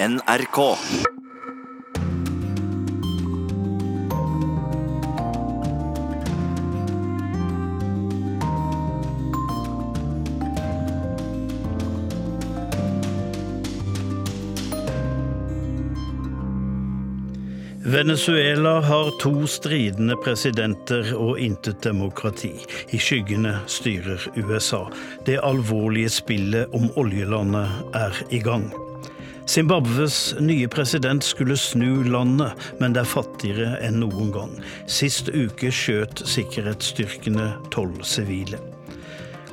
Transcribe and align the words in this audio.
NRK. 0.00 0.76
Venezuela 17.82 18.80
har 18.80 19.20
to 19.20 19.46
stridende 19.46 20.14
presidenter 20.16 21.10
og 21.16 21.40
intet 21.40 21.82
demokrati. 21.82 22.52
I 22.94 23.02
skyggene 23.02 23.56
styrer 23.66 24.30
USA. 24.36 24.84
Det 25.26 25.40
alvorlige 25.42 26.12
spillet 26.20 26.70
om 26.70 26.86
oljelandet 26.94 27.96
er 27.98 28.22
i 28.30 28.38
gang. 28.38 28.70
Zimbabwes 29.48 30.34
nye 30.40 30.68
president 30.68 31.24
skulle 31.24 31.56
snu 31.56 32.02
landet, 32.04 32.52
men 32.80 32.92
det 32.92 33.00
er 33.00 33.08
fattigere 33.08 33.78
enn 33.80 34.02
noen 34.02 34.28
gang. 34.34 34.50
Sist 34.84 35.30
uke 35.32 35.70
skjøt 35.72 36.20
sikkerhetsstyrkene 36.28 37.54
tolv 37.72 38.02
sivile. 38.04 38.60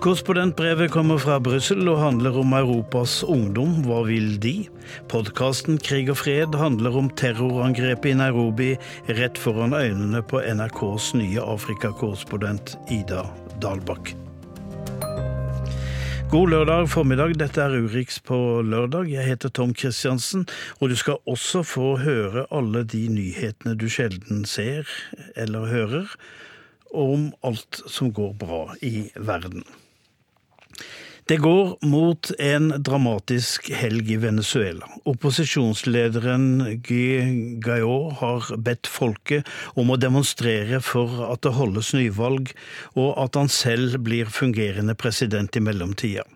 Korrespondentbrevet 0.04 0.92
kommer 0.92 1.18
fra 1.18 1.38
Brussel 1.40 1.88
og 1.88 2.02
handler 2.02 2.36
om 2.42 2.52
Europas 2.58 3.22
ungdom. 3.24 3.80
Hva 3.88 4.02
vil 4.10 4.36
de? 4.44 4.68
Podkasten 5.10 5.80
Krig 5.80 6.12
og 6.12 6.20
fred 6.26 6.60
handler 6.60 7.00
om 7.00 7.08
terrorangrepet 7.16 8.12
i 8.12 8.20
Nairobi 8.20 8.74
rett 9.16 9.40
foran 9.40 9.74
øynene 9.80 10.22
på 10.28 10.44
NRKs 10.44 11.14
nye 11.16 11.48
Afrikakorrespondent 11.56 12.76
Ida 12.92 13.24
Dalbakk. 13.64 14.12
God 16.32 16.50
lørdag 16.50 16.88
formiddag, 16.90 17.36
dette 17.38 17.62
er 17.62 17.76
Urix 17.86 18.18
på 18.26 18.38
lørdag. 18.66 19.12
Jeg 19.14 19.28
heter 19.28 19.52
Tom 19.54 19.76
Kristiansen, 19.78 20.48
og 20.82 20.90
du 20.90 20.96
skal 20.98 21.22
også 21.30 21.62
få 21.64 21.92
høre 22.02 22.48
alle 22.50 22.82
de 22.84 23.04
nyhetene 23.14 23.76
du 23.78 23.86
sjelden 23.94 24.42
ser 24.50 24.90
eller 25.38 25.70
hører, 25.70 26.10
om 26.90 27.30
alt 27.46 27.82
som 27.86 28.10
går 28.10 28.34
bra 28.42 28.64
i 28.82 29.12
verden. 29.16 29.64
Det 31.28 31.38
går 31.38 31.78
mot 31.82 32.32
en 32.40 32.68
dramatisk 32.84 33.72
helg 33.74 34.12
i 34.14 34.16
Venezuela. 34.22 34.86
Opposisjonslederen 35.10 36.44
Guy 36.86 37.58
Gaillot 37.66 38.14
har 38.20 38.52
bedt 38.62 38.86
folket 38.86 39.50
om 39.74 39.90
å 39.90 39.98
demonstrere 39.98 40.78
for 40.86 41.24
at 41.26 41.42
det 41.42 41.56
holdes 41.58 41.96
nyvalg, 41.98 42.52
og 42.94 43.18
at 43.24 43.40
han 43.42 43.50
selv 43.50 43.98
blir 44.06 44.30
fungerende 44.30 44.94
president 44.94 45.58
i 45.58 45.64
mellomtida. 45.66 46.28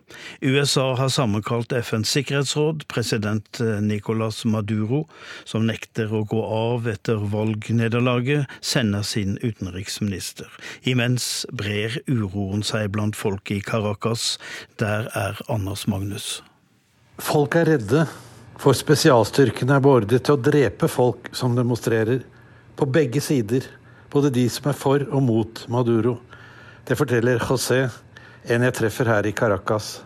USA 0.42 0.88
har 0.98 1.12
sammenkalt 1.14 1.70
FNs 1.70 2.10
sikkerhetsråd. 2.16 2.82
President 2.90 3.62
Nicolas 3.86 4.42
Maduro, 4.42 5.04
som 5.46 5.70
nekter 5.70 6.10
å 6.10 6.24
gå 6.26 6.42
av 6.42 6.90
etter 6.90 7.22
valgnederlaget, 7.30 8.50
sender 8.58 9.06
sin 9.06 9.38
utenriksminister. 9.38 10.50
Imens 10.82 11.46
brer 11.54 12.00
uroen 12.10 12.66
seg 12.66 12.90
blant 12.98 13.14
folket 13.14 13.60
i 13.60 13.64
Caracas 13.70 14.34
der 14.80 15.08
er 15.16 15.38
Anders 15.52 15.86
Magnus. 15.86 16.40
Folk 17.20 17.56
er 17.60 17.68
redde, 17.74 18.06
for 18.60 18.76
spesialstyrkene 18.76 19.76
er 19.76 19.84
beordret 19.84 20.24
til 20.24 20.36
å 20.36 20.40
drepe 20.40 20.88
folk 20.88 21.30
som 21.36 21.56
demonstrerer. 21.56 22.22
På 22.76 22.88
begge 22.88 23.20
sider. 23.20 23.66
Både 24.10 24.32
de 24.34 24.46
som 24.50 24.70
er 24.70 24.78
for 24.78 25.04
og 25.06 25.22
mot 25.22 25.64
Maduro. 25.70 26.16
Det 26.84 26.96
forteller 26.98 27.38
José, 27.44 27.84
en 28.48 28.64
jeg 28.66 28.74
treffer 28.74 29.12
her 29.12 29.28
i 29.28 29.34
Caracas. 29.36 30.00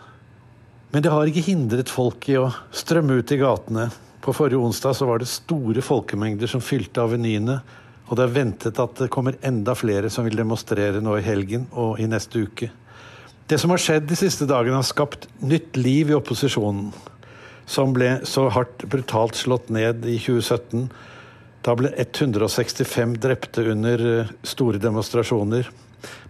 Men 0.91 1.03
det 1.03 1.11
har 1.11 1.27
ikke 1.27 1.47
hindret 1.47 1.89
folk 1.91 2.27
i 2.29 2.37
å 2.39 2.51
strømme 2.75 3.17
ut 3.19 3.31
i 3.31 3.39
gatene. 3.41 3.87
På 4.21 4.35
forrige 4.35 4.61
onsdag 4.61 4.95
så 4.99 5.07
var 5.09 5.23
det 5.23 5.31
store 5.31 5.81
folkemengder 5.83 6.51
som 6.51 6.63
fylte 6.63 7.03
avenyene. 7.03 7.57
Og 8.05 8.19
det 8.19 8.27
er 8.27 8.35
ventet 8.35 8.79
at 8.79 9.01
det 9.01 9.11
kommer 9.13 9.39
enda 9.41 9.73
flere 9.75 10.11
som 10.13 10.27
vil 10.27 10.37
demonstrere 10.37 11.01
nå 11.01 11.17
i 11.17 11.25
helgen 11.25 11.65
og 11.73 11.99
i 11.99 12.07
neste 12.11 12.43
uke. 12.45 12.69
Det 13.45 13.59
som 13.61 13.69
har 13.69 13.77
skjedd 13.77 14.07
de 14.09 14.15
siste 14.17 14.47
dagene, 14.49 14.79
har 14.79 14.87
skapt 14.87 15.27
nytt 15.37 15.77
liv 15.77 16.09
i 16.09 16.15
opposisjonen. 16.17 16.89
Som 17.69 17.93
ble 17.93 18.23
så 18.25 18.47
hardt 18.53 18.87
brutalt 18.89 19.37
slått 19.37 19.69
ned 19.73 20.05
i 20.09 20.17
2017. 20.17 20.87
Da 21.65 21.75
ble 21.77 21.91
165 21.93 23.13
drepte 23.21 23.67
under 23.69 24.05
eh, 24.09 24.31
store 24.45 24.81
demonstrasjoner. 24.81 25.69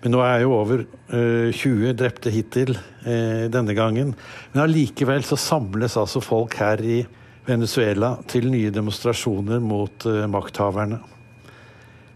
Men 0.04 0.16
nå 0.16 0.22
er 0.28 0.44
jo 0.44 0.58
over 0.58 0.84
20 1.08 1.88
eh, 1.88 1.96
drepte 1.96 2.36
hittil 2.36 2.76
eh, 2.76 3.48
denne 3.52 3.76
gangen. 3.80 4.12
Men 4.52 4.66
allikevel 4.68 5.24
så 5.24 5.40
samles 5.40 5.96
altså 6.00 6.24
folk 6.24 6.60
her 6.60 6.84
i 6.84 7.02
Venezuela 7.48 8.18
til 8.28 8.52
nye 8.52 8.76
demonstrasjoner 8.76 9.64
mot 9.64 10.08
makthaverne. 10.32 11.00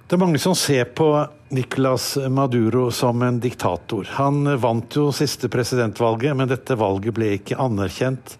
Det 0.09 0.15
er 0.15 0.21
mange 0.23 0.39
som 0.41 0.55
ser 0.57 0.87
på 0.97 1.05
Nicolas 1.53 2.15
Maduro 2.33 2.87
som 2.91 3.21
en 3.21 3.35
diktator. 3.39 4.07
Han 4.17 4.57
vant 4.57 4.95
jo 4.97 5.11
siste 5.13 5.45
presidentvalget, 5.53 6.33
men 6.33 6.49
dette 6.49 6.73
valget 6.81 7.13
ble 7.13 7.27
ikke 7.35 7.59
anerkjent 7.61 8.33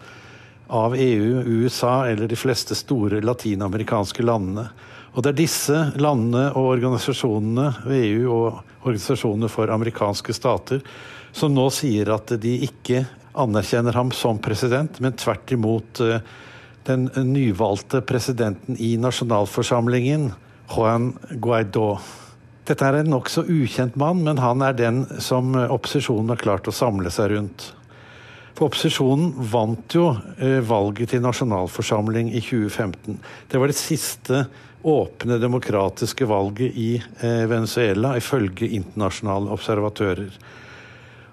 av 0.66 0.96
EU, 0.98 1.44
USA 1.46 2.08
eller 2.10 2.26
de 2.26 2.38
fleste 2.40 2.74
store 2.74 3.22
latinamerikanske 3.22 4.26
landene. 4.26 4.66
Og 5.14 5.22
det 5.22 5.30
er 5.30 5.38
disse 5.44 5.84
landene 6.02 6.48
og 6.58 6.72
organisasjonene, 6.72 7.68
EU 8.00 8.26
og 8.26 8.58
organisasjonene 8.82 9.54
for 9.54 9.70
amerikanske 9.70 10.34
stater, 10.34 10.82
som 11.30 11.54
nå 11.54 11.70
sier 11.70 12.10
at 12.10 12.34
de 12.42 12.58
ikke 12.66 13.04
anerkjenner 13.38 13.94
ham 13.94 14.10
som 14.10 14.42
president, 14.42 14.98
men 14.98 15.14
tvert 15.14 15.54
imot 15.54 16.02
eh, 16.02 16.18
den 16.90 17.12
nyvalgte 17.30 18.02
presidenten 18.02 18.74
i 18.74 18.96
nasjonalforsamlingen, 18.98 20.32
Juan 20.70 21.12
Guaidó. 21.42 21.98
Dette 22.68 22.86
er 22.86 23.00
en 23.00 23.10
nokså 23.10 23.44
ukjent 23.50 23.96
mann, 23.98 24.22
men 24.26 24.38
han 24.38 24.62
er 24.62 24.76
den 24.78 25.02
som 25.22 25.56
opposisjonen 25.58 26.30
har 26.30 26.40
klart 26.40 26.70
å 26.70 26.74
samle 26.74 27.10
seg 27.10 27.32
rundt. 27.34 27.70
For 28.54 28.68
opposisjonen 28.68 29.32
vant 29.50 29.94
jo 29.96 30.10
eh, 30.36 30.60
valget 30.62 31.14
til 31.14 31.22
nasjonalforsamling 31.24 32.30
i 32.34 32.42
2015. 32.44 33.16
Det 33.48 33.60
var 33.60 33.72
det 33.72 33.78
siste 33.78 34.44
åpne 34.82 35.38
demokratiske 35.40 36.28
valget 36.28 36.76
i 36.76 36.90
eh, 37.00 37.44
Venezuela, 37.48 38.14
ifølge 38.20 38.68
internasjonale 38.76 39.50
observatører. 39.56 40.34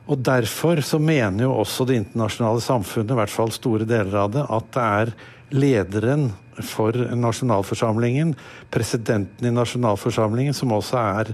Og 0.07 0.23
Derfor 0.23 0.79
så 0.87 0.99
mener 1.03 1.43
jo 1.43 1.55
også 1.59 1.85
det 1.87 1.99
internasjonale 1.99 2.63
samfunnet, 2.63 3.11
i 3.11 3.19
hvert 3.19 3.33
fall 3.33 3.51
store 3.51 3.87
deler 3.87 4.21
av 4.23 4.31
det, 4.31 4.45
at 4.47 4.69
det 4.75 4.85
er 5.01 5.11
lederen 5.53 6.31
for 6.63 6.95
nasjonalforsamlingen, 7.15 8.35
presidenten 8.73 9.47
i 9.47 9.53
nasjonalforsamlingen, 9.53 10.55
som 10.57 10.73
også 10.75 10.97
er 11.01 11.33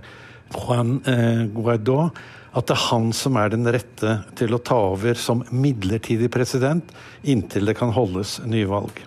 Juan 0.53 0.99
eh, 1.09 1.45
Guaidó, 1.53 2.09
at 2.53 2.67
det 2.69 2.75
er 2.75 2.85
han 2.91 3.09
som 3.17 3.39
er 3.41 3.49
den 3.53 3.65
rette 3.65 4.19
til 4.37 4.53
å 4.53 4.61
ta 4.61 4.77
over 4.91 5.17
som 5.17 5.41
midlertidig 5.49 6.29
president 6.33 6.93
inntil 7.23 7.65
det 7.69 7.77
kan 7.79 7.95
holdes 7.95 8.37
nyvalg. 8.45 9.01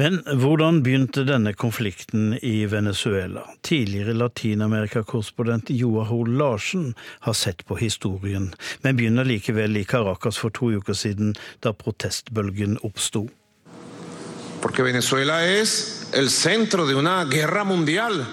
Men 0.00 0.22
hvordan 0.24 0.80
begynte 0.80 1.26
denne 1.28 1.52
konflikten 1.52 2.32
i 2.40 2.64
Venezuela? 2.66 3.42
Tidligere 3.60 4.14
Latin-Amerika-korrespondent 4.16 5.68
Joar 5.76 6.08
Larsen 6.32 6.94
har 7.28 7.36
sett 7.36 7.66
på 7.68 7.76
historien, 7.76 8.54
men 8.80 8.96
begynner 8.96 9.28
likevel 9.28 9.76
i 9.76 9.84
Caracas 9.84 10.40
for 10.40 10.50
to 10.56 10.72
uker 10.80 10.96
siden, 10.96 11.36
da 11.60 11.74
protestbølgen 11.76 12.80
oppsto. 12.80 13.26
Porque 14.62 14.82
Venezuela 14.82 15.44
es 15.44 16.08
el 16.14 16.30
centro 16.30 16.86
de 16.86 16.94
una 16.94 17.24
guerra 17.24 17.64
mundial 17.64 18.24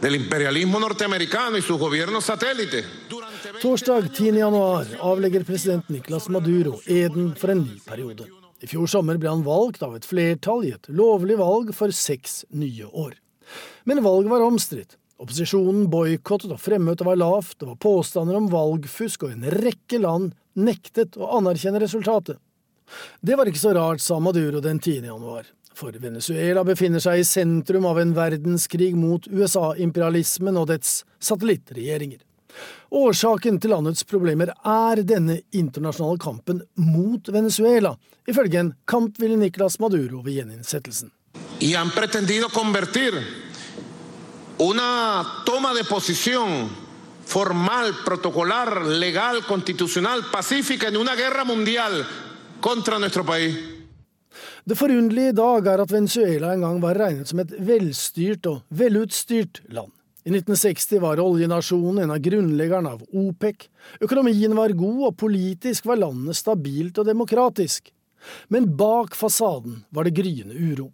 del 0.00 0.14
imperialismo 0.14 0.80
norteamericano 0.80 1.58
y 1.58 1.62
sus 1.62 1.78
gobiernos 1.78 2.24
satélites. 2.24 2.86
Torsdag 3.60 4.10
10. 4.10 4.34
januar 4.34 4.86
avlegger 5.02 5.44
president 5.44 5.84
Nicolas 5.90 6.30
Maduro 6.30 6.80
eden 6.86 7.34
for 7.36 7.50
en 7.50 7.64
ny 7.64 7.80
periode. 7.84 8.24
I 8.62 8.66
fjor 8.66 8.88
sommer 8.88 9.18
ble 9.20 9.28
han 9.28 9.44
valgt 9.44 9.84
av 9.84 9.92
et 9.94 10.08
flertall 10.08 10.64
i 10.64 10.72
et 10.72 10.88
lovlig 10.88 11.36
valg 11.38 11.74
for 11.76 11.92
seks 11.92 12.46
nye 12.48 12.88
år. 12.88 13.18
Men 13.84 14.02
valget 14.02 14.32
var 14.32 14.46
omstridt. 14.46 14.96
Opposisjonen 15.18 15.86
boikottet 15.90 16.54
og 16.54 16.62
fremmøtet 16.62 17.06
var 17.06 17.20
lavt, 17.20 17.58
det 17.60 17.68
var 17.68 17.78
påstander 17.82 18.38
om 18.38 18.48
valgfusk, 18.50 19.26
og 19.26 19.34
en 19.34 19.48
rekke 19.52 20.00
land 20.00 20.32
nektet 20.56 21.18
å 21.18 21.28
anerkjenne 21.38 21.82
resultatet. 21.82 22.38
Det 23.20 23.36
var 23.36 23.50
ikke 23.50 23.62
så 23.62 23.74
rart, 23.76 24.00
sa 24.00 24.18
Maduro 24.20 24.60
den 24.64 24.80
10. 24.80 25.04
januar 25.04 25.46
for 25.78 25.94
Venezuela 26.02 26.64
befinner 26.66 27.02
seg 27.02 27.20
i 27.20 27.26
sentrum 27.26 27.86
av 27.86 28.00
en 28.02 28.14
verdenskrig 28.16 28.94
mot 28.98 29.28
USA-imperialismen 29.30 30.58
og 30.58 30.72
dets 30.72 31.02
satellittregjeringer. 31.22 32.24
Årsaken 32.98 33.60
til 33.62 33.74
landets 33.74 34.02
problemer 34.08 34.50
er 34.66 35.02
denne 35.06 35.38
internasjonale 35.54 36.18
kampen 36.22 36.62
mot 36.80 37.30
Venezuela, 37.30 37.94
ifølge 38.26 38.62
en 38.64 38.72
kampvillig 38.88 39.38
Nicolas 39.38 39.78
Maduro 39.78 40.24
ved 40.24 40.40
gjeninnsettelsen. 40.40 41.12
Y 41.60 41.74
han 41.74 41.90
pretendido 41.90 42.48
convertir 42.48 43.14
una 44.58 45.44
toma 45.46 45.74
de 45.74 45.84
posición 45.84 46.68
formal, 47.26 47.94
protocolar, 48.04 48.82
legal, 48.86 49.44
constitucional, 49.46 50.24
pacífica 50.32 50.88
en 50.88 50.96
una 50.96 51.14
guerra 51.14 51.44
mundial 51.44 52.06
contra 52.60 52.98
nuestro 52.98 53.24
país. 53.24 53.54
Det 54.64 54.76
forunderlige 54.76 55.28
i 55.32 55.36
dag 55.36 55.66
er 55.66 55.82
at 55.82 55.92
Venezuela 55.92 56.52
en 56.52 56.64
gang 56.66 56.80
var 56.82 56.98
regnet 56.98 57.30
som 57.30 57.40
et 57.40 57.54
velstyrt 57.64 58.46
og 58.50 58.60
velutstyrt 58.68 59.62
land. 59.72 59.92
I 60.28 60.32
1960 60.34 61.00
var 61.00 61.22
oljenasjonen 61.22 62.02
en 62.02 62.12
av 62.12 62.20
grunnleggerne 62.20 62.90
av 62.98 63.04
OPEC, 63.16 63.68
økonomien 64.04 64.52
var 64.58 64.76
god 64.76 65.04
og 65.08 65.16
politisk 65.22 65.86
var 65.88 66.02
landet 66.02 66.36
stabilt 66.36 67.00
og 67.00 67.08
demokratisk. 67.08 67.88
Men 68.52 68.68
bak 68.76 69.16
fasaden 69.16 69.84
var 69.94 70.04
det 70.04 70.16
gryende 70.18 70.58
uro. 70.58 70.90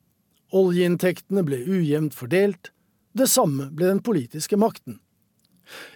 Oljeinntektene 0.54 1.42
ble 1.42 1.64
ujevnt 1.66 2.14
fordelt, 2.14 2.70
det 3.14 3.26
samme 3.30 3.72
ble 3.74 3.90
den 3.90 4.02
politiske 4.06 4.58
makten. 4.60 5.00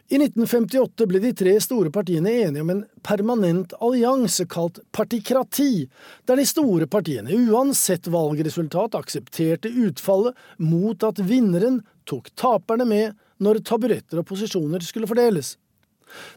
I 0.09 0.17
1958 0.17 1.07
ble 1.11 1.21
de 1.23 1.33
tre 1.37 1.53
store 1.61 1.91
partiene 1.93 2.33
enige 2.47 2.65
om 2.65 2.73
en 2.73 2.83
permanent 3.05 3.75
allianse 3.85 4.47
kalt 4.49 4.81
partikrati, 4.97 5.87
der 6.25 6.41
de 6.41 6.47
store 6.49 6.89
partiene 6.91 7.37
uansett 7.49 8.09
valgresultat 8.13 8.97
aksepterte 8.99 9.73
utfallet 9.87 10.37
mot 10.65 11.05
at 11.05 11.21
vinneren 11.21 11.83
tok 12.09 12.31
taperne 12.41 12.89
med 12.89 13.17
når 13.45 13.61
taburetter 13.69 14.23
og 14.23 14.29
posisjoner 14.31 14.83
skulle 14.85 15.11
fordeles. 15.11 15.57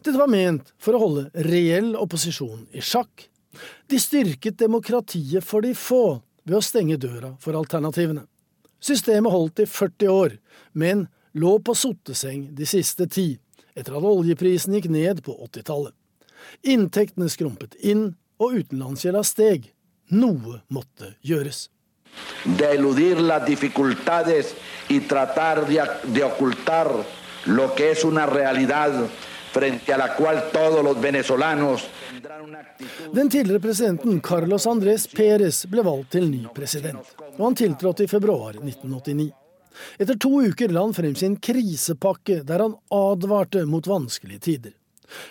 Dette 0.04 0.18
var 0.18 0.30
ment 0.30 0.74
for 0.82 0.94
å 0.94 1.02
holde 1.06 1.46
reell 1.48 1.94
opposisjon 1.96 2.66
i 2.76 2.84
sjakk. 2.84 3.28
De 3.88 3.98
styrket 4.00 4.60
demokratiet 4.60 5.44
for 5.44 5.64
de 5.64 5.72
få 5.76 6.20
ved 6.44 6.58
å 6.58 6.64
stenge 6.64 6.98
døra 7.00 7.32
for 7.40 7.56
alternativene. 7.56 8.26
Systemet 8.82 9.32
holdt 9.32 9.62
i 9.62 9.68
40 9.68 10.10
år, 10.10 10.38
men 10.74 11.06
lå 11.32 11.58
på 11.58 11.74
sotteseng 11.74 12.48
de 12.54 12.66
siste 12.66 13.06
ti, 13.06 13.38
etter 13.74 13.96
at 13.96 14.06
oljeprisen 14.06 14.76
gikk 14.76 14.90
ned 14.92 15.22
på 15.24 15.34
80-tallet. 15.48 15.94
Inntektene 16.68 17.30
skrumpet 17.32 17.76
inn, 17.80 18.12
og 18.42 18.58
utenlandsgjelda 18.58 19.22
steg. 19.24 19.68
Noe 20.12 20.60
måtte 20.74 21.14
gjøres. 21.24 21.68
De 22.44 22.66
eludir 22.74 23.20
las 23.22 23.46
dificultades 23.46 24.54
y 24.88 25.00
tratar 25.00 25.64
de, 25.68 25.80
de 26.12 26.24
ocultar 26.24 26.90
lo 27.46 27.74
que 27.74 27.92
es 27.92 28.04
una 28.04 28.26
realidad 28.26 29.06
frente 29.52 29.92
a 29.92 29.98
la 29.98 30.16
cual 30.16 30.50
todos 30.52 30.84
los 30.84 31.00
venezolanos 31.00 31.88
den 33.12 33.30
tidligere 33.30 33.60
presidenten 33.60 34.20
Carlos 34.20 34.66
Andrés 34.66 35.06
Pérez 35.06 35.66
ble 35.68 35.82
valgt 35.84 36.12
til 36.14 36.28
ny 36.30 36.46
president, 36.54 37.14
og 37.38 37.44
han 37.46 37.56
tiltrådte 37.56 38.04
i 38.04 38.10
februar 38.10 38.56
1989. 38.60 39.41
Etter 39.98 40.18
to 40.20 40.42
uker 40.42 40.72
la 40.72 40.84
han 40.86 40.94
frem 40.96 41.14
sin 41.18 41.36
krisepakke, 41.36 42.42
der 42.46 42.66
han 42.66 42.78
advarte 42.92 43.64
mot 43.68 43.86
vanskelige 43.88 44.46
tider. 44.48 44.74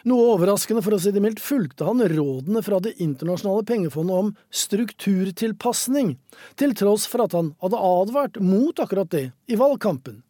Noe 0.05 0.35
overraskende, 0.35 0.83
for 0.85 0.95
å 0.95 0.99
si 1.01 1.13
det 1.13 1.21
mildt, 1.23 1.41
fulgte 1.41 1.87
han 1.87 2.03
rådene 2.05 2.61
fra 2.65 2.79
Det 2.83 2.93
internasjonale 3.01 3.65
pengefondet 3.67 4.17
om 4.23 4.33
strukturtilpasning, 4.53 6.15
til 6.59 6.75
tross 6.77 7.07
for 7.09 7.25
at 7.25 7.35
han 7.37 7.53
hadde 7.63 7.81
advart 7.91 8.37
mot 8.43 8.77
akkurat 8.81 9.09
det 9.13 9.25
i 9.47 9.57
valgkampen. 9.59 10.21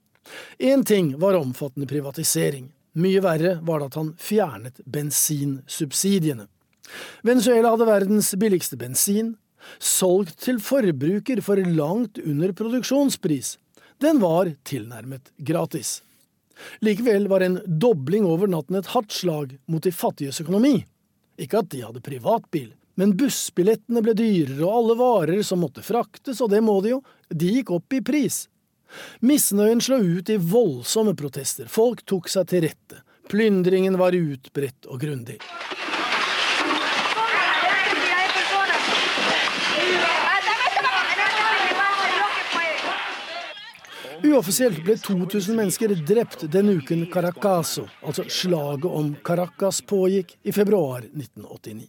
Én 0.60 0.86
ting 0.88 1.18
var 1.20 1.40
omfattende 1.40 1.90
privatisering. 1.90 2.70
Mye 2.94 3.22
verre 3.24 3.58
var 3.64 3.80
det 3.80 3.92
at 3.92 4.00
han 4.00 4.16
fjernet 4.20 4.82
bensinsubsidiene. 4.86 6.48
Venezuela 7.24 7.72
hadde 7.72 7.88
verdens 7.88 8.34
billigste 8.40 8.78
bensin, 8.80 9.36
solgt 9.80 10.42
til 10.44 10.60
forbruker 10.60 11.42
for 11.46 11.60
langt 11.62 12.20
under 12.20 12.52
produksjonspris, 12.58 13.56
den 14.02 14.20
var 14.22 14.50
tilnærmet 14.68 15.32
gratis. 15.38 16.02
Likevel 16.80 17.28
var 17.28 17.46
en 17.46 17.60
dobling 17.66 18.26
over 18.26 18.50
natten 18.50 18.78
et 18.80 18.92
hardt 18.94 19.14
slag 19.14 19.58
mot 19.66 19.84
de 19.84 19.94
fattiges 19.94 20.42
økonomi. 20.42 20.80
Ikke 21.42 21.62
at 21.62 21.72
de 21.74 21.82
hadde 21.86 22.04
privatbil, 22.06 22.72
men 23.00 23.16
bussbillettene 23.18 24.04
ble 24.06 24.14
dyrere, 24.18 24.62
og 24.66 24.74
alle 24.78 24.98
varer 25.00 25.44
som 25.46 25.64
måtte 25.64 25.86
fraktes, 25.86 26.42
og 26.42 26.52
det 26.54 26.62
må 26.66 26.80
de 26.86 26.96
jo, 26.96 27.02
de 27.30 27.54
gikk 27.58 27.72
opp 27.78 27.98
i 27.98 28.04
pris. 28.06 28.44
Misnøyen 29.26 29.82
slo 29.82 30.02
ut 30.04 30.30
i 30.30 30.38
voldsomme 30.38 31.16
protester, 31.18 31.70
folk 31.72 32.04
tok 32.06 32.30
seg 32.30 32.50
til 32.52 32.66
rette, 32.68 33.02
plyndringen 33.32 33.98
var 34.02 34.18
utbredt 34.18 34.90
og 34.92 35.02
grundig. 35.02 35.40
Uoffisielt 44.22 44.84
ble 44.86 44.94
2000 45.02 45.56
mennesker 45.58 45.96
drept 46.06 46.44
den 46.54 46.70
uken 46.70 47.08
Caracaso, 47.10 47.88
altså 48.06 48.24
slaget 48.30 48.86
om 48.86 49.16
Caracas, 49.26 49.80
pågikk 49.82 50.36
i 50.44 50.52
februar 50.54 51.00
1989. 51.00 51.88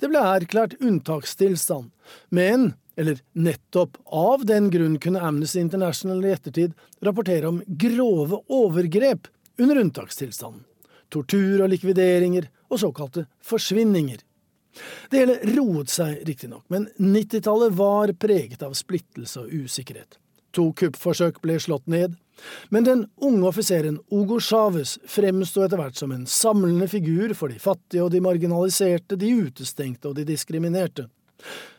Det 0.00 0.08
ble 0.08 0.22
erklært 0.24 0.78
unntakstilstand, 0.80 1.90
men, 2.32 2.70
eller 2.96 3.20
nettopp 3.36 3.98
av 4.06 4.46
den 4.48 4.70
grunn 4.72 4.96
kunne 5.02 5.20
Amnesty 5.20 5.60
International 5.60 6.24
i 6.24 6.32
ettertid 6.32 6.72
rapportere 7.04 7.50
om 7.50 7.60
grove 7.68 8.40
overgrep 8.48 9.28
under 9.60 9.82
unntakstilstanden, 9.82 10.64
tortur 11.12 11.66
og 11.66 11.68
likvideringer 11.74 12.48
og 12.72 12.80
såkalte 12.80 13.26
forsvinninger. 13.44 14.24
Det 15.10 15.20
hele 15.20 15.36
roet 15.58 15.92
seg 15.92 16.24
riktignok, 16.24 16.64
men 16.72 16.88
90-tallet 16.96 17.76
var 17.76 18.14
preget 18.16 18.64
av 18.64 18.72
splittelse 18.78 19.44
og 19.44 19.52
usikkerhet. 19.66 20.16
To 20.58 20.72
kuppforsøk 20.74 21.38
ble 21.44 21.60
slått 21.62 21.86
ned, 21.86 22.16
men 22.74 22.86
den 22.86 23.04
unge 23.22 23.46
offiseren 23.50 24.00
Ogo 24.14 24.40
Chávez 24.42 24.96
fremsto 25.06 25.62
etter 25.62 25.78
hvert 25.78 25.98
som 25.98 26.10
en 26.14 26.26
samlende 26.26 26.88
figur 26.90 27.34
for 27.38 27.52
de 27.52 27.60
fattige 27.62 28.02
og 28.02 28.10
de 28.14 28.22
marginaliserte, 28.22 29.18
de 29.18 29.30
utestengte 29.46 30.10
og 30.10 30.18
de 30.18 30.26
diskriminerte. 30.26 31.06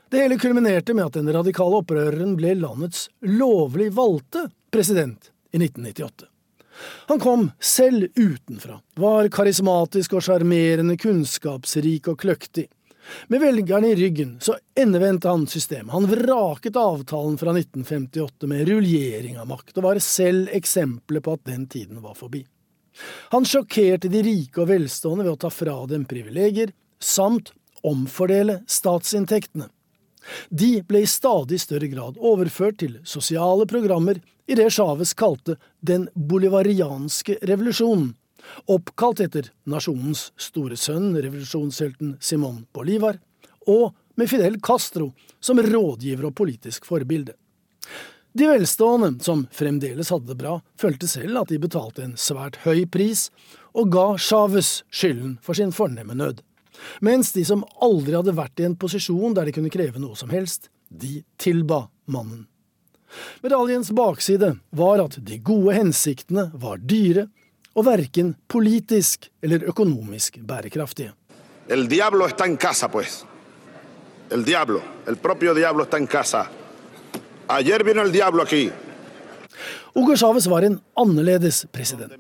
Det 0.10 0.24
hele 0.24 0.40
kulminerte 0.42 0.96
med 0.96 1.10
at 1.10 1.20
den 1.20 1.30
radikale 1.36 1.84
opprøreren 1.84 2.34
ble 2.40 2.56
landets 2.58 3.10
lovlig 3.22 3.92
valgte 3.94 4.48
president 4.72 5.30
i 5.52 5.60
1998. 5.60 6.30
Han 7.12 7.20
kom 7.20 7.50
selv 7.60 8.08
utenfra, 8.16 8.80
var 8.96 9.28
karismatisk 9.34 10.16
og 10.16 10.24
sjarmerende, 10.24 10.96
kunnskapsrik 10.98 12.08
og 12.08 12.22
kløktig. 12.24 12.70
Med 13.28 13.42
velgerne 13.42 13.92
i 13.92 13.96
ryggen 13.96 14.38
så 14.44 14.56
endevendte 14.78 15.30
han 15.30 15.48
systemet. 15.48 15.94
Han 15.94 16.08
vraket 16.10 16.78
avtalen 16.80 17.38
fra 17.38 17.54
1958 17.56 18.48
med 18.48 18.68
ruljering 18.70 19.40
av 19.40 19.50
makt, 19.50 19.78
og 19.78 19.86
var 19.86 20.02
selv 20.04 20.50
eksempelet 20.56 21.26
på 21.26 21.36
at 21.38 21.46
den 21.50 21.68
tiden 21.68 22.02
var 22.04 22.18
forbi. 22.18 22.46
Han 23.32 23.46
sjokkerte 23.48 24.12
de 24.12 24.24
rike 24.26 24.62
og 24.62 24.70
velstående 24.72 25.26
ved 25.26 25.38
å 25.38 25.42
ta 25.46 25.52
fra 25.54 25.76
dem 25.88 26.06
privilegier, 26.10 26.74
samt 27.00 27.54
omfordele 27.86 28.60
statsinntektene. 28.68 29.70
De 30.50 30.82
ble 30.86 31.06
i 31.06 31.10
stadig 31.10 31.62
større 31.64 31.88
grad 31.88 32.18
overført 32.20 32.82
til 32.82 32.98
sosiale 33.08 33.66
programmer 33.70 34.20
i 34.50 34.58
det 34.58 34.68
Chávez 34.76 35.14
kalte 35.18 35.56
den 35.86 36.08
bolivarianske 36.14 37.38
revolusjonen, 37.48 38.12
oppkalt 38.70 39.24
etter 39.26 39.52
nasjonens 39.70 40.30
store 40.40 40.78
sønn, 40.80 41.14
revolusjonshelten 41.18 42.18
Simón 42.22 42.66
Bolivar, 42.74 43.20
og 43.68 43.94
med 44.20 44.30
Fidel 44.30 44.60
Castro 44.60 45.12
som 45.40 45.62
rådgiver 45.64 46.28
og 46.28 46.36
politisk 46.36 46.88
forbilde. 46.90 47.36
De 48.34 48.46
velstående, 48.46 49.24
som 49.24 49.48
fremdeles 49.52 50.12
hadde 50.14 50.30
det 50.30 50.38
bra, 50.38 50.60
følte 50.78 51.08
selv 51.10 51.42
at 51.42 51.50
de 51.50 51.58
betalte 51.62 52.04
en 52.06 52.18
svært 52.20 52.60
høy 52.66 52.86
pris, 52.86 53.30
og 53.74 53.90
ga 53.94 54.06
Chávez 54.22 54.84
skylden 54.94 55.38
for 55.44 55.58
sin 55.58 55.74
fornemme 55.74 56.16
nød. 56.18 56.44
Mens 57.02 57.34
de 57.36 57.44
som 57.46 57.66
aldri 57.82 58.16
hadde 58.16 58.38
vært 58.38 58.62
i 58.62 58.68
en 58.68 58.78
posisjon 58.80 59.34
der 59.36 59.50
de 59.50 59.56
kunne 59.56 59.74
kreve 59.74 60.02
noe 60.02 60.16
som 60.20 60.32
helst, 60.34 60.70
de 60.90 61.24
tilba 61.42 61.88
mannen. 62.06 62.46
Medaljens 63.42 63.90
bakside 63.98 64.54
var 64.70 65.02
at 65.02 65.18
de 65.26 65.40
gode 65.42 65.74
hensiktene 65.74 66.50
var 66.54 66.78
dyre, 66.78 67.28
og 67.80 67.86
verken 67.88 68.34
politisk 68.52 69.30
eller 69.42 69.64
økonomisk 69.72 70.42
bærekraftige. 70.44 71.14
El 71.70 71.88
diablo 71.88 72.28
está 72.28 72.46
en 72.46 72.58
casa, 72.58 72.90
pues. 72.92 73.24
El 74.30 74.44
diablo, 74.44 74.82
el 75.08 75.16
propio 75.16 75.54
diablo 75.54 75.84
está 75.84 75.98
en 75.98 76.08
casa. 76.08 76.50
Ayer 77.48 77.84
vino 77.84 78.02
el 78.02 78.12
diablo 78.12 78.44
aquí. 78.44 78.72
Hugo 79.94 80.16
Chávez 80.16 80.48
var 80.48 80.64
en 80.64 80.80
annerledes 80.96 81.66
president. 81.72 82.14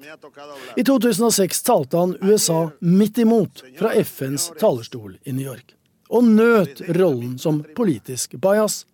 I 0.75 0.83
2006 0.83 1.63
talte 1.63 1.97
han 1.97 2.15
USA 2.21 2.71
midt 2.79 3.17
imot 3.17 3.63
fra 3.77 3.93
FNs 3.93 4.51
talerstol 4.59 5.17
i 5.23 5.33
New 5.33 5.45
York, 5.45 5.75
og 6.09 6.23
nøt 6.23 6.81
rollen 6.97 7.37
som 7.37 7.61
politisk 7.75 8.35
bajas, 8.41 8.85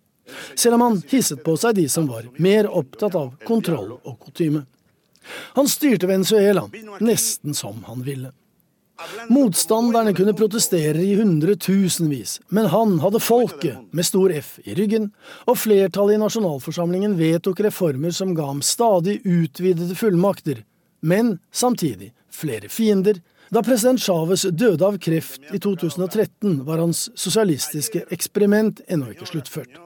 selv 0.54 0.74
om 0.74 0.80
han 0.80 1.02
hisset 1.08 1.42
på 1.44 1.56
seg 1.56 1.76
de 1.80 1.88
som 1.88 2.08
var 2.10 2.28
mer 2.36 2.68
opptatt 2.68 3.14
av 3.14 3.32
kontroll 3.44 3.96
og 4.02 4.18
kutyme. 4.20 4.66
Han 5.58 5.68
styrte 5.68 6.08
Venezuela 6.10 6.66
nesten 7.00 7.54
som 7.54 7.84
han 7.86 8.02
ville. 8.06 8.32
Motstanderne 9.28 10.14
kunne 10.14 10.32
protestere 10.32 11.02
i 11.04 11.14
hundretusenvis, 11.18 12.38
men 12.48 12.66
han 12.72 12.98
hadde 13.02 13.20
folket, 13.20 13.76
med 13.92 14.06
stor 14.08 14.32
F, 14.32 14.56
i 14.64 14.74
ryggen, 14.78 15.10
og 15.44 15.58
flertallet 15.60 16.16
i 16.16 16.22
nasjonalforsamlingen 16.22 17.18
vedtok 17.18 17.60
reformer 17.66 18.14
som 18.16 18.32
ga 18.36 18.48
ham 18.48 18.62
stadig 18.64 19.18
utvidede 19.28 19.98
fullmakter, 19.98 20.62
men 21.04 21.36
samtidig 21.52 22.14
flere 22.32 22.72
fiender. 22.72 23.20
Da 23.52 23.62
president 23.62 24.00
Chávez 24.02 24.46
døde 24.50 24.86
av 24.86 24.96
kreft 24.98 25.44
i 25.54 25.60
2013, 25.60 26.62
var 26.66 26.80
hans 26.82 27.10
sosialistiske 27.14 28.06
eksperiment 28.14 28.80
ennå 28.88 29.12
ikke 29.12 29.28
sluttført. 29.28 29.76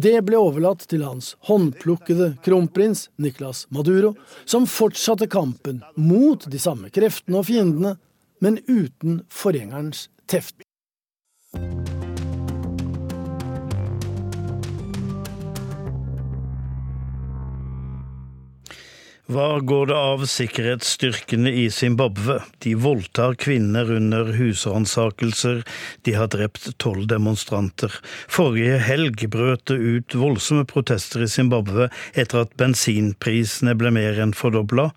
Det 0.00 0.20
ble 0.24 0.38
overlatt 0.40 0.86
til 0.88 1.02
hans 1.04 1.34
håndplukkede 1.48 2.30
kronprins 2.44 3.08
Nicolas 3.20 3.66
Maduro, 3.74 4.14
som 4.48 4.68
fortsatte 4.70 5.28
kampen 5.28 5.82
mot 5.98 6.46
de 6.48 6.60
samme 6.62 6.88
kreftene 6.94 7.42
og 7.42 7.48
fiendene, 7.50 7.96
men 8.40 8.60
uten 8.70 9.20
forgjengerens 9.28 10.06
teft. 10.30 10.62
Hva 19.30 19.60
går 19.62 19.86
det 19.86 19.94
av 19.94 20.22
sikkerhetsstyrkene 20.26 21.52
i 21.54 21.68
Zimbabwe? 21.70 22.40
De 22.64 22.72
voldtar 22.74 23.36
kvinner 23.38 23.92
under 23.94 24.32
husransakelser, 24.34 25.60
de 26.02 26.14
har 26.18 26.32
drept 26.32 26.66
tolv 26.82 27.06
demonstranter. 27.12 27.94
Forrige 28.26 28.80
helg 28.82 29.22
brøt 29.30 29.62
det 29.70 29.76
ut 29.78 30.16
voldsomme 30.18 30.66
protester 30.66 31.22
i 31.22 31.30
Zimbabwe 31.30 31.86
etter 32.18 32.42
at 32.42 32.56
bensinprisene 32.58 33.76
ble 33.78 33.94
mer 33.94 34.18
enn 34.18 34.34
fordobla. 34.34 34.88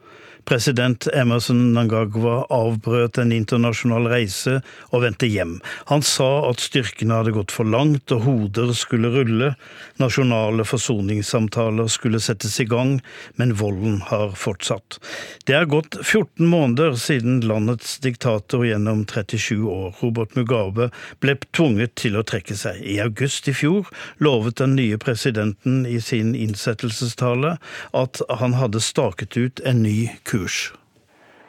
President 0.45 1.07
Emerson 1.13 1.71
Nangagwa 1.73 2.43
avbrøt 2.51 3.17
en 3.21 3.31
internasjonal 3.31 4.09
reise 4.11 4.57
og 4.91 5.03
vendte 5.05 5.29
hjem. 5.31 5.55
Han 5.87 6.03
sa 6.03 6.49
at 6.49 6.63
styrkene 6.63 7.21
hadde 7.21 7.33
gått 7.37 7.53
for 7.55 7.67
langt 7.69 8.11
og 8.11 8.25
hoder 8.25 8.73
skulle 8.75 9.11
rulle. 9.13 9.53
Nasjonale 10.01 10.65
forsoningssamtaler 10.67 11.87
skulle 11.91 12.19
settes 12.23 12.59
i 12.59 12.67
gang, 12.67 12.97
men 13.39 13.55
volden 13.59 14.01
har 14.09 14.35
fortsatt. 14.39 14.99
Det 15.47 15.55
er 15.55 15.69
gått 15.71 15.95
14 16.01 16.49
måneder 16.51 16.97
siden 16.99 17.39
landets 17.47 17.95
diktator 18.03 18.65
gjennom 18.67 19.05
37 19.07 19.63
år, 19.63 19.93
Robert 20.01 20.35
Mugabe, 20.35 20.89
ble 21.23 21.37
tvunget 21.55 21.95
til 22.03 22.19
å 22.19 22.25
trekke 22.27 22.57
seg. 22.59 22.83
I 22.83 22.99
august 23.05 23.47
i 23.47 23.55
fjor 23.55 23.87
lovet 24.19 24.59
den 24.59 24.75
nye 24.75 24.99
presidenten 24.99 25.85
i 25.87 26.01
sin 26.03 26.35
innsettelsestale 26.35 27.55
at 27.95 28.23
han 28.43 28.59
hadde 28.59 28.83
staket 28.83 29.39
ut 29.39 29.63
en 29.63 29.83
ny 29.87 29.97
kurs 30.27 30.32
kurs. 30.33 30.73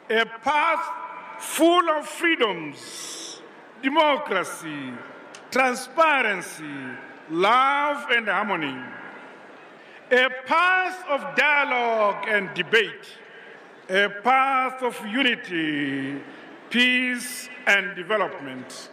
A 0.09 0.25
path 0.49 0.85
full 1.39 1.85
of 1.97 2.03
freedoms, 2.21 3.41
democracy, 3.81 4.93
transparency, 5.51 6.77
love 7.29 7.99
and 8.15 8.27
harmony. 8.27 8.77
A 10.11 10.27
path 10.45 10.97
of 11.09 11.19
dialogue 11.35 12.21
and 12.35 12.45
debate. 12.53 13.07
A 13.89 14.09
path 14.23 14.83
of 14.83 14.95
unity, 15.21 16.21
peace 16.69 17.49
and 17.67 17.95
development. 17.95 18.91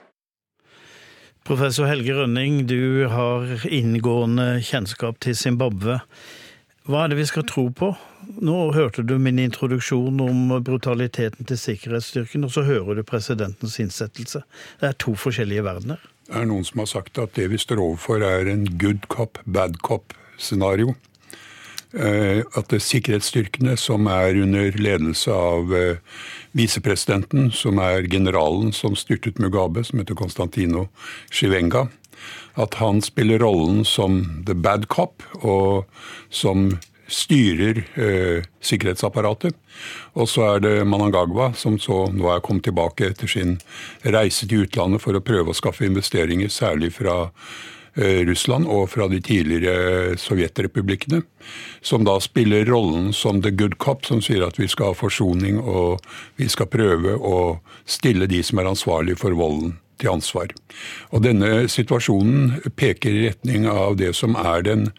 Professor 1.44 1.86
Helge 1.86 2.14
Rønning, 2.14 2.68
du 2.68 3.08
har 3.08 3.66
inngående 3.66 4.62
kjennskap 4.62 5.20
til 5.20 5.36
Zimbabwe. 5.36 5.98
Hva 6.86 7.04
er 7.04 7.12
det 7.12 7.18
vi 7.18 7.26
skal 7.26 7.46
tro 7.46 7.68
på? 7.68 7.92
Nå 8.42 8.56
hørte 8.74 9.02
du 9.02 9.16
min 9.18 9.38
introduksjon 9.42 10.20
om 10.22 10.50
brutaliteten 10.64 11.46
til 11.48 11.58
sikkerhetsstyrken, 11.58 12.46
og 12.46 12.52
så 12.54 12.64
hører 12.66 12.98
du 12.98 13.04
presidentens 13.06 13.78
innsettelse. 13.82 14.42
Det 14.80 14.90
er 14.90 14.98
to 15.02 15.14
forskjellige 15.18 15.64
verdener. 15.66 16.02
Det 16.28 16.38
er 16.38 16.46
noen 16.48 16.66
som 16.66 16.82
har 16.82 16.90
sagt 16.90 17.18
at 17.18 17.34
det 17.38 17.48
vi 17.52 17.58
står 17.60 17.82
overfor 17.82 18.22
er 18.26 18.50
en 18.50 18.66
good 18.78 19.08
cop, 19.12 19.40
bad 19.44 19.80
cop-scenario. 19.82 20.94
Eh, 21.92 22.40
at 22.56 22.70
det 22.70 22.78
er 22.78 22.84
sikkerhetsstyrkene 22.86 23.74
som 23.76 24.06
er 24.08 24.38
under 24.40 24.78
ledelse 24.80 25.32
av 25.32 25.74
eh, 25.76 25.98
visepresidenten, 26.56 27.50
som 27.52 27.80
er 27.84 28.08
generalen 28.08 28.72
som 28.72 28.96
styrtet 28.96 29.42
Mugabe, 29.42 29.84
som 29.84 30.00
heter 30.00 30.16
Konstantino 30.16 30.86
Shivenga, 31.28 31.88
at 32.56 32.78
han 32.80 33.02
spiller 33.04 33.42
rollen 33.44 33.84
som 33.84 34.22
the 34.46 34.56
bad 34.56 34.88
cop, 34.88 35.20
og 35.42 35.84
som 36.30 36.78
styrer 37.08 37.82
eh, 37.94 38.44
sikkerhetsapparatet. 38.62 39.56
Og 40.14 40.28
så 40.28 40.46
er 40.54 40.62
det 40.64 40.74
Manangagwa, 40.88 41.52
som 41.56 41.78
så 41.80 42.06
nå 42.12 42.30
er 42.30 42.42
kommet 42.44 42.66
tilbake 42.68 43.10
etter 43.10 43.30
sin 43.30 43.58
reise 44.02 44.48
til 44.48 44.66
utlandet 44.66 45.02
for 45.02 45.16
å 45.16 45.24
prøve 45.24 45.52
å 45.52 45.56
skaffe 45.56 45.86
investeringer, 45.88 46.52
særlig 46.52 46.92
fra 46.96 47.16
eh, 47.96 48.22
Russland 48.28 48.68
og 48.70 48.88
fra 48.94 49.08
de 49.12 49.20
tidligere 49.24 50.16
sovjetrepublikkene. 50.20 51.22
Som 51.82 52.06
da 52.08 52.18
spiller 52.22 52.66
rollen 52.70 53.12
som 53.16 53.42
the 53.42 53.50
good 53.50 53.78
cop, 53.82 54.06
som 54.06 54.22
sier 54.24 54.46
at 54.46 54.60
vi 54.60 54.70
skal 54.70 54.92
ha 54.92 54.98
forsoning 54.98 55.60
og 55.60 56.02
vi 56.40 56.48
skal 56.52 56.70
prøve 56.72 57.18
å 57.18 57.60
stille 57.84 58.30
de 58.30 58.42
som 58.46 58.62
er 58.62 58.72
ansvarlige 58.72 59.20
for 59.24 59.36
volden 59.38 59.76
til 60.02 60.14
ansvar. 60.16 60.50
Og 61.14 61.22
denne 61.24 61.68
situasjonen 61.70 62.74
peker 62.78 63.14
i 63.14 63.28
retning 63.28 63.68
av 63.70 63.96
det 64.00 64.12
som 64.18 64.36
er 64.38 64.66
den 64.66 64.90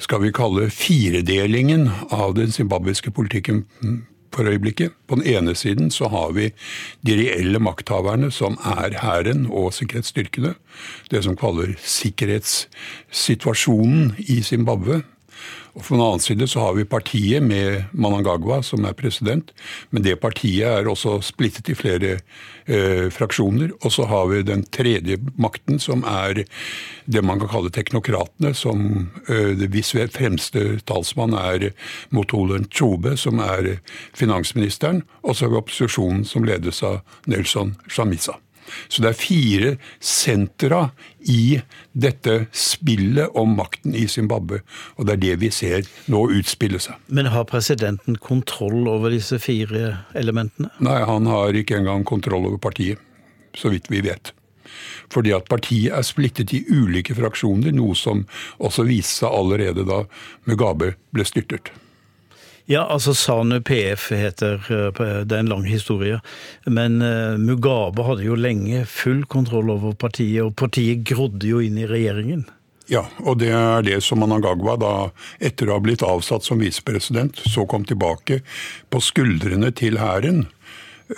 skal 0.00 0.22
vi 0.22 0.32
kalle 0.34 0.70
firedelingen 0.70 1.90
av 2.10 2.34
den 2.34 2.52
zimbabwiske 2.52 3.10
politikken 3.10 3.64
for 4.34 4.50
øyeblikket. 4.50 4.90
På 5.06 5.14
den 5.14 5.26
ene 5.26 5.54
siden 5.54 5.90
så 5.90 6.08
har 6.08 6.32
vi 6.32 6.50
de 7.06 7.12
reelle 7.18 7.58
makthaverne, 7.58 8.30
som 8.30 8.58
er 8.64 8.90
hæren 9.02 9.46
og 9.50 9.74
sikkerhetsstyrkene. 9.74 10.54
Det 11.10 11.24
som 11.24 11.36
kaller 11.36 11.66
sikkerhetssituasjonen 11.78 14.14
i 14.18 14.42
Zimbabwe. 14.42 15.02
Og 15.74 15.82
På 15.82 15.94
den 15.94 16.02
annen 16.04 16.22
side 16.22 16.46
så 16.48 16.60
har 16.60 16.74
vi 16.76 16.84
partiet 16.86 17.42
med 17.42 17.88
Manangagwa 17.92 18.60
som 18.62 18.84
er 18.86 18.94
president. 18.94 19.50
Men 19.90 20.04
det 20.06 20.20
partiet 20.22 20.68
er 20.70 20.86
også 20.90 21.16
splittet 21.26 21.72
i 21.72 21.74
flere 21.74 22.12
eh, 22.66 23.10
fraksjoner. 23.10 23.72
Og 23.82 23.92
så 23.92 24.06
har 24.06 24.28
vi 24.30 24.44
den 24.46 24.62
tredje 24.70 25.18
makten, 25.34 25.80
som 25.82 26.06
er 26.06 26.44
det 27.10 27.24
man 27.26 27.42
kan 27.42 27.50
kalle 27.56 27.74
teknokratene. 27.74 28.54
Som 28.54 29.10
eh, 29.26 29.66
visuelt 29.66 30.14
fremste 30.14 30.78
talsmann 30.86 31.34
er 31.34 31.72
Motolen 32.14 32.70
Chobe, 32.70 33.16
som 33.18 33.42
er 33.42 33.80
finansministeren. 34.14 35.02
Og 35.26 35.34
så 35.34 35.48
har 35.48 35.56
vi 35.56 35.62
opposisjonen, 35.64 36.22
som 36.24 36.46
ledes 36.46 36.84
av 36.86 37.02
Nelson 37.26 37.74
Shamisa. 37.90 38.38
Så 38.88 39.04
det 39.04 39.10
er 39.10 39.18
fire 39.18 39.72
sentra 40.02 40.88
i 41.30 41.60
dette 41.92 42.46
spillet 42.54 43.36
om 43.38 43.56
makten 43.58 43.96
i 43.96 44.06
Zimbabwe. 44.10 44.60
Og 44.98 45.08
det 45.08 45.16
er 45.16 45.22
det 45.24 45.34
vi 45.44 45.50
ser 45.54 45.88
nå 46.12 46.24
utspille 46.36 46.80
seg. 46.82 46.98
Men 47.08 47.32
har 47.34 47.48
presidenten 47.48 48.18
kontroll 48.20 48.88
over 48.90 49.14
disse 49.14 49.40
fire 49.42 50.06
elementene? 50.18 50.72
Nei, 50.84 51.00
han 51.04 51.28
har 51.30 51.56
ikke 51.56 51.78
engang 51.80 52.06
kontroll 52.08 52.48
over 52.50 52.60
partiet, 52.62 53.00
så 53.56 53.72
vidt 53.72 53.90
vi 53.92 54.04
vet. 54.04 54.34
Fordi 55.12 55.34
at 55.36 55.48
partiet 55.50 55.94
er 55.94 56.04
splittet 56.06 56.54
i 56.56 56.64
ulike 56.72 57.14
fraksjoner, 57.16 57.74
noe 57.76 57.96
som 57.98 58.24
også 58.58 58.86
viste 58.88 59.22
seg 59.22 59.32
allerede 59.32 59.86
da 59.88 60.04
Mugabe 60.48 60.94
ble 61.14 61.26
styrtet. 61.28 61.70
Ja, 62.66 62.86
altså 62.88 63.12
SANU 63.14 63.58
PF 63.60 64.08
heter 64.16 64.54
eh, 64.72 65.20
Det 65.28 65.36
er 65.36 65.42
en 65.42 65.52
lang 65.52 65.64
historie. 65.68 66.20
Men 66.64 67.02
eh, 67.02 67.36
Mugabe 67.36 68.06
hadde 68.06 68.24
jo 68.24 68.38
lenge 68.40 68.86
full 68.88 69.24
kontroll 69.28 69.68
over 69.74 69.92
partiet, 69.92 70.40
og 70.46 70.56
partiet 70.56 71.04
grodde 71.04 71.48
jo 71.48 71.60
inn 71.60 71.76
i 71.76 71.88
regjeringen. 71.88 72.46
Ja, 72.88 73.06
og 73.24 73.38
det 73.40 73.50
er 73.56 73.84
det 73.84 73.98
som 74.04 74.20
Managagwa, 74.20 74.76
da 74.80 74.94
etter 75.44 75.68
å 75.68 75.78
ha 75.78 75.84
blitt 75.84 76.04
avsatt 76.04 76.44
som 76.44 76.60
visepresident, 76.60 77.40
så 77.48 77.64
kom 77.68 77.84
tilbake 77.88 78.40
på 78.92 79.00
skuldrene 79.00 79.70
til 79.76 80.00
hæren. 80.00 80.46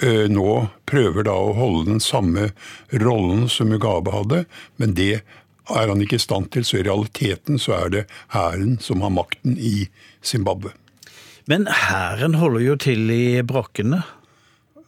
Eh, 0.02 0.26
nå 0.30 0.66
prøver 0.90 1.26
da 1.26 1.34
å 1.34 1.54
holde 1.54 1.92
den 1.92 2.02
samme 2.02 2.50
rollen 2.90 3.46
som 3.50 3.70
Mugabe 3.70 4.14
hadde, 4.14 4.40
men 4.82 4.94
det 4.98 5.20
er 5.66 5.90
han 5.90 6.02
ikke 6.02 6.18
i 6.18 6.22
stand 6.26 6.50
til. 6.54 6.66
Så 6.66 6.80
i 6.80 6.86
realiteten 6.86 7.62
så 7.62 7.78
er 7.84 7.94
det 7.94 8.04
hæren 8.34 8.80
som 8.82 9.06
har 9.06 9.14
makten 9.14 9.54
i 9.58 9.86
Zimbabwe. 10.26 10.74
Men 11.50 11.66
hæren 11.70 12.34
holder 12.40 12.64
jo 12.64 12.76
til 12.82 13.10
i 13.14 13.42
brakkene? 13.46 14.02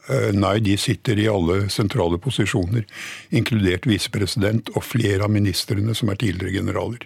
Eh, 0.08 0.30
nei, 0.32 0.56
de 0.64 0.74
sitter 0.80 1.20
i 1.20 1.28
alle 1.28 1.66
sentrale 1.72 2.18
posisjoner, 2.22 2.86
inkludert 3.30 3.86
visepresident 3.86 4.72
og 4.74 4.86
flere 4.86 5.26
av 5.26 5.32
ministrene 5.34 5.94
som 5.96 6.10
er 6.10 6.18
tidligere 6.22 6.62
generaler. 6.62 7.04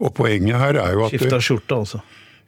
Og 0.00 0.14
poenget 0.16 0.58
her 0.58 0.80
er 0.80 0.96
jo 0.96 1.04
at 1.06 1.14
Skifta 1.14 1.40
skjorte, 1.44 1.80
altså? 1.84 2.00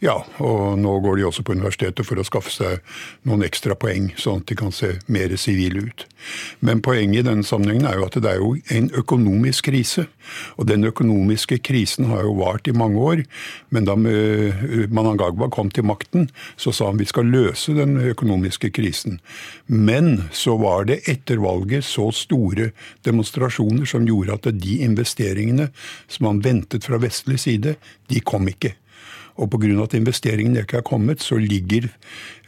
Ja, 0.05 0.19
og 0.45 0.77
nå 0.77 0.91
går 1.01 1.17
de 1.17 1.25
også 1.25 1.41
på 1.47 1.55
universitetet 1.57 2.05
for 2.05 2.21
å 2.21 2.25
skaffe 2.27 2.51
seg 2.53 2.83
noen 3.25 3.47
ekstra 3.47 3.73
poeng, 3.81 4.11
sånn 4.21 4.43
at 4.43 4.51
de 4.51 4.57
kan 4.59 4.75
se 4.75 4.91
mer 5.09 5.33
sivile 5.41 5.87
ut. 5.89 6.05
Men 6.61 6.83
poenget 6.85 7.23
i 7.23 7.25
denne 7.25 7.47
sammenhengen 7.49 7.89
er 7.89 7.97
jo 7.97 8.05
at 8.11 8.19
det 8.21 8.29
er 8.29 8.43
jo 8.43 8.51
en 8.77 8.91
økonomisk 9.01 9.71
krise. 9.71 10.05
Og 10.61 10.69
den 10.69 10.85
økonomiske 10.85 11.63
krisen 11.65 12.11
har 12.13 12.27
jo 12.29 12.37
vart 12.43 12.69
i 12.69 12.77
mange 12.77 13.01
år. 13.01 13.25
Men 13.73 13.89
da 13.89 13.97
Manangagwa 13.97 15.49
kom 15.55 15.73
til 15.73 15.89
makten, 15.89 16.29
så 16.61 16.77
sa 16.77 16.91
han 16.91 17.01
vi 17.01 17.09
skal 17.09 17.33
løse 17.33 17.73
den 17.77 17.97
økonomiske 17.97 18.75
krisen. 18.77 19.23
Men 19.67 20.27
så 20.29 20.59
var 20.61 20.91
det 20.93 21.07
etter 21.09 21.41
valget 21.41 21.89
så 21.89 22.11
store 22.13 22.75
demonstrasjoner 23.09 23.89
som 23.89 24.05
gjorde 24.05 24.37
at 24.37 24.53
de 24.61 24.81
investeringene 24.85 25.71
som 26.05 26.29
man 26.29 26.45
ventet 26.45 26.85
fra 26.85 27.01
vestlig 27.01 27.41
side, 27.49 27.79
de 28.13 28.21
kom 28.21 28.45
ikke. 28.53 28.77
Og 29.37 29.51
pga. 29.53 29.69
at 29.83 29.95
investeringene 29.95 30.63
ikke 30.65 30.79
er 30.81 30.87
kommet, 30.87 31.23
så 31.23 31.37
ligger 31.37 31.89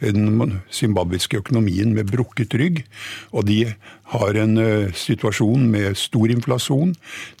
den 0.01 0.59
zimbabwiske 0.71 1.37
økonomien 1.37 1.93
med 1.93 2.09
brukket 2.09 2.53
rygg. 2.53 2.83
Og 3.31 3.45
de 3.45 3.73
har 4.09 4.39
en 4.41 4.57
uh, 4.57 4.93
situasjon 4.93 5.67
med 5.69 5.97
stor 5.97 6.31
inflasjon. 6.33 6.95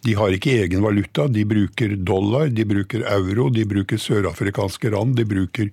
De 0.05 0.13
har 0.19 0.35
ikke 0.35 0.53
egen 0.61 0.83
valuta. 0.85 1.27
De 1.27 1.45
bruker 1.49 1.95
dollar, 1.95 2.49
de 2.53 2.65
bruker 2.65 3.05
euro, 3.09 3.49
de 3.49 3.65
bruker 3.65 3.97
sørafrikanske 3.97 4.93
rand, 4.93 5.17
de 5.17 5.25
bruker 5.25 5.71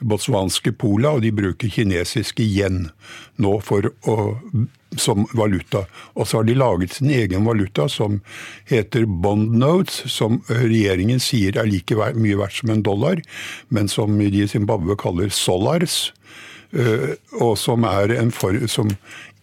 botswanske 0.00 0.72
pola, 0.78 1.16
og 1.16 1.22
de 1.26 1.34
bruker 1.34 1.68
kinesiske 1.72 2.46
yen 2.46 2.88
nå 3.36 3.58
for 3.64 3.92
å 4.08 4.18
som 4.96 5.26
valuta. 5.36 5.84
Og 6.16 6.28
så 6.28 6.38
har 6.38 6.48
de 6.48 6.56
laget 6.56 6.96
sin 6.96 7.10
egen 7.12 7.44
valuta 7.44 7.88
som 7.92 8.20
heter 8.68 9.04
bond 9.06 9.52
notes, 9.60 10.02
som 10.10 10.40
regjeringen 10.48 11.20
sier 11.20 11.58
er 11.58 11.68
like 11.68 11.96
mye 12.16 12.38
verdt 12.40 12.60
som 12.62 12.72
en 12.72 12.84
dollar, 12.86 13.22
men 13.68 13.88
som 13.88 14.16
de 14.18 14.44
i 14.44 14.48
Zimbabwe 14.48 14.96
kaller 14.98 15.32
solars. 15.34 16.12
Eh, 16.72 17.16
og 17.40 17.56
som, 17.58 17.84
en 17.84 18.32
for, 18.34 18.56
som 18.68 18.90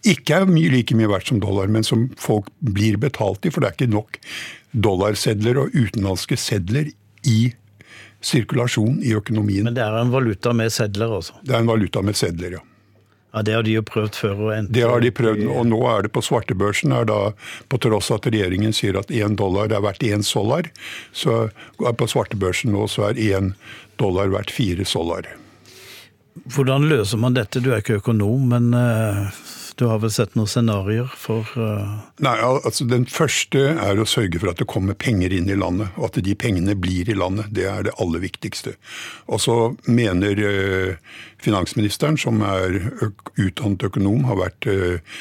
ikke 0.06 0.42
er 0.42 0.50
mye, 0.50 0.70
like 0.70 0.94
mye 0.98 1.10
verdt 1.10 1.32
som 1.32 1.42
dollar, 1.42 1.70
men 1.70 1.86
som 1.86 2.08
folk 2.20 2.50
blir 2.58 2.98
betalt 3.02 3.46
i, 3.46 3.50
for 3.50 3.62
det 3.62 3.70
er 3.70 3.78
ikke 3.78 3.94
nok 3.94 4.20
dollarsedler 4.76 5.58
og 5.62 5.74
utenlandske 5.74 6.38
sedler 6.38 6.92
i 7.26 7.52
sirkulasjon 8.26 9.00
i 9.04 9.14
økonomien. 9.16 9.66
Men 9.66 9.76
det 9.76 9.84
er 9.84 9.98
en 10.00 10.12
valuta 10.14 10.52
med 10.56 10.72
sedler, 10.74 11.10
altså? 11.18 11.36
Det 11.42 11.54
er 11.54 11.62
en 11.62 11.70
valuta 11.70 12.02
med 12.04 12.18
sedler, 12.18 12.58
ja. 12.58 12.64
Ja, 13.36 13.42
Det 13.42 13.52
har 13.52 13.62
de 13.62 13.72
jo 13.74 13.82
prøvd 13.84 14.14
før. 14.16 14.38
Og 14.40 14.68
det 14.72 14.82
har 14.88 15.00
de 15.04 15.10
prøvd, 15.12 15.42
og 15.52 15.66
nå 15.68 15.80
er 15.92 16.06
det 16.06 16.12
på 16.16 16.22
svartebørsen. 16.24 16.92
er 16.92 17.04
da, 17.04 17.32
På 17.68 17.76
tross 17.76 18.10
at 18.10 18.24
regjeringen 18.24 18.72
sier 18.72 18.96
at 18.96 19.12
én 19.12 19.36
dollar 19.36 19.68
er 19.68 19.84
verdt 19.84 20.02
én 20.02 20.24
solar, 20.24 20.70
så 21.12 21.50
er 21.84 21.92
på 21.92 22.08
svartebørsen 22.08 22.72
nå 22.72 22.86
så 22.88 23.10
er 23.10 23.20
én 23.20 23.52
dollar 23.98 24.32
verdt 24.32 24.50
fire 24.50 24.84
solar. 24.84 25.28
Hvordan 26.48 26.88
løser 26.88 27.18
man 27.18 27.34
dette? 27.36 27.60
Du 27.60 27.72
er 27.72 27.84
ikke 27.84 28.00
økonom, 28.00 28.48
men 28.48 28.72
uh, 28.72 29.28
du 29.76 29.84
har 29.90 29.98
vel 30.00 30.12
sett 30.12 30.34
noen 30.38 30.48
scenarioer 30.48 31.10
for 31.20 31.44
uh... 31.60 31.98
Nei, 32.24 32.34
altså 32.40 32.86
Den 32.88 33.04
første 33.12 33.60
er 33.74 34.00
å 34.00 34.08
sørge 34.08 34.40
for 34.40 34.52
at 34.52 34.62
det 34.62 34.68
kommer 34.72 34.96
penger 34.96 35.34
inn 35.36 35.50
i 35.52 35.58
landet, 35.58 35.92
og 36.00 36.08
at 36.08 36.20
de 36.24 36.36
pengene 36.38 36.76
blir 36.80 37.10
i 37.12 37.16
landet. 37.18 37.50
Det 37.52 37.66
er 37.68 37.84
det 37.84 37.96
aller 38.00 38.24
viktigste. 38.24 38.76
Og 39.28 39.42
så 39.44 39.56
mener 39.84 40.40
uh, 40.40 41.20
finansministeren, 41.44 42.16
som 42.16 42.40
er 42.46 42.80
utdannet 43.36 43.84
økonom, 43.90 44.24
har 44.30 44.40
vært 44.40 44.70
uh, 44.72 45.20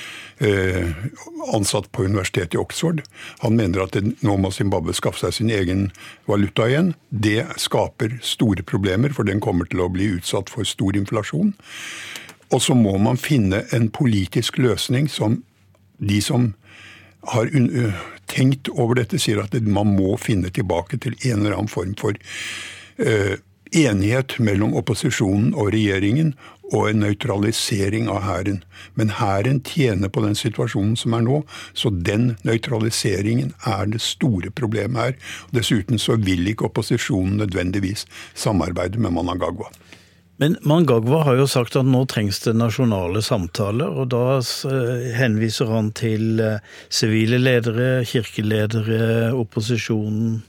ansatt 1.55 1.91
på 1.91 2.07
universitetet 2.07 2.55
i 2.55 2.63
Oxford. 2.63 3.03
Han 3.43 3.59
mener 3.59 3.83
at 3.83 3.95
det, 3.95 4.15
nå 4.23 4.39
må 4.39 4.55
Zimbabwe 4.55 4.95
skaffe 4.95 5.25
seg 5.25 5.35
sin 5.35 5.51
egen 5.51 5.89
valuta 6.31 6.69
igjen. 6.71 6.93
Det 7.09 7.41
skaper 7.59 8.21
store 8.23 8.63
problemer, 8.63 9.11
for 9.15 9.27
den 9.27 9.43
kommer 9.43 9.67
til 9.67 9.83
å 9.83 9.91
bli 9.91 10.13
utsatt 10.15 10.51
for 10.51 10.67
stor 10.67 10.95
inflasjon. 10.95 11.55
Og 12.55 12.63
så 12.63 12.75
må 12.77 12.95
man 13.01 13.19
finne 13.19 13.65
en 13.75 13.89
politisk 13.91 14.61
løsning 14.63 15.09
som 15.11 15.41
de 15.99 16.21
som 16.23 16.53
har 17.33 17.49
tenkt 18.31 18.69
over 18.71 19.01
dette, 19.01 19.19
sier 19.19 19.41
at 19.43 19.55
man 19.65 19.95
må 19.97 20.15
finne 20.21 20.51
tilbake 20.53 20.99
til 21.01 21.17
en 21.25 21.41
eller 21.41 21.57
annen 21.57 21.71
form 21.71 21.95
for 21.99 22.15
enighet 23.75 24.37
mellom 24.39 24.75
opposisjonen 24.77 25.53
og 25.57 25.73
regjeringen 25.75 26.33
og 26.73 26.89
en 26.89 27.03
nøytralisering 27.03 28.07
av 28.09 28.23
hæren. 28.25 28.61
Men 28.97 29.13
hæren 29.19 29.61
tjener 29.65 30.09
på 30.09 30.23
den 30.25 30.37
situasjonen 30.37 30.95
som 30.97 31.13
er 31.13 31.25
nå, 31.25 31.41
så 31.77 31.91
den 31.93 32.35
nøytraliseringen 32.47 33.53
er 33.69 33.85
det 33.91 34.01
store 34.01 34.51
problemet 34.55 35.01
her. 35.01 35.17
Dessuten 35.53 36.01
så 36.01 36.17
vil 36.17 36.47
ikke 36.49 36.69
opposisjonen 36.69 37.37
nødvendigvis 37.43 38.07
samarbeide 38.33 39.01
med 39.01 39.13
Manangagwa. 39.17 39.69
Men 40.37 40.57
Mangagwa 40.61 41.21
har 41.23 41.37
jo 41.39 41.45
sagt 41.47 41.77
at 41.79 41.87
nå 41.87 42.01
trengs 42.11 42.41
det 42.43 42.57
nasjonale 42.59 43.21
samtaler, 43.23 43.87
og 43.87 44.09
da 44.11 44.41
eh, 44.41 45.13
henviser 45.15 45.69
han 45.71 45.93
til 45.95 46.41
eh, 46.43 46.65
sivile 46.91 47.39
ledere, 47.39 48.03
kirkeledere, 48.09 49.31
opposisjonen. 49.31 50.41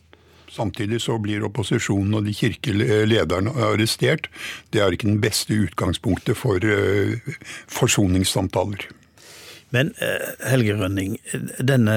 Samtidig 0.51 0.99
så 1.05 1.21
blir 1.23 1.45
opposisjonen 1.47 2.19
og 2.19 2.27
de 2.27 2.35
kirkelederne 2.35 3.53
arrestert. 3.69 4.27
Det 4.75 4.83
er 4.83 4.95
ikke 4.95 5.11
den 5.13 5.23
beste 5.23 5.55
utgangspunktet 5.55 6.39
for 6.41 6.67
eh, 6.67 7.23
forsoningssamtaler. 7.71 8.89
Men 9.75 9.91
Helge 10.47 10.77
Rønning, 10.79 11.17
denne 11.59 11.95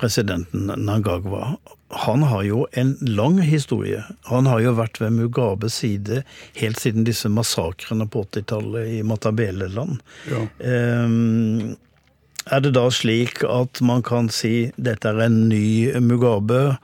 presidenten 0.00 0.70
Nangagwa 0.80 1.58
han 1.88 2.22
har 2.22 2.42
jo 2.42 2.66
en 2.72 2.96
lang 3.00 3.38
historie. 3.38 4.04
Han 4.22 4.46
har 4.46 4.60
jo 4.64 4.74
vært 4.74 4.98
ved 5.00 5.14
Mugabes 5.14 5.78
side 5.82 6.22
helt 6.58 6.80
siden 6.82 7.06
disse 7.06 7.30
massakrene 7.30 8.08
på 8.10 8.24
80-tallet 8.26 8.96
i 8.98 9.02
Matabeleland. 9.06 10.00
Ja. 10.30 10.42
Um, 10.58 11.76
er 12.46 12.62
det 12.62 12.74
da 12.76 12.88
slik 12.94 13.42
at 13.46 13.80
man 13.82 14.02
kan 14.06 14.30
si 14.30 14.70
dette 14.76 15.10
er 15.10 15.24
en 15.26 15.48
ny 15.50 15.94
Mugabe, 16.02 16.76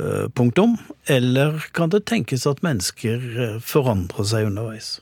uh, 0.00 0.26
punktum? 0.34 0.76
Eller 1.10 1.62
kan 1.74 1.94
det 1.94 2.04
tenkes 2.10 2.46
at 2.50 2.62
mennesker 2.66 3.24
uh, 3.38 3.58
forandrer 3.62 4.30
seg 4.30 4.50
underveis? 4.50 4.96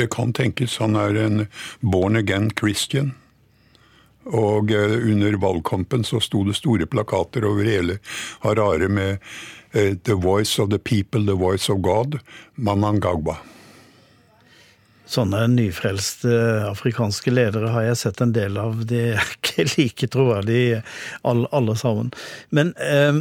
Det 0.00 0.08
kan 0.12 0.32
tenkes. 0.32 0.78
Han 0.80 0.96
er 0.96 1.16
en 1.20 1.46
born 1.80 2.16
again 2.16 2.48
Christian. 2.56 3.12
Og 4.30 4.70
eh, 4.70 4.98
under 5.10 5.38
valgkampen 5.42 6.04
så 6.06 6.20
sto 6.22 6.44
det 6.46 6.58
store 6.58 6.86
plakater 6.86 7.46
over 7.48 7.66
hele 7.66 7.98
Harare 8.44 8.88
med 8.88 9.18
eh, 9.72 9.96
'The 9.96 10.14
voice 10.14 10.62
of 10.62 10.70
the 10.70 10.78
people, 10.78 11.26
the 11.26 11.38
voice 11.38 11.72
of 11.72 11.82
God', 11.82 12.20
Manangagwa. 12.54 13.36
Sånne 15.12 15.44
nyfrelste 15.52 16.30
afrikanske 16.70 17.34
ledere 17.34 17.68
har 17.74 17.84
jeg 17.90 17.98
sett 18.00 18.22
en 18.24 18.32
del 18.32 18.56
av. 18.56 18.86
De 18.88 19.00
er 19.12 19.34
ikke 19.36 19.66
like 19.76 20.08
troverdige 20.08 20.82
alle, 21.26 21.50
alle 21.52 21.76
sammen. 21.76 22.12
Men 22.50 22.72
eh, 22.78 23.20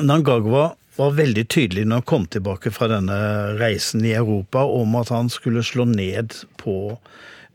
Nangagwa 0.00 0.72
var 0.98 1.14
veldig 1.14 1.44
tydelig 1.46 1.84
når 1.86 2.00
han 2.00 2.08
kom 2.10 2.24
tilbake 2.26 2.72
fra 2.74 2.88
denne 2.90 3.18
reisen 3.60 4.02
i 4.06 4.16
Europa 4.18 4.64
om 4.66 4.96
at 4.98 5.12
han 5.14 5.30
skulle 5.30 5.62
slå 5.62 5.86
ned 5.86 6.34
på 6.58 6.98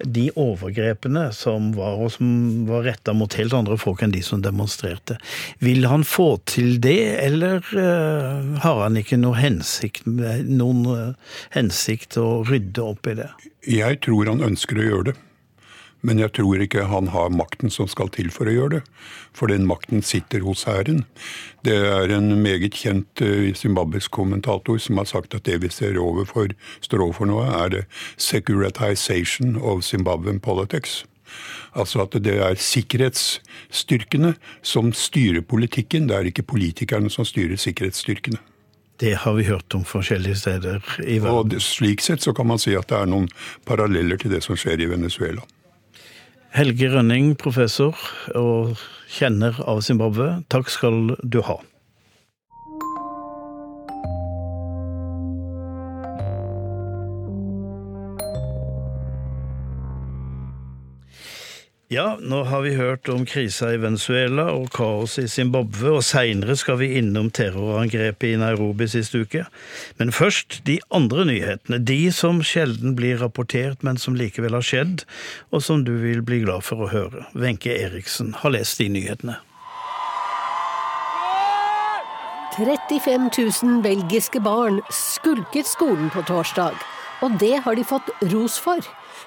de 0.05 0.27
overgrepene 0.39 1.27
som 1.35 1.71
var, 1.77 1.97
og 2.01 2.13
som 2.15 2.65
var 2.69 2.85
retta 2.87 3.15
mot 3.17 3.33
helt 3.39 3.55
andre 3.57 3.77
folk 3.81 4.03
enn 4.03 4.13
de 4.13 4.23
som 4.25 4.43
demonstrerte. 4.43 5.17
Vil 5.63 5.87
han 5.89 6.05
få 6.07 6.37
til 6.49 6.79
det, 6.83 6.99
eller 7.23 7.61
uh, 7.73 8.59
har 8.63 8.83
han 8.85 8.99
ikke 8.99 9.19
noe 9.21 9.39
hensikt, 9.39 10.07
noen 10.07 10.85
uh, 10.87 11.35
hensikt 11.55 12.17
å 12.21 12.43
rydde 12.47 12.83
opp 12.83 13.11
i 13.11 13.17
det? 13.23 13.29
Jeg 13.69 14.01
tror 14.03 14.31
han 14.31 14.43
ønsker 14.43 14.79
å 14.79 14.89
gjøre 14.89 15.11
det. 15.11 15.19
Men 16.03 16.19
jeg 16.19 16.33
tror 16.35 16.59
ikke 16.59 16.83
han 16.91 17.07
har 17.13 17.31
makten 17.31 17.71
som 17.71 17.87
skal 17.87 18.11
til 18.11 18.27
for 18.33 18.49
å 18.49 18.53
gjøre 18.53 18.73
det. 18.75 18.81
For 19.31 19.51
den 19.51 19.63
makten 19.69 20.03
sitter 20.03 20.43
hos 20.43 20.65
hæren. 20.67 21.05
Det 21.63 21.77
er 21.79 22.11
en 22.11 22.35
meget 22.43 22.75
kjent 22.75 23.23
uh, 23.23 23.53
zimbabwisk 23.55 24.11
kommentator 24.11 24.81
som 24.83 24.99
har 24.99 25.07
sagt 25.07 25.35
at 25.37 25.47
det 25.47 25.61
vi 25.63 25.71
ser 25.71 25.99
overfor, 26.01 26.51
står 26.83 27.07
overfor 27.07 27.31
nå, 27.31 27.39
er 27.47 27.73
det 27.77 27.83
securitization 28.17 29.55
of 29.55 29.85
Zimbabwean 29.87 30.43
politics. 30.43 31.05
Altså 31.73 32.03
at 32.03 32.19
det 32.23 32.35
er 32.35 32.59
sikkerhetsstyrkene 32.59 34.35
som 34.61 34.91
styrer 34.93 35.41
politikken, 35.41 36.09
det 36.09 36.17
er 36.17 36.29
ikke 36.29 36.45
politikerne 36.45 37.09
som 37.09 37.25
styrer 37.25 37.57
sikkerhetsstyrkene. 37.57 38.43
Det 38.99 39.15
har 39.23 39.33
vi 39.33 39.47
hørt 39.47 39.73
om 39.73 39.81
forskjellige 39.87 40.35
steder 40.35 40.83
i 41.01 41.17
verden. 41.19 41.55
Og 41.55 41.61
Slik 41.61 42.03
sett 42.05 42.21
så 42.21 42.33
kan 42.35 42.47
man 42.47 42.61
si 42.61 42.75
at 42.77 42.91
det 42.91 42.99
er 42.99 43.09
noen 43.09 43.25
paralleller 43.65 44.21
til 44.21 44.35
det 44.35 44.43
som 44.45 44.59
skjer 44.59 44.83
i 44.85 44.89
Venezuela. 44.91 45.41
Helge 46.53 46.85
Rønning, 46.85 47.31
professor 47.41 47.97
og 48.37 48.77
kjenner 49.09 49.57
av 49.65 49.79
Zimbabwe, 49.81 50.43
takk 50.53 50.69
skal 50.69 51.15
du 51.25 51.39
ha. 51.47 51.55
Ja, 61.93 62.17
nå 62.17 62.39
har 62.43 62.61
vi 62.61 62.71
hørt 62.73 63.09
om 63.09 63.25
krisa 63.25 63.67
i 63.75 63.77
Venezuela 63.77 64.47
og 64.55 64.71
kaos 64.73 65.19
i 65.21 65.27
Zimbabwe, 65.29 65.91
og 65.99 66.05
seinere 66.07 66.55
skal 66.57 66.79
vi 66.79 66.87
innom 66.97 67.27
terrorangrepet 67.29 68.31
i 68.31 68.39
Nairobi 68.41 68.87
sist 68.89 69.13
uke. 69.13 69.43
Men 69.99 70.13
først 70.15 70.63
de 70.65 70.79
andre 70.89 71.27
nyhetene, 71.29 71.77
de 71.77 71.99
som 72.15 72.39
sjelden 72.41 72.95
blir 72.97 73.21
rapportert, 73.21 73.83
men 73.85 74.01
som 74.01 74.17
likevel 74.17 74.57
har 74.57 74.65
skjedd, 74.65 75.03
og 75.53 75.61
som 75.61 75.83
du 75.85 75.91
vil 76.01 76.23
bli 76.25 76.41
glad 76.47 76.65
for 76.65 76.81
å 76.81 76.89
høre. 76.89 77.27
Wenche 77.37 77.75
Eriksen 77.75 78.33
har 78.41 78.55
lest 78.55 78.81
de 78.81 78.89
nyhetene. 78.95 79.37
35 82.57 83.29
000 83.37 83.85
belgiske 83.85 84.41
barn 84.41 84.81
skulket 84.89 85.69
skolen 85.69 86.09
på 86.15 86.25
torsdag, 86.25 86.73
og 87.21 87.37
det 87.43 87.59
har 87.67 87.77
de 87.77 87.85
fått 87.85 88.09
ros 88.33 88.57
for. 88.57 88.81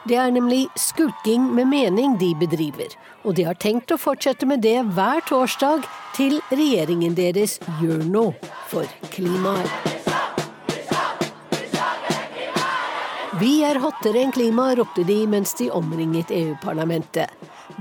Det 0.06 0.14
er 0.14 0.30
nemlig 0.30 0.68
skulking 0.78 1.48
med 1.54 1.66
mening 1.66 2.12
de 2.20 2.28
bedriver, 2.38 2.92
og 3.26 3.34
de 3.34 3.42
har 3.48 3.56
tenkt 3.58 3.90
å 3.90 3.98
fortsette 3.98 4.46
med 4.46 4.62
det 4.62 4.78
hver 4.94 5.24
torsdag 5.26 5.82
til 6.14 6.38
regjeringen 6.52 7.16
deres 7.18 7.56
gjør 7.80 8.04
noe 8.06 8.52
for 8.70 8.86
klimaet. 9.10 9.66
Vi 13.40 13.58
er 13.66 13.82
hottere 13.82 14.22
enn 14.22 14.30
klima, 14.32 14.70
ropte 14.78 15.02
de 15.04 15.18
mens 15.28 15.58
de 15.58 15.66
omringet 15.74 16.30
EU-parlamentet. 16.32 17.34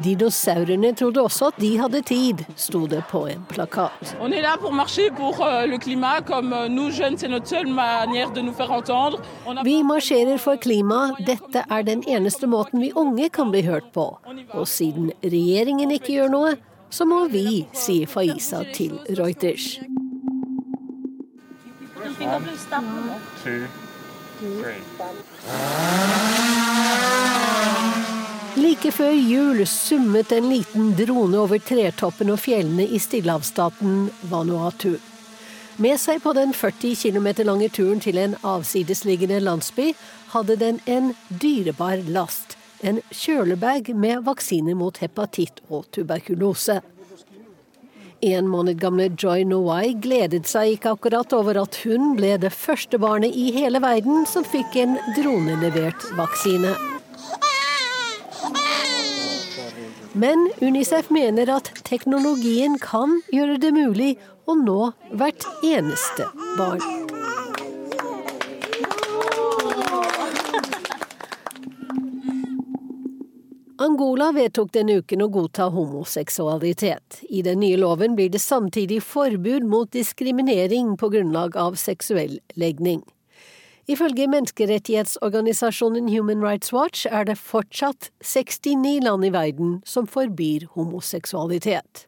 Dinosaurene 0.04 0.92
trodde 0.96 1.22
også 1.24 1.48
at 1.52 1.60
de 1.62 1.78
hadde 1.80 2.02
tid, 2.04 2.44
sto 2.60 2.88
det 2.88 3.04
på 3.10 3.28
en 3.32 3.46
plakat. 3.48 4.16
Euh, 4.20 4.30
vi 9.64 9.76
marsjerer 9.84 10.38
for 10.42 10.56
klima, 10.56 11.00
dette 11.26 11.64
er 11.70 11.82
den 11.88 12.04
eneste 12.08 12.48
måten 12.48 12.82
vi 12.84 12.92
unge 12.96 13.30
kan 13.30 13.52
bli 13.52 13.62
hørt 13.64 13.92
på. 13.96 14.20
Og 14.52 14.68
siden 14.68 15.12
regjeringen 15.24 15.92
ikke 15.96 16.14
gjør 16.18 16.30
noe, 16.34 16.56
så 16.92 17.06
må 17.08 17.28
vi, 17.32 17.66
sier 17.74 18.08
Faiza 18.08 18.64
til 18.76 19.00
Reuters. 19.16 19.80
One, 22.20 22.46
two, 23.44 23.68
Like 28.56 28.88
før 28.96 29.12
jul 29.12 29.66
summet 29.68 30.32
en 30.32 30.46
liten 30.48 30.94
drone 30.96 31.42
over 31.44 31.60
tretoppen 31.60 32.30
og 32.32 32.40
fjellene 32.40 32.86
i 32.88 33.00
stillehavsstaten 33.04 34.06
Vanuatu. 34.32 34.94
Med 35.84 36.00
seg 36.00 36.22
på 36.24 36.32
den 36.38 36.54
40 36.56 36.96
km 37.02 37.28
lange 37.50 37.68
turen 37.76 38.00
til 38.00 38.16
en 38.22 38.38
avsidesliggende 38.48 39.42
landsby 39.44 39.90
hadde 40.32 40.56
den 40.62 40.80
en 40.88 41.12
dyrebar 41.28 42.06
last. 42.08 42.56
En 42.80 43.02
kjølebag 43.12 43.92
med 43.92 44.24
vaksiner 44.24 44.80
mot 44.80 45.04
hepatitt 45.04 45.60
og 45.68 45.90
tuberkulose. 45.92 46.80
En 48.24 48.48
måned 48.48 48.80
gamle 48.80 49.12
Joy 49.20 49.44
Nowai 49.44 49.98
gledet 50.00 50.48
seg 50.48 50.78
ikke 50.78 50.96
akkurat 50.96 51.36
over 51.36 51.60
at 51.60 51.84
hun 51.84 52.16
ble 52.16 52.38
det 52.40 52.56
første 52.56 53.04
barnet 53.04 53.36
i 53.36 53.50
hele 53.52 53.84
verden 53.84 54.24
som 54.32 54.48
fikk 54.48 54.80
en 54.80 54.96
dronelevert 55.20 56.08
vaksine. 56.16 56.72
Men 60.16 60.52
Unicef 60.62 61.10
mener 61.12 61.50
at 61.52 61.68
teknologien 61.84 62.78
kan 62.80 63.18
gjøre 63.36 63.58
det 63.60 63.74
mulig 63.76 64.14
å 64.48 64.54
nå 64.56 64.94
hvert 65.12 65.44
eneste 65.60 66.30
barn. 66.56 66.80
Angola 73.76 74.30
vedtok 74.32 74.72
denne 74.72 75.02
uken 75.02 75.26
å 75.26 75.28
godta 75.36 75.68
homoseksualitet. 75.76 77.20
I 77.28 77.44
den 77.44 77.60
nye 77.60 77.76
loven 77.76 78.16
blir 78.16 78.32
det 78.32 78.40
samtidig 78.40 79.02
forbud 79.04 79.68
mot 79.68 79.92
diskriminering 79.92 80.96
på 80.96 81.12
grunnlag 81.12 81.60
av 81.60 81.76
seksuell 81.76 82.40
legning. 82.56 83.04
Ifølge 83.86 84.26
menneskerettighetsorganisasjonen 84.28 86.10
Human 86.10 86.42
Rights 86.42 86.74
Watch 86.74 87.06
er 87.06 87.28
det 87.30 87.38
fortsatt 87.38 88.10
69 88.26 89.04
land 89.06 89.26
i 89.28 89.30
verden 89.30 89.76
som 89.86 90.08
forbyr 90.10 90.66
homoseksualitet. 90.74 92.08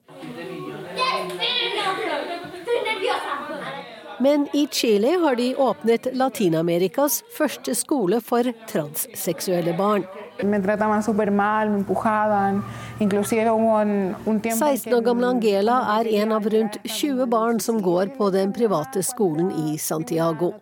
Men 4.20 4.48
i 4.54 4.66
Chile 4.74 5.20
har 5.22 5.38
de 5.38 5.52
åpnet 5.56 6.10
Latin-Amerikas 6.18 7.22
første 7.38 7.76
skole 7.78 8.22
for 8.26 8.50
transseksuelle 8.72 9.78
barn. 9.78 10.08
Me 10.44 10.60
trataban 10.60 11.04
súper 11.04 11.32
mal, 11.32 11.70
me 11.70 11.78
empujaban. 11.78 12.64
Inclusive 13.00 13.50
hubo 13.50 13.78
un 14.26 14.40
tiempo 14.42 14.66
16 14.66 14.94
år 14.94 15.02
gamle 15.02 15.28
Angela 15.28 16.00
er 16.00 16.08
en 16.22 16.32
av 16.32 16.46
rundt 16.46 16.78
20 16.84 17.26
barn 17.26 17.60
som 17.60 17.82
går 17.82 18.08
på 18.18 18.30
den 18.30 18.54
private 18.54 19.04
skolen 19.04 19.52
i 19.52 19.78
Santiago. 19.78 20.54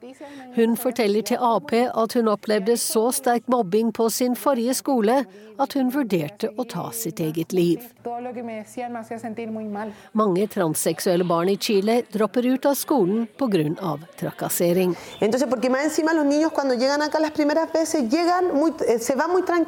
Hun 0.55 0.77
forteller 0.77 1.21
til 1.21 1.37
Ap 1.41 1.73
at 1.73 2.13
hun 2.13 2.27
opplevde 2.27 2.77
så 2.77 3.11
sterk 3.11 3.47
mobbing 3.47 3.93
på 3.93 4.09
sin 4.09 4.35
forrige 4.35 4.73
skole 4.73 5.23
at 5.59 5.73
hun 5.73 5.91
vurderte 5.91 6.49
å 6.57 6.65
ta 6.67 6.89
sitt 6.91 7.19
eget 7.19 7.53
liv. 7.55 7.83
Mange 10.13 10.47
transseksuelle 10.51 11.27
barn 11.27 11.49
i 11.49 11.55
Chile 11.55 12.01
dropper 12.11 12.47
ut 12.53 12.65
av 12.65 12.75
skolen 12.75 13.27
pga. 13.37 13.97
trakassering. 14.17 14.95
Entonces, 15.21 15.47
porque 15.49 15.69
más 15.69 15.83
encima 15.85 16.13
los 16.13 16.25
niños 16.25 16.51
cuando 16.51 16.73
llegan 16.73 17.01
acá 17.01 17.19
las 17.19 17.31
primeras 17.31 17.71
veces 17.71 18.09
llegan 18.09 18.53
muy, 18.53 18.73
se 18.99 19.15
van 19.15 19.31
muy 19.31 19.43
tranquilos. 19.43 19.64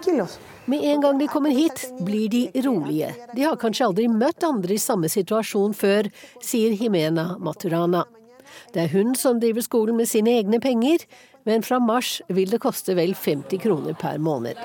Med 0.67 0.83
en 0.83 1.01
gang 1.01 1.17
de 1.19 1.27
kommer 1.31 1.49
hit, 1.49 1.85
blir 1.99 2.29
de 2.29 2.51
rolige. 2.65 3.13
De 3.35 3.43
har 3.43 3.55
kanskje 3.55 3.85
aldri 3.87 4.07
møtt 4.11 4.43
andre 4.43 4.75
i 4.75 4.81
samme 4.81 5.09
situasjon 5.09 5.73
før, 5.77 6.09
sier 6.43 6.75
Himena 6.75 7.37
Maturana. 7.39 8.03
Det 8.73 8.83
er 8.83 8.93
hun 8.93 9.15
som 9.15 9.39
driver 9.39 9.63
skolen 9.63 9.97
med 9.99 10.09
sine 10.09 10.37
egne 10.41 10.59
penger, 10.63 11.05
men 11.47 11.63
fra 11.63 11.79
mars 11.79 12.17
vil 12.27 12.51
det 12.51 12.59
koste 12.59 12.97
vel 12.97 13.15
50 13.15 13.63
kroner 13.63 13.95
per 13.95 14.19
måned. 14.19 14.59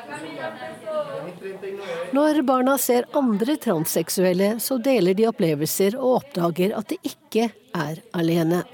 Når 2.12 2.42
barna 2.46 2.76
ser 2.78 3.06
andre 3.16 3.56
transseksuelle, 3.62 4.56
så 4.60 4.78
deler 4.82 5.14
de 5.14 5.28
opplevelser 5.30 5.96
og 5.98 6.22
oppdager 6.22 6.74
at 6.78 6.90
de 6.90 6.98
ikke 7.06 7.50
er 7.78 8.02
alene. 8.18 8.64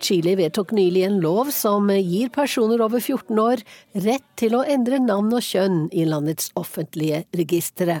Chile 0.00 0.36
vedtok 0.38 0.72
nylig 0.76 1.04
en 1.06 1.18
lov 1.22 1.50
som 1.54 1.90
gir 1.92 2.30
personer 2.34 2.80
over 2.84 3.00
14 3.00 3.38
år 3.40 3.62
rett 4.06 4.24
til 4.40 4.56
å 4.56 4.64
endre 4.64 5.00
navn 5.02 5.32
og 5.36 5.44
kjønn 5.44 5.84
i 5.92 6.06
landets 6.08 6.50
offentlige 6.58 7.24
registre. 7.36 8.00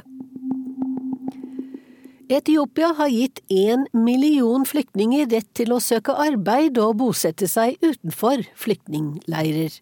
Etiopia 2.30 2.92
har 2.94 3.10
gitt 3.10 3.40
én 3.50 3.88
million 3.92 4.62
flyktninger 4.62 5.26
rett 5.32 5.48
til 5.58 5.74
å 5.74 5.80
søke 5.82 6.14
arbeid 6.14 6.78
og 6.78 7.00
bosette 7.00 7.48
seg 7.50 7.74
utenfor 7.82 8.44
flyktningleirer. 8.54 9.80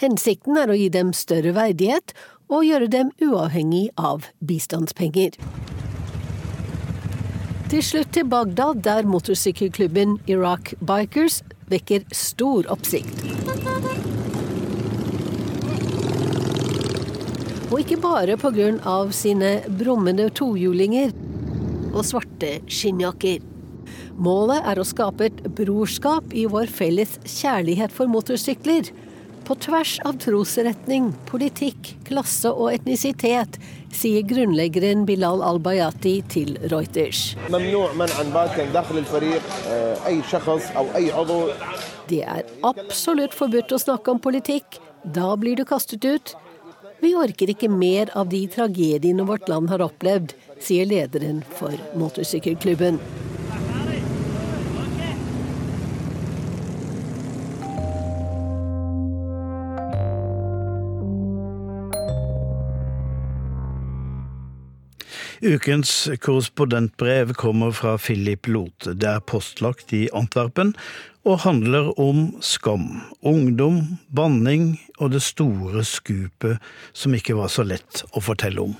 Hensikten 0.00 0.56
er 0.56 0.72
å 0.72 0.78
gi 0.78 0.88
dem 0.92 1.12
større 1.12 1.52
verdighet 1.56 2.16
og 2.48 2.64
gjøre 2.64 2.88
dem 2.88 3.12
uavhengig 3.20 3.90
av 4.00 4.30
bistandspenger. 4.40 5.36
Til 7.66 7.82
slutt 7.82 8.12
til 8.14 8.28
Bagdad, 8.30 8.84
der 8.86 9.08
motorsykkelklubben 9.10 10.12
Iraq 10.30 10.76
Bikers 10.86 11.40
vekker 11.66 12.04
stor 12.14 12.68
oppsikt. 12.70 13.24
Og 17.72 17.80
ikke 17.82 17.98
bare 17.98 18.36
pga. 18.38 18.94
sine 19.10 19.50
brummende 19.66 20.28
tohjulinger 20.30 21.10
og 21.90 22.06
svarte 22.06 22.60
skinnjakker. 22.70 23.42
Målet 24.14 24.62
er 24.62 24.78
å 24.78 24.86
skape 24.86 25.26
et 25.26 25.42
brorskap 25.58 26.38
i 26.38 26.46
vår 26.46 26.70
felles 26.70 27.18
kjærlighet 27.26 27.90
for 27.90 28.06
motorsykler 28.06 28.92
på 29.46 29.54
tvers 29.62 29.96
av 30.04 30.18
trosretning, 30.22 31.12
politikk, 31.28 31.92
klasse 32.08 32.50
og 32.50 32.72
etnisitet, 32.74 33.58
sier 33.94 34.24
grunnleggeren 34.26 35.04
Bilal 35.06 35.42
al-Bayati 35.46 36.16
til 36.32 36.56
Reuters. 36.72 37.36
Det 42.10 42.22
er 42.22 42.42
absolutt 42.66 43.36
forbudt 43.38 43.76
å 43.76 43.80
snakke 43.82 44.14
om 44.14 44.22
politikk. 44.22 44.80
Da 45.14 45.30
blir 45.38 45.56
du 45.58 45.64
kastet 45.68 46.04
ut. 46.04 46.34
Vi 47.00 47.12
orker 47.14 47.52
ikke 47.52 47.70
mer 47.70 48.10
av 48.16 48.30
de 48.32 48.42
tragediene 48.50 49.26
vårt 49.28 49.48
land 49.52 49.70
har 49.70 49.84
opplevd, 49.84 50.34
sier 50.64 50.88
lederen 50.88 51.42
for 51.58 51.76
motorsykkelklubben. 51.94 52.98
Ukens 65.40 66.08
korrespondentbrev 66.20 67.34
kommer 67.34 67.72
fra 67.72 67.98
Philip 67.98 68.46
Lote. 68.46 68.94
Det 68.94 69.08
er 69.08 69.20
postlagt 69.20 69.92
i 69.92 70.06
Antwerpen 70.16 70.72
og 71.26 71.42
handler 71.42 71.90
om 72.00 72.30
skam, 72.40 73.02
ungdom, 73.20 73.98
banning 74.08 74.76
og 74.96 75.12
det 75.12 75.20
store 75.26 75.84
skupet 75.84 76.62
som 76.96 77.16
ikke 77.18 77.36
var 77.36 77.50
så 77.52 77.66
lett 77.66 78.04
å 78.16 78.22
fortelle 78.22 78.64
om. 78.64 78.76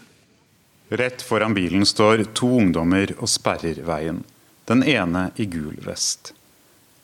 Rett 0.88 1.22
foran 1.26 1.54
bilen 1.54 1.84
står 1.86 2.24
to 2.38 2.48
ungdommer 2.60 3.10
og 3.18 3.28
sperrer 3.28 3.82
veien. 3.84 4.22
Den 4.70 4.84
ene 4.86 5.28
i 5.36 5.48
gul 5.50 5.74
vest. 5.84 6.32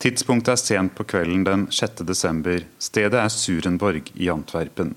Tidspunktet 0.02 0.54
er 0.54 0.62
sent 0.62 0.94
på 0.98 1.04
kvelden 1.06 1.44
den 1.46 1.66
6. 1.70 2.06
desember. 2.06 2.64
Stedet 2.78 3.18
er 3.20 3.28
Surenborg 3.30 4.08
i 4.14 4.30
Antwerpen. 4.32 4.94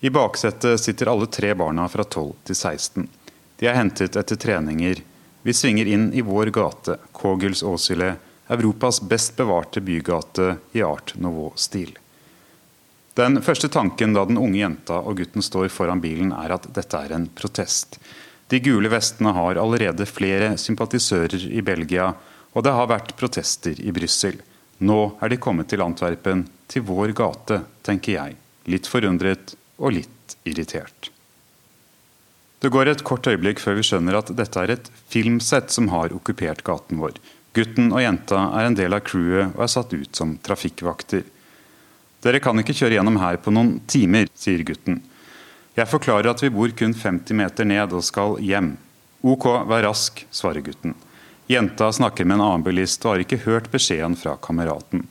I 0.00 0.10
baksetet 0.10 0.80
sitter 0.80 1.10
alle 1.12 1.28
tre 1.32 1.54
barna 1.54 1.88
fra 1.88 2.04
12 2.04 2.30
til 2.48 2.56
16. 2.56 3.08
De 3.62 3.68
er 3.70 3.76
hentet 3.78 4.16
etter 4.18 4.34
treninger. 4.42 5.04
Vi 5.46 5.52
svinger 5.54 5.86
inn 5.86 6.08
i 6.18 6.22
vår 6.26 6.48
gate, 6.50 6.96
Kogels 7.14 7.60
Åsile, 7.62 8.16
Europas 8.50 8.98
best 9.06 9.36
bevarte 9.38 9.78
bygate 9.80 10.56
i 10.74 10.82
art 10.82 11.12
nouveau-stil. 11.14 11.92
Den 13.14 13.38
første 13.46 13.70
tanken 13.70 14.16
da 14.16 14.24
den 14.26 14.40
unge 14.42 14.58
jenta 14.58 14.98
og 14.98 15.22
gutten 15.22 15.46
står 15.46 15.70
foran 15.70 16.02
bilen, 16.02 16.34
er 16.34 16.56
at 16.56 16.66
dette 16.74 17.04
er 17.06 17.14
en 17.14 17.28
protest. 17.38 18.00
De 18.50 18.58
gule 18.58 18.90
vestene 18.90 19.30
har 19.38 19.62
allerede 19.62 20.10
flere 20.10 20.56
sympatisører 20.58 21.46
i 21.46 21.62
Belgia, 21.62 22.10
og 22.50 22.66
det 22.66 22.74
har 22.74 22.90
vært 22.90 23.14
protester 23.14 23.78
i 23.78 23.94
Brussel. 23.94 24.42
Nå 24.82 25.00
er 25.22 25.30
de 25.30 25.38
kommet 25.38 25.70
til 25.70 25.86
Antwerpen, 25.86 26.48
til 26.66 26.82
vår 26.90 27.14
gate, 27.14 27.62
tenker 27.86 28.18
jeg, 28.18 28.38
litt 28.66 28.90
forundret 28.90 29.54
og 29.78 30.00
litt 30.00 30.40
irritert. 30.42 31.11
Det 32.62 32.70
går 32.70 32.92
et 32.92 33.00
kort 33.02 33.26
øyeblikk 33.26 33.58
før 33.58 33.74
vi 33.80 33.84
skjønner 33.88 34.20
at 34.20 34.28
dette 34.38 34.60
er 34.62 34.70
et 34.76 34.90
filmsett 35.10 35.72
som 35.74 35.88
har 35.90 36.12
okkupert 36.14 36.62
gaten 36.62 37.00
vår. 37.02 37.16
Gutten 37.56 37.90
og 37.90 38.04
jenta 38.04 38.44
er 38.54 38.68
en 38.68 38.76
del 38.78 38.94
av 38.94 39.02
crewet 39.04 39.56
og 39.56 39.64
er 39.64 39.72
satt 39.72 39.90
ut 39.92 40.14
som 40.14 40.36
trafikkvakter. 40.46 41.24
Dere 42.22 42.40
kan 42.40 42.62
ikke 42.62 42.76
kjøre 42.78 43.00
gjennom 43.00 43.18
her 43.18 43.40
på 43.42 43.50
noen 43.50 43.80
timer, 43.90 44.30
sier 44.38 44.62
gutten. 44.62 45.00
Jeg 45.74 45.90
forklarer 45.90 46.30
at 46.30 46.44
vi 46.44 46.52
bor 46.54 46.70
kun 46.78 46.94
50 46.94 47.34
meter 47.34 47.66
ned 47.66 47.96
og 47.98 48.04
skal 48.06 48.38
hjem. 48.38 48.76
Ok, 49.26 49.48
vær 49.66 49.82
rask, 49.88 50.22
svarer 50.30 50.62
gutten. 50.62 50.94
Jenta 51.50 51.90
snakker 51.92 52.28
med 52.28 52.38
en 52.38 52.44
annen 52.46 52.64
bilist 52.64 53.02
og 53.02 53.16
har 53.16 53.24
ikke 53.24 53.42
hørt 53.42 53.72
beskjeden 53.72 54.14
fra 54.16 54.36
kameraten. 54.38 55.08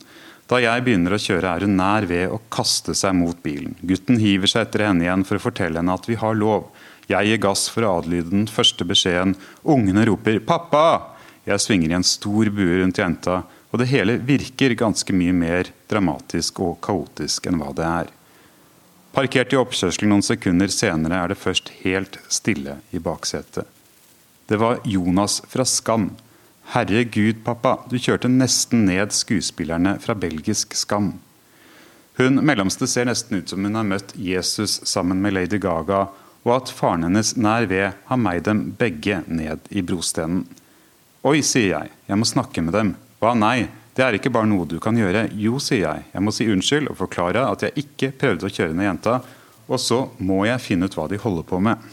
Da 0.48 0.62
jeg 0.64 0.84
begynner 0.86 1.18
å 1.18 1.20
kjøre, 1.22 1.52
er 1.52 1.68
hun 1.68 1.76
nær 1.80 2.08
ved 2.08 2.32
å 2.32 2.40
kaste 2.52 2.96
seg 2.98 3.16
mot 3.16 3.38
bilen. 3.44 3.76
Gutten 3.84 4.20
hiver 4.24 4.52
seg 4.52 4.66
etter 4.66 4.88
henne 4.88 5.06
igjen 5.06 5.28
for 5.28 5.40
å 5.40 5.44
fortelle 5.44 5.80
henne 5.84 6.00
at 6.00 6.08
vi 6.08 6.18
har 6.20 6.40
lov. 6.40 6.72
Jeg 7.12 7.28
gir 7.28 7.42
gass 7.44 7.66
for 7.72 7.84
å 7.84 7.98
adlyde 8.00 8.32
den 8.32 8.48
første 8.48 8.86
beskjeden. 8.88 9.36
Ungene 9.68 10.06
roper 10.08 10.40
'pappa'. 10.40 11.18
Jeg 11.46 11.60
svinger 11.60 11.92
i 11.92 11.98
en 11.98 12.06
stor 12.08 12.50
bue 12.54 12.80
rundt 12.80 13.02
jenta, 13.02 13.44
og 13.72 13.80
det 13.82 13.90
hele 13.92 14.18
virker 14.22 14.78
ganske 14.78 15.14
mye 15.16 15.34
mer 15.34 15.72
dramatisk 15.90 16.60
og 16.64 16.78
kaotisk 16.86 17.50
enn 17.50 17.60
hva 17.60 17.72
det 17.76 17.88
er. 17.88 18.12
Parkert 19.12 19.52
i 19.52 19.60
oppkjørselen 19.60 20.14
noen 20.14 20.24
sekunder 20.24 20.72
senere 20.72 21.18
er 21.18 21.32
det 21.32 21.42
først 21.42 21.72
helt 21.82 22.20
stille 22.32 22.78
i 22.96 23.00
baksetet. 23.00 23.68
Det 24.48 24.60
var 24.62 24.80
Jonas 24.86 25.42
fra 25.52 25.66
Skam. 25.68 26.12
Herregud, 26.72 27.42
pappa, 27.44 27.80
du 27.90 27.98
kjørte 28.00 28.32
nesten 28.32 28.86
ned 28.88 29.12
skuespillerne 29.12 29.98
fra 30.00 30.16
belgisk 30.16 30.78
Skam. 30.78 31.18
Hun 32.20 32.40
mellomste 32.46 32.88
ser 32.88 33.08
nesten 33.10 33.42
ut 33.42 33.52
som 33.52 33.66
hun 33.66 33.76
har 33.76 33.88
møtt 33.88 34.14
Jesus 34.16 34.80
sammen 34.88 35.20
med 35.24 35.36
Lady 35.36 35.60
Gaga, 35.60 36.06
og 36.46 36.56
at 36.56 36.72
faren 36.74 37.06
hennes 37.06 37.36
nær 37.38 37.68
ved 37.70 37.98
har 38.08 38.20
meid 38.20 38.48
dem 38.48 38.64
begge 38.78 39.22
ned 39.28 39.68
i 39.70 39.84
brostenen. 39.86 40.46
Oi, 41.22 41.42
sier 41.46 41.76
jeg, 41.76 41.92
jeg 42.08 42.18
må 42.18 42.26
snakke 42.26 42.64
med 42.66 42.74
dem. 42.74 42.96
Hva, 43.22 43.36
nei, 43.38 43.70
det 43.94 44.06
er 44.06 44.18
ikke 44.18 44.32
bare 44.34 44.50
noe 44.50 44.66
du 44.66 44.80
kan 44.82 44.98
gjøre. 44.98 45.28
Jo, 45.38 45.60
sier 45.62 45.84
jeg, 45.84 46.06
jeg 46.14 46.24
må 46.26 46.34
si 46.34 46.48
unnskyld 46.50 46.90
og 46.90 46.98
forklare 47.04 47.44
at 47.46 47.68
jeg 47.68 47.84
ikke 47.84 48.14
prøvde 48.24 48.48
å 48.48 48.54
kjøre 48.54 48.74
ned 48.78 48.88
jenta, 48.88 49.20
og 49.70 49.80
så 49.80 50.06
må 50.18 50.42
jeg 50.48 50.64
finne 50.64 50.90
ut 50.90 50.98
hva 50.98 51.06
de 51.12 51.20
holder 51.22 51.46
på 51.48 51.60
med. 51.62 51.92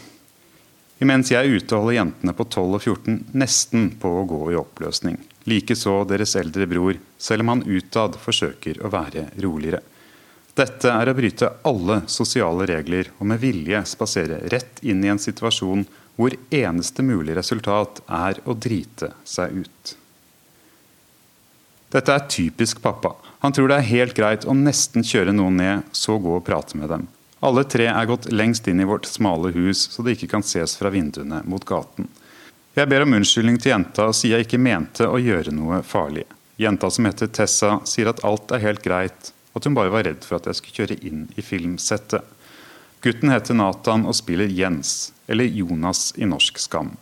Imens 0.99 1.31
jeg 1.31 1.45
er 1.45 1.61
ute 1.61 1.77
og 1.77 1.85
holder 1.85 1.99
jentene 2.01 2.35
på 2.35 2.47
12 2.49 2.65
og 2.65 2.81
14 2.81 3.19
nesten 3.39 3.91
på 4.01 4.11
å 4.19 4.25
gå 4.27 4.41
i 4.51 4.59
oppløsning. 4.59 5.21
Likeså 5.47 6.01
deres 6.11 6.35
eldre 6.41 6.67
bror, 6.71 6.99
selv 7.21 7.45
om 7.45 7.53
han 7.53 7.67
utad 7.69 8.19
forsøker 8.19 8.81
å 8.83 8.91
være 8.91 9.29
roligere. 9.45 9.85
Dette 10.59 10.91
er 10.91 11.07
å 11.07 11.15
bryte 11.15 11.53
alle 11.69 12.01
sosiale 12.11 12.67
regler 12.67 13.13
og 13.21 13.29
med 13.31 13.39
vilje 13.39 13.79
spasere 13.87 14.41
rett 14.51 14.81
inn 14.83 15.05
i 15.05 15.11
en 15.13 15.21
situasjon 15.23 15.85
hvor 16.19 16.35
eneste 16.51 17.05
mulig 17.07 17.37
resultat 17.39 18.01
er 18.11 18.41
å 18.43 18.57
drite 18.59 19.13
seg 19.23 19.61
ut. 19.63 19.93
Dette 21.95 22.17
er 22.17 22.27
typisk 22.29 22.83
pappa. 22.83 23.15
Han 23.39 23.55
tror 23.55 23.71
det 23.71 23.79
er 23.79 23.93
helt 23.93 24.17
greit 24.19 24.49
å 24.51 24.57
nesten 24.57 25.07
kjøre 25.07 25.33
noen 25.33 25.63
ned, 25.63 25.87
så 25.95 26.19
gå 26.19 26.35
og 26.41 26.45
prate 26.45 26.77
med 26.77 26.91
dem. 26.91 27.07
Alle 27.39 27.63
tre 27.63 27.87
er 27.93 28.11
gått 28.11 28.27
lengst 28.35 28.67
inn 28.69 28.83
i 28.83 28.89
vårt 28.89 29.07
smale 29.07 29.55
hus, 29.55 29.87
så 29.95 30.03
det 30.03 30.17
ikke 30.17 30.33
kan 30.35 30.43
ses 30.43 30.75
fra 30.77 30.91
vinduene 30.91 31.45
mot 31.47 31.65
gaten. 31.65 32.11
Jeg 32.75 32.91
ber 32.91 33.07
om 33.07 33.15
unnskyldning 33.15 33.63
til 33.63 33.77
jenta 33.77 34.11
og 34.11 34.19
sier 34.19 34.37
jeg 34.37 34.49
ikke 34.49 34.61
mente 34.61 35.07
å 35.07 35.23
gjøre 35.23 35.55
noe 35.55 35.85
farlig. 35.87 36.27
Jenta 36.59 36.91
som 36.91 37.07
heter 37.07 37.31
Tessa, 37.31 37.77
sier 37.87 38.11
at 38.11 38.25
alt 38.27 38.51
er 38.51 38.65
helt 38.67 38.83
greit, 38.83 39.31
at 39.55 39.65
hun 39.65 39.77
bare 39.77 39.93
var 39.93 40.07
redd 40.07 40.25
for 40.27 40.39
at 40.39 40.49
jeg 40.49 40.59
skulle 40.59 40.83
kjøre 40.83 41.01
inn 41.09 41.27
i 41.37 41.45
filmsettet. 41.45 42.25
Gutten 43.05 43.31
heter 43.31 43.55
Nathan 43.55 44.07
og 44.11 44.17
spiller 44.19 44.51
Jens, 44.51 45.13
eller 45.31 45.47
Jonas 45.47 46.11
i 46.19 46.27
norsk 46.27 46.59
Skam. 46.59 46.97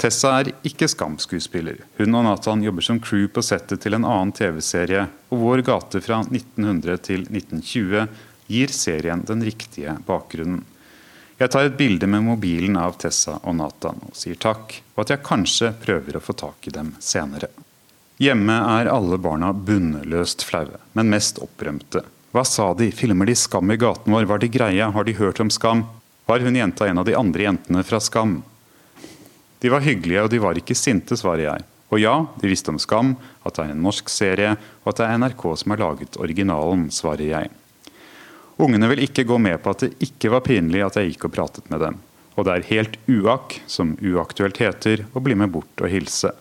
Tessa 0.00 0.32
er 0.40 0.50
ikke 0.64 0.88
Skam-skuespiller. 0.88 1.82
Hun 1.98 2.16
og 2.16 2.24
Nathan 2.24 2.62
jobber 2.64 2.84
som 2.84 3.00
crew 3.04 3.26
på 3.28 3.42
settet 3.44 3.82
til 3.84 3.96
en 3.96 4.06
annen 4.08 4.32
TV-serie, 4.36 5.06
og 5.28 5.42
Vår 5.42 5.64
gate 5.66 6.00
fra 6.04 6.22
1900 6.24 7.00
til 7.04 7.26
1920 7.28 8.06
gir 8.50 8.72
serien 8.74 9.24
den 9.28 9.44
riktige 9.44 9.98
bakgrunnen. 10.06 10.62
Jeg 11.40 11.52
tar 11.52 11.68
et 11.68 11.76
bilde 11.76 12.08
med 12.08 12.24
mobilen 12.26 12.76
av 12.76 12.98
Tessa 13.00 13.38
og 13.40 13.56
Nathan 13.56 14.00
og 14.08 14.16
sier 14.16 14.36
takk, 14.40 14.74
og 14.96 15.04
at 15.04 15.14
jeg 15.14 15.24
kanskje 15.24 15.72
prøver 15.84 16.16
å 16.18 16.24
få 16.24 16.36
tak 16.36 16.68
i 16.68 16.74
dem 16.74 16.94
senere. 17.00 17.48
Hjemme 18.20 18.52
er 18.52 18.90
alle 18.92 19.16
barna 19.16 19.48
bunnløst 19.56 20.42
flaue, 20.44 20.76
men 20.92 21.08
mest 21.08 21.38
opprømte. 21.40 22.02
Hva 22.36 22.42
sa 22.44 22.66
de, 22.76 22.90
filmer 22.92 23.30
de 23.30 23.32
Skam 23.32 23.72
i 23.72 23.78
gaten 23.80 24.12
vår, 24.12 24.26
var 24.28 24.42
de 24.42 24.50
greie, 24.52 24.88
har 24.92 25.06
de 25.08 25.14
hørt 25.16 25.40
om 25.40 25.48
Skam? 25.48 25.86
Var 26.28 26.44
hun 26.44 26.58
jenta 26.58 26.84
en 26.90 27.00
av 27.00 27.08
de 27.08 27.14
andre 27.16 27.46
jentene 27.46 27.80
fra 27.80 27.96
Skam? 27.96 28.42
De 29.64 29.72
var 29.72 29.86
hyggelige, 29.86 30.26
og 30.26 30.28
de 30.34 30.40
var 30.44 30.60
ikke 30.60 30.76
sinte, 30.76 31.16
svarer 31.16 31.46
jeg. 31.46 31.64
Og 31.88 32.02
ja, 32.02 32.12
de 32.42 32.50
visste 32.50 32.68
om 32.74 32.82
Skam, 32.82 33.14
at 33.40 33.56
det 33.56 33.64
er 33.64 33.72
en 33.72 33.80
norsk 33.88 34.12
serie, 34.12 34.52
og 34.84 34.92
at 34.92 35.00
det 35.00 35.08
er 35.08 35.24
NRK 35.24 35.46
som 35.62 35.72
har 35.72 35.82
laget 35.86 36.20
originalen, 36.20 36.84
svarer 36.92 37.24
jeg. 37.24 37.50
Ungene 38.60 38.92
vil 38.92 39.06
ikke 39.06 39.24
gå 39.32 39.40
med 39.40 39.56
på 39.64 39.72
at 39.72 39.86
det 39.86 39.94
ikke 40.10 40.34
var 40.36 40.44
pinlig 40.44 40.84
at 40.84 41.00
jeg 41.00 41.14
gikk 41.14 41.30
og 41.30 41.34
pratet 41.38 41.72
med 41.72 41.80
dem. 41.86 41.96
Og 42.36 42.44
det 42.44 42.52
er 42.52 42.68
helt 42.68 43.00
uak, 43.08 43.62
som 43.64 43.96
uaktuelt 43.96 44.60
heter, 44.60 45.08
å 45.16 45.24
bli 45.24 45.40
med 45.40 45.56
bort 45.56 45.80
og 45.80 45.88
hilse. 45.88 46.36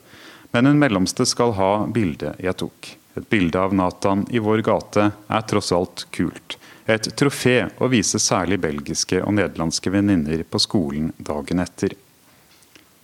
Men 0.52 0.66
hun 0.66 0.80
mellomste 0.82 1.26
skal 1.30 1.54
ha 1.60 1.72
bildet 1.94 2.40
jeg 2.42 2.58
tok. 2.58 2.96
Et 3.18 3.30
bilde 3.30 3.60
av 3.60 3.74
Nathan 3.76 4.26
i 4.32 4.42
vår 4.42 4.64
gate 4.66 5.10
er 5.12 5.48
tross 5.50 5.72
alt 5.76 6.06
kult. 6.16 6.58
Et 6.90 7.10
trofé 7.18 7.68
å 7.78 7.90
vise 7.92 8.18
særlig 8.22 8.58
belgiske 8.64 9.22
og 9.22 9.36
nederlandske 9.38 9.92
venninner 9.94 10.42
på 10.50 10.62
skolen 10.62 11.12
dagen 11.18 11.62
etter. 11.62 11.94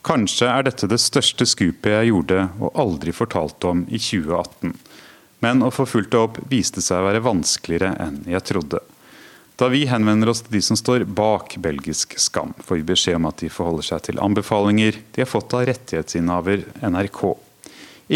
Kanskje 0.06 0.50
er 0.50 0.66
dette 0.66 0.90
det 0.90 1.02
største 1.02 1.48
skupet 1.50 1.92
jeg 1.92 2.12
gjorde 2.12 2.48
og 2.62 2.80
aldri 2.82 3.14
fortalte 3.14 3.72
om 3.74 3.86
i 3.90 4.02
2018. 4.02 4.74
Men 5.46 5.66
å 5.66 5.72
få 5.74 5.86
fulgt 5.90 6.14
det 6.14 6.22
opp 6.22 6.38
viste 6.50 6.82
seg 6.82 7.02
å 7.02 7.08
være 7.10 7.24
vanskeligere 7.26 7.94
enn 8.06 8.20
jeg 8.30 8.46
trodde. 8.46 8.82
Da 9.56 9.70
vi 9.72 9.86
henvender 9.88 10.28
oss 10.28 10.42
til 10.44 10.58
de 10.58 10.60
som 10.68 10.76
står 10.76 11.06
bak 11.16 11.54
belgisk 11.64 12.18
skam, 12.20 12.52
får 12.60 12.82
vi 12.82 12.88
beskjed 12.90 13.16
om 13.22 13.28
at 13.30 13.40
de 13.40 13.48
forholder 13.48 13.88
seg 13.88 14.02
til 14.10 14.20
anbefalinger 14.20 14.98
de 15.16 15.24
har 15.24 15.30
fått 15.32 15.56
av 15.56 15.64
rettighetsinnehaver 15.70 16.66
NRK. 16.84 17.22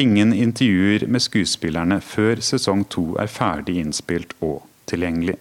Ingen 0.04 0.34
intervjuer 0.36 1.06
med 1.08 1.24
skuespillerne 1.24 2.02
før 2.04 2.44
sesong 2.44 2.84
to 2.92 3.14
er 3.24 3.32
ferdig 3.32 3.78
innspilt 3.80 4.36
og 4.44 4.66
tilgjengelig. 4.92 5.38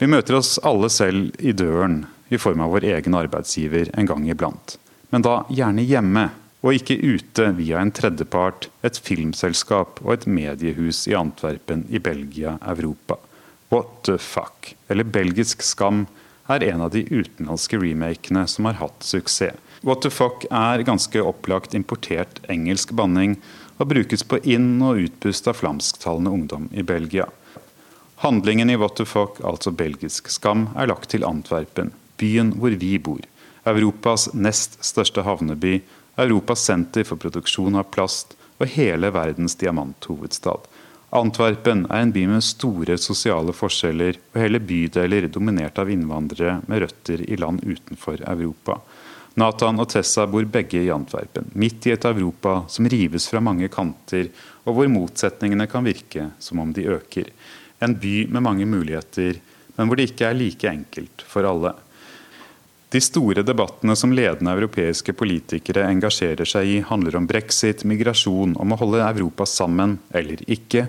Vi 0.00 0.08
møter 0.08 0.38
oss 0.40 0.56
alle 0.64 0.88
selv 0.92 1.36
i 1.44 1.52
døren 1.52 2.06
i 2.32 2.40
form 2.40 2.64
av 2.64 2.72
vår 2.72 2.88
egen 2.96 3.18
arbeidsgiver 3.20 3.92
en 3.92 4.08
gang 4.08 4.24
iblant. 4.32 4.78
Men 5.12 5.22
da 5.28 5.42
gjerne 5.52 5.84
hjemme, 5.84 6.26
og 6.64 6.74
ikke 6.74 6.96
ute 6.98 7.50
via 7.60 7.78
en 7.84 7.92
tredjepart, 7.94 8.70
et 8.82 8.96
filmselskap 8.98 10.00
og 10.02 10.16
et 10.16 10.26
mediehus 10.26 11.04
i 11.06 11.14
Antwerpen 11.14 11.84
i 11.92 12.00
Belgia, 12.02 12.56
Europa. 12.64 13.20
What 13.68 14.02
the 14.08 14.18
fuck? 14.18 14.75
Eller 14.88 15.04
Belgisk 15.04 15.62
skam 15.62 16.04
er 16.46 16.62
en 16.62 16.84
av 16.86 16.92
de 16.94 17.02
utenlandske 17.10 17.78
remakene 17.82 18.46
som 18.50 18.68
har 18.68 18.78
hatt 18.80 19.02
suksess. 19.02 19.58
What 19.86 20.02
the 20.02 20.10
fuck 20.10 20.46
er 20.50 20.82
ganske 20.86 21.20
opplagt 21.22 21.74
importert 21.74 22.40
engelsk 22.50 22.94
banning 22.96 23.36
og 23.76 23.90
brukes 23.92 24.24
på 24.24 24.40
inn- 24.42 24.82
og 24.82 25.02
utpust 25.04 25.46
av 25.50 25.58
flamsktalende 25.58 26.32
ungdom 26.32 26.70
i 26.72 26.82
Belgia. 26.82 27.26
Handlingen 28.24 28.70
i 28.70 28.78
What 28.80 28.96
the 28.96 29.04
fuck, 29.04 29.42
altså 29.44 29.70
belgisk 29.70 30.30
skam, 30.32 30.70
er 30.76 30.88
lagt 30.88 31.10
til 31.12 31.26
Antwerpen, 31.28 31.92
byen 32.16 32.54
hvor 32.56 32.72
vi 32.80 32.96
bor. 32.98 33.20
Europas 33.66 34.30
nest 34.32 34.78
største 34.84 35.26
havneby, 35.26 35.82
Europas 36.16 36.64
senter 36.64 37.04
for 37.04 37.20
produksjon 37.20 37.76
av 37.76 37.90
plast 37.92 38.32
og 38.56 38.70
hele 38.72 39.10
verdens 39.12 39.58
diamanthovedstad. 39.60 40.64
Antwerpen 41.16 41.86
er 41.88 42.02
en 42.02 42.12
by 42.12 42.26
med 42.28 42.44
store 42.44 42.98
sosiale 43.00 43.54
forskjeller, 43.56 44.18
og 44.34 44.40
hele 44.42 44.60
bydeler 44.60 45.28
dominert 45.32 45.78
av 45.80 45.88
innvandrere 45.88 46.58
med 46.68 46.82
røtter 46.82 47.22
i 47.24 47.38
land 47.40 47.62
utenfor 47.64 48.20
Europa. 48.20 48.76
Nathan 49.40 49.80
og 49.80 49.88
Tessa 49.92 50.26
bor 50.28 50.44
begge 50.48 50.82
i 50.82 50.90
Antwerpen, 50.92 51.48
midt 51.60 51.88
i 51.88 51.94
et 51.94 52.04
Europa 52.08 52.58
som 52.72 52.88
rives 52.88 53.28
fra 53.28 53.40
mange 53.44 53.68
kanter, 53.72 54.28
og 54.64 54.76
hvor 54.76 54.90
motsetningene 54.92 55.68
kan 55.72 55.84
virke 55.88 56.30
som 56.42 56.60
om 56.60 56.74
de 56.76 56.86
øker. 56.98 57.32
En 57.80 57.96
by 58.00 58.14
med 58.32 58.44
mange 58.44 58.68
muligheter, 58.68 59.40
men 59.76 59.88
hvor 59.88 59.96
det 59.96 60.10
ikke 60.10 60.28
er 60.30 60.38
like 60.38 60.68
enkelt 60.68 61.24
for 61.28 61.48
alle. 61.48 61.74
De 62.92 63.00
store 63.02 63.44
debattene 63.44 63.96
som 63.98 64.12
ledende 64.14 64.52
europeiske 64.56 65.16
politikere 65.16 65.88
engasjerer 65.90 66.48
seg 66.48 66.76
i, 66.76 66.78
handler 66.86 67.16
om 67.18 67.26
brexit, 67.28 67.84
migrasjon, 67.88 68.54
om 68.56 68.72
å 68.72 68.80
holde 68.80 69.04
Europa 69.04 69.48
sammen 69.48 69.98
eller 70.16 70.40
ikke, 70.44 70.86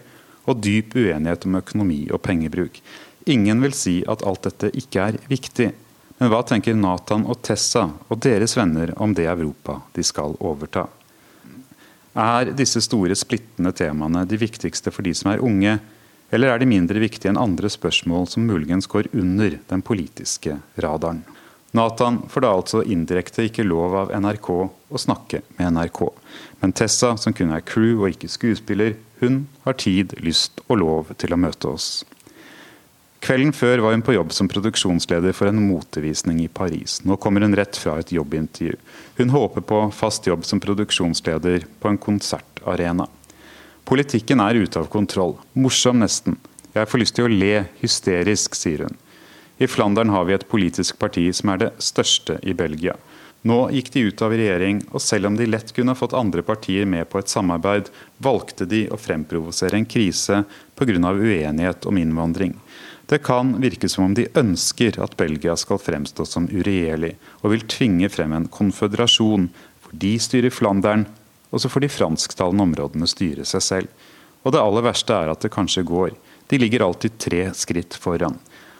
og 0.48 0.62
dyp 0.64 0.96
uenighet 0.96 1.46
om 1.48 1.60
økonomi 1.60 2.06
og 2.12 2.22
pengebruk. 2.26 2.80
Ingen 3.28 3.62
vil 3.66 3.76
si 3.76 4.00
at 4.08 4.24
alt 4.24 4.48
dette 4.48 4.72
ikke 4.80 5.10
er 5.10 5.20
viktig. 5.28 5.72
Men 6.18 6.32
hva 6.32 6.42
tenker 6.48 6.78
Nathan 6.78 7.28
og 7.30 7.42
Tessa 7.46 7.84
og 8.08 8.22
deres 8.24 8.56
venner 8.58 8.94
om 8.98 9.14
det 9.14 9.28
Europa 9.30 9.82
de 9.94 10.06
skal 10.08 10.38
overta? 10.40 10.88
Er 12.18 12.50
disse 12.58 12.82
store 12.82 13.14
splittende 13.14 13.76
temaene 13.78 14.24
de 14.26 14.40
viktigste 14.42 14.90
for 14.94 15.06
de 15.06 15.14
som 15.14 15.30
er 15.30 15.44
unge, 15.46 15.76
eller 16.34 16.50
er 16.50 16.60
de 16.60 16.70
mindre 16.70 17.04
viktige 17.04 17.30
enn 17.30 17.40
andre 17.40 17.70
spørsmål 17.70 18.26
som 18.32 18.48
muligens 18.50 18.90
går 18.90 19.12
under 19.14 19.60
den 19.70 19.84
politiske 19.86 20.58
radaren? 20.82 21.22
Nathan 21.78 22.24
får 22.32 22.44
da 22.44 22.52
altså 22.58 22.82
indirekte 22.84 23.46
ikke 23.48 23.66
lov 23.68 23.96
av 24.02 24.12
NRK 24.18 24.50
å 24.58 25.00
snakke 25.02 25.44
med 25.58 25.76
NRK. 25.76 26.04
Men 26.62 26.74
Tessa, 26.74 27.13
som 27.22 27.36
kun 27.38 27.54
er 27.54 27.66
crew 27.66 28.02
og 28.02 28.16
ikke 28.16 28.32
skuespiller, 28.32 28.96
hun 29.22 29.46
har 29.66 29.78
tid, 29.78 30.16
lyst 30.22 30.62
og 30.68 30.80
lov 30.82 31.12
til 31.22 31.34
å 31.34 31.40
møte 31.42 31.70
oss. 31.70 31.90
Kvelden 33.24 33.54
før 33.54 33.82
var 33.84 33.96
hun 33.96 34.04
på 34.06 34.13
jobb 34.13 34.34
som 34.34 34.50
produksjonsleder 34.50 35.34
for 35.36 35.50
en 35.50 35.62
motevisning 35.68 36.40
i 36.44 36.48
Paris. 36.48 37.00
Nå 37.04 37.18
kommer 37.22 37.44
hun 37.44 37.56
rett 37.58 37.78
fra 37.78 37.98
et 38.00 38.13
jobbintervju. 38.13 38.78
Hun 39.18 39.34
håper 39.34 39.66
på 39.66 39.82
fast 39.94 40.30
jobb 40.30 40.46
som 40.46 40.62
produksjonsleder 40.63 41.66
på 41.82 41.92
en 41.92 41.98
konsertarena. 42.02 43.10
Politikken 43.90 44.42
er 44.44 44.62
ute 44.62 44.80
av 44.80 44.90
kontroll. 44.94 45.36
Morsom, 45.58 46.02
nesten. 46.06 46.38
Jeg 46.76 46.90
får 46.90 47.02
lyst 47.02 47.18
til 47.18 47.26
å 47.26 47.34
le 47.34 47.66
hysterisk, 47.82 48.56
sier 48.58 48.86
hun. 48.86 48.98
I 49.58 49.67
Flandern 49.67 50.10
har 50.13 50.26
vi 50.26 50.36
et 50.36 50.50
politisk 50.50 51.00
parti 51.02 51.26
som 51.34 51.50
er 51.50 51.62
det 51.63 51.72
største 51.82 52.38
i 52.46 52.54
Belgia. 52.54 52.93
Nå 53.48 53.58
gikk 53.74 53.89
de 53.93 54.04
ut 54.10 54.22
av 54.26 54.34
regjering, 54.34 54.82
og 54.91 55.02
selv 55.02 55.30
om 55.30 55.38
de 55.38 55.48
lett 55.48 55.72
kunne 55.74 55.96
fått 55.98 56.15
andre 56.17 56.43
partier 56.46 56.86
med 56.89 57.08
på 57.10 57.22
et 57.22 57.32
samarbeid, 57.32 57.89
valgte 58.22 58.67
de 58.70 58.84
å 58.91 59.00
fremprovosere 59.02 59.78
en 59.78 59.86
krise 59.89 60.43
pga. 60.76 61.13
uenighet 61.13 61.86
om 61.86 61.98
innvandring. 61.98 62.54
Det 63.08 63.24
kan 63.24 63.56
virke 63.62 63.89
som 63.89 64.04
om 64.04 64.13
de 64.13 64.28
ønsker 64.36 65.00
at 65.00 65.15
Belgia 65.17 65.56
skal 65.56 65.80
fremstå 65.80 66.26
som 66.26 66.50
uregjerlig, 66.52 67.15
og 67.41 67.52
vil 67.52 67.67
tvinge 67.67 68.10
frem 68.10 68.34
en 68.34 68.48
konføderasjon 68.48 69.50
hvor 69.82 69.93
de 69.93 70.20
styrer 70.20 70.52
Flandern, 70.52 71.06
og 71.52 71.62
så 71.62 71.70
får 71.70 71.86
de 71.86 71.89
fransktalende 71.89 72.63
områdene 72.63 73.08
styre 73.08 73.46
seg 73.46 73.62
selv. 73.63 73.88
Og 74.43 74.52
det 74.52 74.60
aller 74.60 74.84
verste 74.84 75.13
er 75.15 75.32
at 75.32 75.41
det 75.41 75.54
kanskje 75.56 75.88
går. 75.88 76.12
De 76.50 76.60
ligger 76.60 76.84
alltid 76.84 77.17
tre 77.17 77.48
skritt 77.56 77.96
foran. 77.96 78.36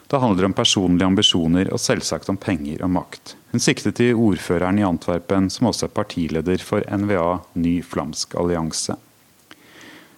Det 0.08 0.18
handler 0.18 0.46
om 0.46 0.54
personlige 0.56 1.08
ambisjoner 1.08 1.68
og 1.74 1.82
selvsagt 1.84 2.30
om 2.32 2.38
penger 2.40 2.80
og 2.86 2.94
makt. 2.96 3.36
Hun 3.52 3.64
siktet 3.64 3.98
til 4.00 4.16
ordføreren 4.16 4.80
i 4.80 4.86
Antwerpen, 4.88 5.50
som 5.52 5.68
også 5.68 5.90
er 5.90 5.96
partileder 5.96 6.64
for 6.64 6.86
NVA, 6.88 7.40
Ny 7.60 7.82
flamsk 7.84 8.38
allianse. 8.40 8.96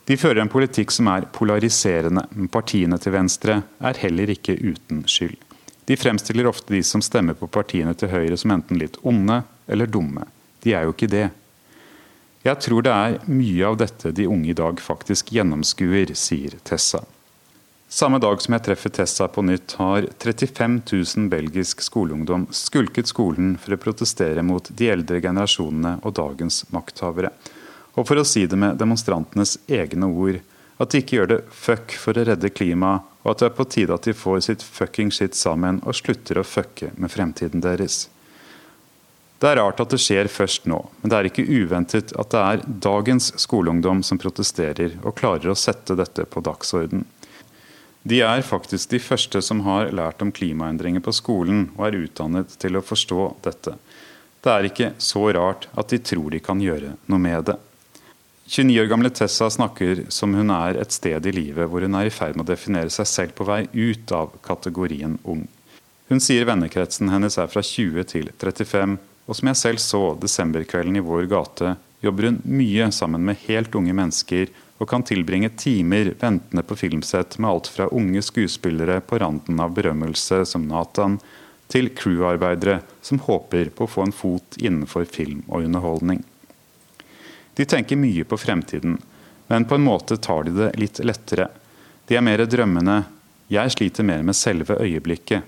De 0.06 0.18
fører 0.18 0.44
en 0.44 0.50
politikk 0.50 0.94
som 0.94 1.10
er 1.10 1.26
polariserende, 1.34 2.24
men 2.34 2.50
partiene 2.54 2.98
til 3.02 3.14
venstre 3.14 3.60
er 3.82 4.02
heller 4.02 4.30
ikke 4.34 4.58
uten 4.58 5.04
skyld. 5.10 5.38
De 5.90 5.98
fremstiller 5.98 6.50
ofte 6.50 6.74
de 6.74 6.84
som 6.86 7.02
stemmer 7.02 7.38
på 7.38 7.50
partiene 7.50 7.96
til 7.98 8.12
høyre 8.14 8.38
som 8.38 8.54
enten 8.54 8.78
litt 8.78 8.98
onde 9.02 9.42
eller 9.66 9.90
dumme. 9.90 10.28
De 10.62 10.74
er 10.78 10.86
jo 10.86 10.94
ikke 10.94 11.10
det. 11.10 11.28
Jeg 12.46 12.62
tror 12.62 12.86
det 12.86 12.94
er 12.94 13.22
mye 13.30 13.66
av 13.66 13.78
dette 13.82 14.14
de 14.14 14.28
unge 14.30 14.54
i 14.54 14.58
dag 14.58 14.82
faktisk 14.82 15.34
gjennomskuer, 15.34 16.14
sier 16.14 16.58
Tessa. 16.64 17.02
Samme 17.92 18.20
dag 18.22 18.38
som 18.38 18.54
jeg 18.54 18.62
treffer 18.68 18.92
Tessa 18.94 19.26
på 19.34 19.42
nytt, 19.42 19.74
har 19.82 20.06
35 20.22 20.76
000 20.92 21.24
belgisk 21.32 21.82
skoleungdom 21.82 22.44
skulket 22.54 23.10
skolen 23.10 23.56
for 23.58 23.74
å 23.74 23.80
protestere 23.82 24.44
mot 24.46 24.70
de 24.70 24.92
eldre 24.94 25.18
generasjonene 25.24 25.96
og 26.06 26.14
dagens 26.20 26.62
makthavere. 26.70 27.32
Og 27.98 28.06
for 28.06 28.22
å 28.22 28.28
si 28.30 28.46
det 28.46 28.60
med 28.62 28.78
demonstrantenes 28.78 29.56
egne 29.66 30.06
ord, 30.06 30.38
at 30.78 30.94
de 30.94 31.02
ikke 31.02 31.18
gjør 31.18 31.32
det 31.34 31.40
fuck 31.50 31.98
for 31.98 32.14
å 32.14 32.28
redde 32.30 32.54
klimaet, 32.54 33.10
og 33.26 33.34
at 33.34 33.42
det 33.42 33.50
er 33.50 33.58
på 33.58 33.70
tide 33.74 33.98
at 33.98 34.06
de 34.06 34.14
får 34.14 34.40
sitt 34.46 34.70
fucking 34.78 35.10
shit 35.10 35.34
sammen 35.34 35.82
og 35.82 35.98
slutter 35.98 36.38
å 36.38 36.46
fucke 36.46 36.94
med 36.94 37.10
fremtiden 37.10 37.66
deres. 37.66 38.04
Det 39.42 39.50
er 39.50 39.64
rart 39.64 39.82
at 39.82 39.90
det 39.90 40.04
skjer 40.04 40.30
først 40.30 40.70
nå, 40.70 40.78
men 41.02 41.10
det 41.10 41.18
er 41.18 41.28
ikke 41.32 41.48
uventet 41.48 42.14
at 42.20 42.30
det 42.36 42.46
er 42.54 42.64
dagens 42.86 43.34
skoleungdom 43.42 44.06
som 44.06 44.22
protesterer 44.22 45.00
og 45.02 45.16
klarer 45.18 45.50
å 45.50 45.58
sette 45.58 45.98
dette 45.98 46.30
på 46.30 46.46
dagsorden. 46.46 47.08
De 48.04 48.22
er 48.24 48.42
faktisk 48.46 48.94
de 48.94 49.00
første 49.04 49.42
som 49.44 49.64
har 49.66 49.92
lært 49.92 50.22
om 50.24 50.32
klimaendringer 50.32 51.04
på 51.04 51.14
skolen 51.16 51.68
og 51.76 51.90
er 51.90 51.98
utdannet 52.06 52.56
til 52.62 52.80
å 52.80 52.86
forstå 52.86 53.26
dette. 53.44 53.76
Det 54.40 54.52
er 54.54 54.68
ikke 54.70 54.94
så 55.04 55.26
rart 55.36 55.68
at 55.76 55.92
de 55.92 56.00
tror 56.00 56.32
de 56.32 56.40
kan 56.40 56.62
gjøre 56.64 56.94
noe 57.12 57.20
med 57.20 57.50
det. 57.52 57.58
29 58.50 58.80
år 58.82 58.88
gamle 58.90 59.12
Tessa 59.14 59.50
snakker 59.52 60.06
som 60.10 60.34
hun 60.34 60.50
er 60.56 60.80
et 60.80 60.96
sted 60.96 61.28
i 61.28 61.34
livet 61.36 61.70
hvor 61.70 61.84
hun 61.86 61.98
er 62.00 62.08
i 62.08 62.14
ferd 62.14 62.40
med 62.40 62.48
å 62.48 62.54
definere 62.54 62.90
seg 62.90 63.06
selv 63.06 63.36
på 63.38 63.46
vei 63.46 63.66
ut 63.76 64.14
av 64.16 64.32
kategorien 64.46 65.20
ung. 65.22 65.44
Hun 66.10 66.24
sier 66.24 66.48
vennekretsen 66.50 67.12
hennes 67.14 67.38
er 67.38 67.52
fra 67.52 67.62
20 67.62 68.08
til 68.10 68.32
35, 68.42 68.96
og 69.30 69.38
som 69.38 69.52
jeg 69.52 69.60
selv 69.60 69.84
så 69.84 70.02
desemberkvelden 70.18 70.98
i 70.98 71.04
vår 71.06 71.28
gate, 71.30 71.76
jobber 72.02 72.32
hun 72.32 72.40
mye 72.50 72.90
sammen 72.96 73.28
med 73.28 73.44
helt 73.46 73.76
unge 73.78 73.94
mennesker 73.94 74.50
og 74.80 74.88
kan 74.88 75.04
tilbringe 75.04 75.52
timer 75.60 76.14
ventende 76.20 76.64
på 76.64 76.78
filmsett 76.80 77.38
med 77.38 77.50
alt 77.50 77.68
fra 77.68 77.90
unge 77.92 78.22
skuespillere 78.24 79.02
på 79.04 79.20
randen 79.20 79.60
av 79.60 79.76
berømmelse 79.76 80.46
som 80.48 80.68
Nathan, 80.72 81.20
til 81.70 81.92
crew-arbeidere 81.94 82.80
som 83.06 83.20
håper 83.22 83.70
på 83.76 83.86
å 83.86 83.92
få 83.92 84.08
en 84.08 84.16
fot 84.16 84.58
innenfor 84.58 85.06
film 85.06 85.44
og 85.48 85.68
underholdning. 85.68 86.24
De 87.54 87.66
tenker 87.68 88.00
mye 88.00 88.24
på 88.26 88.40
fremtiden, 88.40 88.98
men 89.52 89.68
på 89.68 89.76
en 89.76 89.86
måte 89.86 90.18
tar 90.18 90.48
de 90.48 90.56
det 90.56 90.72
litt 90.80 91.02
lettere. 91.04 91.50
De 92.08 92.18
er 92.18 92.26
mer 92.26 92.42
drømmende. 92.48 93.04
Jeg 93.52 93.76
sliter 93.76 94.08
mer 94.08 94.24
med 94.26 94.38
selve 94.38 94.80
øyeblikket. 94.82 95.44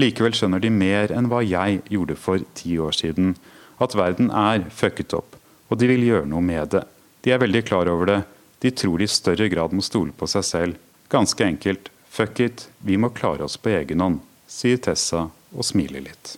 Likevel 0.00 0.34
skjønner 0.36 0.62
de 0.62 0.70
mer 0.72 1.12
enn 1.14 1.28
hva 1.30 1.42
jeg 1.44 1.82
gjorde 1.92 2.16
for 2.18 2.42
ti 2.58 2.74
år 2.82 2.96
siden. 2.96 3.34
At 3.78 3.94
verden 3.94 4.32
er 4.32 4.66
fucket 4.72 5.14
opp, 5.14 5.36
og 5.68 5.78
de 5.78 5.92
vil 5.92 6.08
gjøre 6.08 6.30
noe 6.30 6.42
med 6.42 6.72
det. 6.74 6.82
De 7.22 7.34
er 7.34 7.42
veldig 7.42 7.62
klar 7.68 7.90
over 7.92 8.10
det. 8.10 8.20
De 8.60 8.70
tror 8.70 8.98
de 8.98 9.04
i 9.04 9.10
større 9.10 9.48
grad 9.52 9.74
må 9.76 9.84
stole 9.84 10.14
på 10.16 10.28
seg 10.30 10.44
selv. 10.44 10.80
Ganske 11.12 11.44
enkelt. 11.44 11.90
Fuck 12.08 12.40
it, 12.40 12.68
vi 12.78 12.96
må 12.96 13.10
klare 13.12 13.44
oss 13.44 13.58
på 13.60 13.74
egen 13.76 14.00
hånd, 14.00 14.22
sier 14.48 14.80
Tessa 14.80 15.26
og 15.52 15.66
smiler 15.66 16.06
litt. 16.06 16.36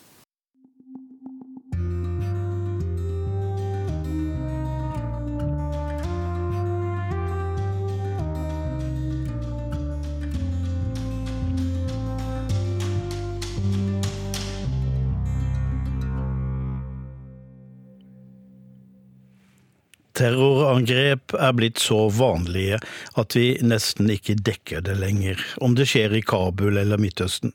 Terrorangrep 20.18 21.34
er 21.38 21.52
blitt 21.54 21.78
så 21.78 22.08
vanlige 22.10 22.80
at 23.20 23.36
vi 23.38 23.52
nesten 23.62 24.10
ikke 24.10 24.34
dekker 24.42 24.82
det 24.88 24.96
lenger, 24.98 25.38
om 25.62 25.76
det 25.78 25.86
skjer 25.92 26.16
i 26.18 26.22
Kabul 26.26 26.80
eller 26.80 26.98
Midtøsten. 26.98 27.52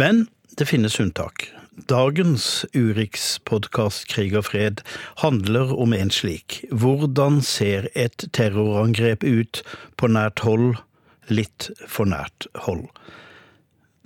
Men 0.00 0.24
det 0.56 0.70
finnes 0.70 0.96
unntak. 1.02 1.50
Dagens 1.88 2.64
Urix-podkast 2.72 4.08
Krig 4.08 4.32
og 4.36 4.46
fred 4.48 4.80
handler 5.20 5.72
om 5.76 5.92
en 5.96 6.12
slik. 6.12 6.62
Hvordan 6.72 7.40
ser 7.44 7.90
et 7.92 8.24
terrorangrep 8.32 9.24
ut 9.24 9.62
på 10.00 10.08
nært 10.12 10.44
hold, 10.46 10.80
litt 11.28 11.70
for 11.84 12.08
nært 12.08 12.48
hold? 12.64 12.86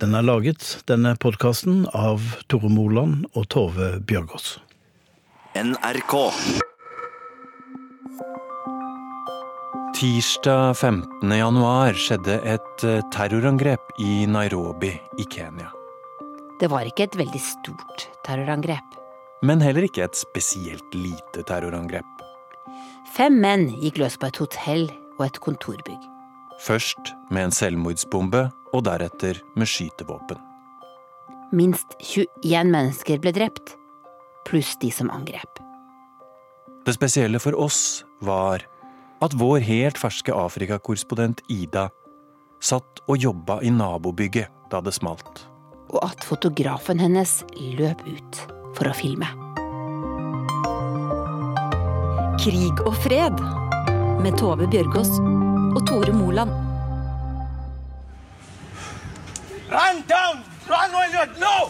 Den 0.03 0.15
er 0.15 0.27
laget, 0.27 0.77
denne 0.91 1.15
podkasten, 1.15 1.85
av 1.95 2.35
Tore 2.51 2.71
Moland 2.71 3.29
og 3.33 3.47
Tove 3.55 3.95
Bjørgaas. 4.03 4.57
NRK. 5.55 6.17
Tirsdag 9.97 10.75
15. 10.77 11.31
januar 11.33 11.95
skjedde 11.97 12.35
et 12.45 12.83
eh, 12.85 12.99
terrorangrep 13.09 13.95
i 13.97 14.27
Nairobi 14.29 14.91
i 15.17 15.25
Kenya. 15.25 15.71
Det 16.61 16.69
var 16.69 16.85
ikke 16.85 17.07
et 17.07 17.17
veldig 17.17 17.41
stort 17.41 18.05
terrorangrep. 18.27 18.99
Men 19.41 19.63
heller 19.65 19.87
ikke 19.87 20.03
et 20.05 20.19
spesielt 20.19 20.93
lite 20.93 21.41
terrorangrep. 21.49 22.21
Fem 23.15 23.41
menn 23.41 23.71
gikk 23.81 23.97
løs 24.03 24.19
på 24.21 24.29
et 24.29 24.37
hotell 24.43 24.85
og 25.17 25.25
et 25.31 25.41
kontorbygg. 25.41 26.05
Først 26.61 27.15
med 27.33 27.47
en 27.47 27.57
selvmordsbombe, 27.63 28.51
og 28.77 28.85
deretter 28.85 29.41
med 29.57 29.65
skytevåpen. 29.65 30.37
Minst 31.49 31.97
21 32.05 32.69
mennesker 32.69 33.25
ble 33.25 33.33
drept, 33.33 33.73
pluss 34.45 34.77
de 34.77 34.93
som 34.93 35.09
angrep. 35.09 35.57
Det 36.85 36.93
spesielle 36.93 37.41
for 37.41 37.57
oss 37.57 38.03
var 38.21 38.61
at 39.23 39.33
vår 39.33 39.63
helt 39.65 39.97
ferske 39.97 40.33
Afrikakorrespondent 40.33 41.41
Ida 41.49 41.87
satt 42.63 43.01
og 43.07 43.17
jobba 43.21 43.59
i 43.65 43.71
nabobygget 43.73 44.53
da 44.71 44.81
det 44.83 44.93
smalt. 44.95 45.45
Og 45.89 46.01
at 46.03 46.23
fotografen 46.27 46.99
hennes 46.99 47.39
løp 47.77 48.03
ut 48.07 48.41
for 48.77 48.89
å 48.89 48.95
filme. 48.97 49.29
Krig 52.41 52.83
og 52.85 52.93
fred 53.03 53.41
med 54.21 54.37
Tove 54.39 54.67
Bjørgaas 54.69 55.13
og 55.21 55.81
Tore 55.87 56.13
Moland. 56.13 56.53
Run 59.71 60.03
down! 60.07 60.43
Run 60.67 60.91
while 60.91 61.11
you're 61.11 61.39
no! 61.39 61.69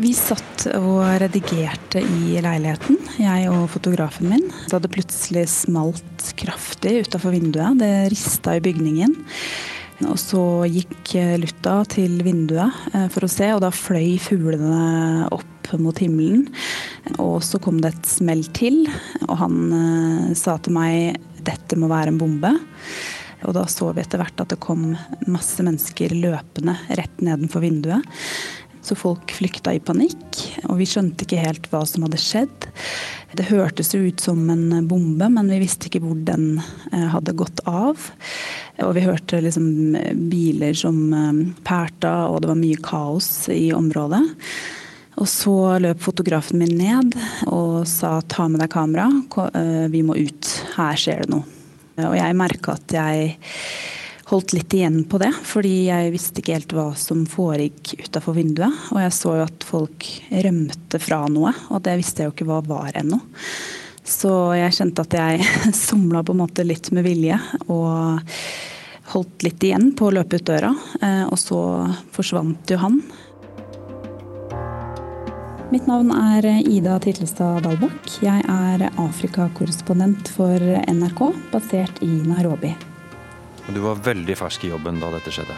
Vi 0.00 0.14
satt 0.16 0.64
og 0.78 1.02
redigerte 1.20 2.00
i 2.00 2.38
leiligheten, 2.40 2.96
jeg 3.20 3.50
og 3.52 3.66
fotografen 3.74 4.30
min. 4.30 4.46
Det 4.64 4.72
hadde 4.72 4.90
plutselig 4.94 5.44
smalt 5.52 6.30
kraftig 6.40 7.02
utafor 7.04 7.34
vinduet. 7.34 7.76
Det 7.82 7.90
rista 8.14 8.54
i 8.56 8.62
bygningen. 8.64 9.12
Og 10.08 10.16
så 10.20 10.42
gikk 10.70 11.14
Lutta 11.42 11.80
til 11.92 12.20
vinduet 12.24 12.72
eh, 12.94 13.08
for 13.12 13.26
å 13.26 13.30
se, 13.30 13.50
og 13.52 13.62
da 13.64 13.72
fløy 13.74 14.16
fuglene 14.22 15.28
opp 15.34 15.72
mot 15.78 15.98
himmelen. 16.00 16.46
Og 17.20 17.40
så 17.46 17.60
kom 17.62 17.80
det 17.82 17.92
et 17.92 18.08
smell 18.08 18.42
til, 18.56 18.82
og 19.28 19.36
han 19.42 19.58
eh, 19.76 20.30
sa 20.38 20.56
til 20.58 20.76
meg 20.78 21.20
dette 21.44 21.78
må 21.80 21.90
være 21.90 22.14
en 22.14 22.20
bombe. 22.20 22.54
Og 23.48 23.54
da 23.56 23.64
så 23.70 23.88
vi 23.96 24.02
etter 24.02 24.20
hvert 24.20 24.42
at 24.42 24.52
det 24.52 24.60
kom 24.60 24.90
masse 25.30 25.64
mennesker 25.64 26.12
løpende 26.16 26.74
rett 26.98 27.22
nedenfor 27.24 27.64
vinduet. 27.64 28.04
Så 28.82 28.96
folk 28.96 29.32
flykta 29.36 29.74
i 29.76 29.82
panikk, 29.84 30.40
og 30.64 30.78
vi 30.80 30.86
skjønte 30.88 31.26
ikke 31.26 31.42
helt 31.42 31.68
hva 31.70 31.82
som 31.86 32.06
hadde 32.06 32.20
skjedd. 32.20 32.68
Det 33.36 33.46
hørtes 33.50 33.92
jo 33.94 34.00
ut 34.08 34.24
som 34.24 34.40
en 34.50 34.86
bombe, 34.88 35.28
men 35.28 35.52
vi 35.52 35.60
visste 35.62 35.90
ikke 35.90 36.00
hvor 36.02 36.16
den 36.26 36.62
eh, 36.90 37.06
hadde 37.12 37.36
gått 37.36 37.60
av. 37.68 38.08
Og 38.80 38.94
vi 38.96 39.04
hørte 39.04 39.42
liksom 39.44 39.68
biler 40.32 40.74
som 40.78 40.98
pælta, 41.66 42.14
og 42.32 42.40
det 42.40 42.50
var 42.50 42.60
mye 42.62 42.80
kaos 42.82 43.30
i 43.52 43.68
området. 43.76 44.24
Og 45.20 45.28
så 45.28 45.54
løp 45.82 46.00
fotografen 46.00 46.62
min 46.62 46.76
ned 46.78 47.16
og 47.50 47.82
sa 47.88 48.18
ta 48.24 48.46
med 48.48 48.62
deg 48.62 48.72
kamera, 48.72 49.10
eh, 49.52 49.86
vi 49.92 50.04
må 50.06 50.16
ut, 50.16 50.52
her 50.78 50.96
skjer 50.96 51.26
det 51.26 51.34
noe. 51.34 51.44
Og 52.00 52.14
jeg 52.16 52.36
merka 52.38 52.78
at 52.78 52.94
jeg 52.96 53.34
holdt 54.30 54.54
litt 54.54 54.74
igjen 54.74 55.02
på 55.10 55.18
det, 55.18 55.32
fordi 55.46 55.88
jeg 55.88 56.12
visste 56.14 56.42
ikke 56.42 56.54
helt 56.54 56.72
hva 56.76 56.86
som 56.98 57.24
foregikk 57.28 58.06
utafor 58.06 58.36
vinduet. 58.38 58.74
Og 58.94 59.00
jeg 59.02 59.14
så 59.16 59.36
jo 59.40 59.46
at 59.46 59.66
folk 59.66 60.06
rømte 60.30 61.00
fra 61.02 61.24
noe, 61.32 61.52
og 61.70 61.82
det 61.86 61.96
visste 62.00 62.22
jeg 62.22 62.30
jo 62.30 62.34
ikke 62.36 62.48
hva 62.50 62.60
var 62.66 62.98
ennå. 63.00 63.18
Så 64.06 64.30
jeg 64.58 64.74
kjente 64.74 65.04
at 65.06 65.16
jeg 65.18 65.48
somla 65.86 66.22
på 66.26 66.34
en 66.34 66.42
måte 66.44 66.66
litt 66.66 66.90
med 66.94 67.06
vilje 67.06 67.38
og 67.68 68.20
holdt 69.10 69.42
litt 69.42 69.66
igjen 69.66 69.90
på 69.98 70.08
å 70.08 70.14
løpe 70.14 70.38
ut 70.38 70.46
døra. 70.46 70.70
eh, 71.02 71.24
Og 71.26 71.38
så 71.38 71.60
forsvant 72.14 72.70
jo 72.70 72.78
han. 72.78 73.00
Mitt 75.70 75.86
navn 75.86 76.10
er 76.10 76.46
Ida 76.66 76.96
Titlestad 77.02 77.62
Dalbakk. 77.62 78.16
Jeg 78.26 78.42
er 78.42 78.88
Afrikakorrespondent 78.98 80.30
for 80.34 80.58
NRK, 80.90 81.26
basert 81.52 82.02
i 82.02 82.10
Nairobi. 82.26 82.74
Og 83.70 83.74
Du 83.76 83.84
var 83.84 84.00
veldig 84.02 84.34
fersk 84.34 84.64
i 84.66 84.72
jobben 84.72 84.96
da 84.98 85.12
dette 85.14 85.30
skjedde. 85.30 85.54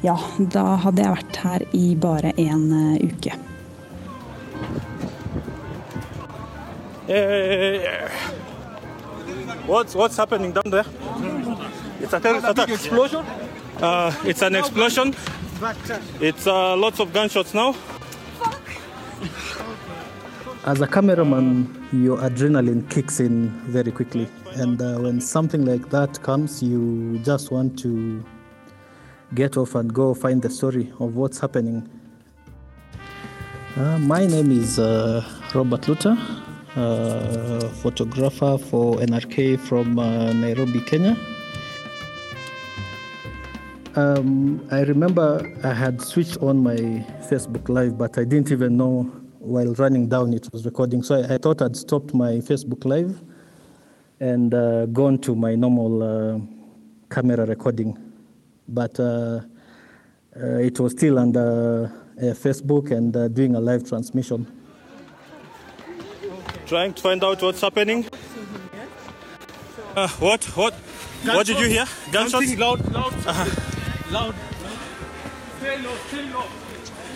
Ja, 0.00 0.14
da 0.54 0.78
hadde 0.80 1.02
jeg 1.04 1.12
vært 1.18 1.40
her 1.42 1.64
i 1.76 1.82
bare 2.00 2.30
en 2.40 2.62
eh, 2.72 3.02
uke. 3.04 3.34
Eh, 7.12 7.84
what's 9.68 9.92
what's 9.94 10.16
happening 10.16 10.54
down 10.56 10.72
there? 10.72 10.86
It's 12.00 12.14
a 12.16 12.20
terrorist 12.20 12.48
attack. 12.48 12.70
explosion. 12.70 13.26
Uh, 13.82 14.10
it's 14.24 14.40
an 14.40 14.56
explosion. 14.56 15.14
It's 16.20 16.46
uh, 16.46 16.76
lots 16.76 16.98
of 16.98 17.12
gunshots 17.12 17.52
now. 17.52 17.74
As 20.64 20.80
a 20.80 20.86
cameraman, 20.86 21.68
your 21.92 22.16
adrenaline 22.18 22.88
kicks 22.88 23.20
in 23.20 23.50
very 23.68 23.92
quickly. 23.92 24.28
And 24.58 24.82
uh, 24.82 24.98
when 24.98 25.20
something 25.20 25.64
like 25.64 25.88
that 25.90 26.20
comes, 26.20 26.60
you 26.60 27.20
just 27.22 27.52
want 27.52 27.78
to 27.78 28.24
get 29.32 29.56
off 29.56 29.76
and 29.76 29.94
go 29.94 30.14
find 30.14 30.42
the 30.42 30.50
story 30.50 30.92
of 30.98 31.14
what's 31.14 31.38
happening. 31.38 31.88
Uh, 33.76 33.98
my 33.98 34.26
name 34.26 34.50
is 34.50 34.80
uh, 34.80 35.22
Robert 35.54 35.86
Luther, 35.86 36.18
uh, 36.74 37.68
photographer 37.82 38.58
for 38.58 38.96
NRK 38.96 39.60
from 39.60 39.96
uh, 39.96 40.32
Nairobi, 40.32 40.80
Kenya. 40.80 41.16
Um, 43.94 44.66
I 44.72 44.80
remember 44.80 45.54
I 45.62 45.72
had 45.72 46.02
switched 46.02 46.38
on 46.38 46.64
my 46.64 46.74
Facebook 47.30 47.68
Live, 47.68 47.96
but 47.96 48.18
I 48.18 48.24
didn't 48.24 48.50
even 48.50 48.76
know 48.76 49.02
while 49.38 49.72
running 49.74 50.08
down 50.08 50.34
it 50.34 50.48
was 50.52 50.64
recording. 50.64 51.04
So 51.04 51.22
I, 51.22 51.34
I 51.34 51.38
thought 51.38 51.62
I'd 51.62 51.76
stopped 51.76 52.12
my 52.12 52.38
Facebook 52.38 52.84
Live 52.84 53.22
and 54.20 54.52
uh, 54.54 54.86
gone 54.86 55.18
to 55.18 55.34
my 55.34 55.54
normal 55.54 56.02
uh, 56.02 56.38
camera 57.14 57.46
recording. 57.46 57.96
But 58.68 58.98
uh, 59.00 59.40
uh, 60.36 60.46
it 60.58 60.78
was 60.80 60.92
still 60.92 61.18
under 61.18 61.90
uh, 62.18 62.20
Facebook 62.34 62.90
and 62.90 63.16
uh, 63.16 63.28
doing 63.28 63.54
a 63.54 63.60
live 63.60 63.88
transmission. 63.88 64.46
Trying 66.66 66.92
to 66.94 67.02
find 67.02 67.24
out 67.24 67.40
what's 67.42 67.60
happening. 67.60 68.04
Uh, 69.96 70.08
what? 70.20 70.44
What? 70.56 70.74
What 71.24 71.46
did 71.46 71.58
you 71.58 71.66
hear? 71.68 71.86
Gunshots? 72.12 72.56
Loud, 72.56 72.80
loud, 72.92 73.12
Uh-huh. 73.26 74.12
loud. 74.12 74.34
Stay 75.58 75.78
low, 75.82 75.94
stay 76.08 76.32
low. 76.32 76.44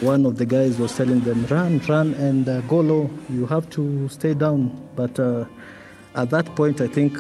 One 0.01 0.27
of 0.27 0.37
the 0.39 0.47
guys 0.47 0.79
was 0.79 0.97
telling 0.97 1.21
them, 1.21 1.47
run, 1.47 1.81
run, 1.89 2.15
and 2.15 2.49
uh, 2.49 2.61
go 2.63 2.81
low. 2.81 3.09
You 3.31 3.47
have 3.47 3.71
to 3.71 4.09
stay 4.09 4.35
down. 4.35 4.73
But 4.97 5.21
uh, 5.21 5.45
at 6.15 6.31
that 6.31 6.55
point, 6.55 6.81
I 6.81 6.89
think 6.89 7.19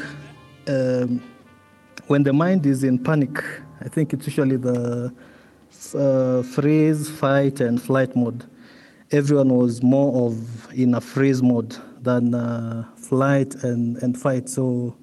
um, 0.68 1.22
when 2.06 2.22
the 2.22 2.32
mind 2.32 2.66
is 2.66 2.84
in 2.84 2.98
panic, 2.98 3.42
I 3.80 3.88
think 3.88 4.12
it's 4.12 4.26
usually 4.26 4.56
the 4.56 5.12
uh, 5.94 6.42
freeze, 6.42 7.08
fight, 7.08 7.60
and 7.60 7.80
flight 7.80 8.14
mode. 8.14 8.44
Everyone 9.10 9.54
was 9.54 9.82
more 9.82 10.26
of 10.26 10.72
in 10.72 10.94
a 10.94 11.00
freeze 11.00 11.42
mode 11.42 11.76
than 12.00 12.34
uh, 12.34 12.84
flight 12.96 13.54
and, 13.64 13.96
and 14.02 14.18
fight. 14.18 14.48
So 14.48 14.96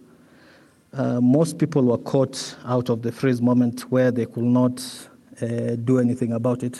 uh, 0.94 1.20
most 1.22 1.58
people 1.58 1.84
were 1.84 1.98
caught 1.98 2.56
out 2.66 2.90
of 2.90 3.02
the 3.02 3.12
freeze 3.12 3.42
moment 3.42 3.92
where 3.92 4.12
they 4.12 4.26
could 4.26 4.44
not 4.44 4.84
uh, 5.42 5.76
do 5.76 6.00
anything 6.00 6.34
about 6.34 6.64
it. 6.64 6.80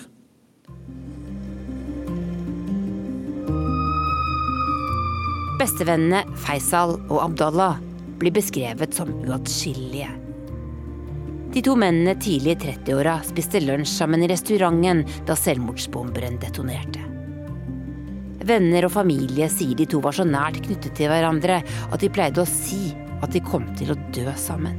Bestevennene 5.60 6.22
Faisal 6.40 6.94
og 7.10 7.18
Abdallah 7.20 7.82
blir 8.22 8.32
beskrevet 8.32 8.94
som 8.96 9.10
uatskillelige. 9.26 10.08
De 11.52 11.64
to 11.66 11.74
mennene 11.80 12.14
tidlig 12.22 12.54
i 12.54 12.60
30-åra 12.62 13.18
spiste 13.28 13.60
lunsj 13.60 13.92
sammen 13.92 14.24
i 14.24 14.30
restauranten 14.32 15.02
da 15.28 15.36
selvmordsbomberen 15.36 16.38
detonerte. 16.40 17.02
Venner 18.50 18.88
og 18.88 18.94
familie 18.94 19.50
sier 19.52 19.76
de 19.76 19.88
to 19.90 20.00
var 20.06 20.16
så 20.16 20.24
nært 20.24 20.62
knyttet 20.64 20.96
til 20.96 21.12
hverandre 21.12 21.60
at 21.66 22.00
de 22.00 22.12
pleide 22.14 22.46
å 22.46 22.48
si 22.48 22.94
at 23.20 23.36
de 23.36 23.42
kom 23.44 23.68
til 23.82 23.92
å 23.92 23.98
dø 24.16 24.30
sammen. 24.40 24.78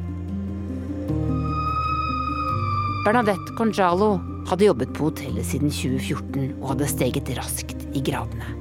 Bernadette 3.04 3.52
Conjalo 3.58 4.14
hadde 4.48 4.70
jobbet 4.70 4.96
på 4.96 5.10
hotellet 5.10 5.44
siden 5.50 5.68
2014 5.68 6.56
og 6.62 6.72
hadde 6.72 6.90
steget 6.94 7.34
raskt 7.36 7.84
i 7.92 8.00
gradene. 8.06 8.59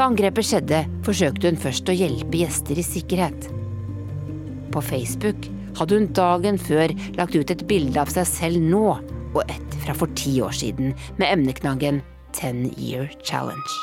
Da 0.00 0.06
angrepet 0.08 0.46
skjedde, 0.48 0.78
forsøkte 1.04 1.50
hun 1.50 1.58
først 1.60 1.90
å 1.92 1.92
hjelpe 1.92 2.38
gjester 2.40 2.78
i 2.80 2.82
sikkerhet. 2.86 3.50
På 4.72 4.80
Facebook 4.80 5.44
hadde 5.76 5.98
hun 5.98 6.06
dagen 6.16 6.56
før 6.56 6.94
lagt 7.18 7.34
ut 7.36 7.50
et 7.52 7.64
bilde 7.68 8.00
av 8.00 8.08
seg 8.08 8.24
selv 8.24 8.62
nå 8.64 8.94
og 8.96 9.42
et 9.44 9.74
fra 9.82 9.92
for 9.92 10.08
ti 10.16 10.38
år 10.40 10.56
siden 10.56 10.94
med 11.20 11.26
emneknaggen 11.26 11.98
'Ten 12.32 12.70
Year 12.78 13.10
Challenge. 13.20 13.74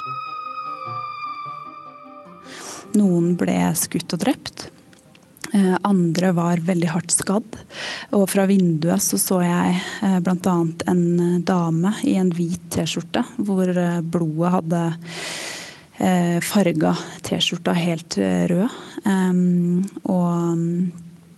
Noen 2.97 3.36
ble 3.38 3.59
skutt 3.78 4.15
og 4.18 4.24
drept. 4.24 4.72
Eh, 5.53 5.76
Andre 5.86 6.32
var 6.34 6.63
veldig 6.65 6.89
hardt 6.95 7.13
skadd. 7.13 7.59
Og 8.18 8.26
fra 8.32 8.47
vinduet 8.49 9.05
så, 9.05 9.22
så 9.22 9.43
jeg 9.45 9.78
eh, 10.01 10.18
bl.a. 10.26 10.55
en 10.89 11.05
eh, 11.28 11.38
dame 11.45 11.93
i 12.09 12.18
en 12.18 12.34
hvit 12.34 12.65
T-skjorte 12.74 13.22
hvor 13.38 13.70
blodet 14.01 14.55
hadde 14.57 14.82
farga 16.45 16.93
T-skjorta 17.26 17.74
helt 17.78 18.18
eh, 18.22 18.45
rød. 18.52 18.70
Og 20.08 20.64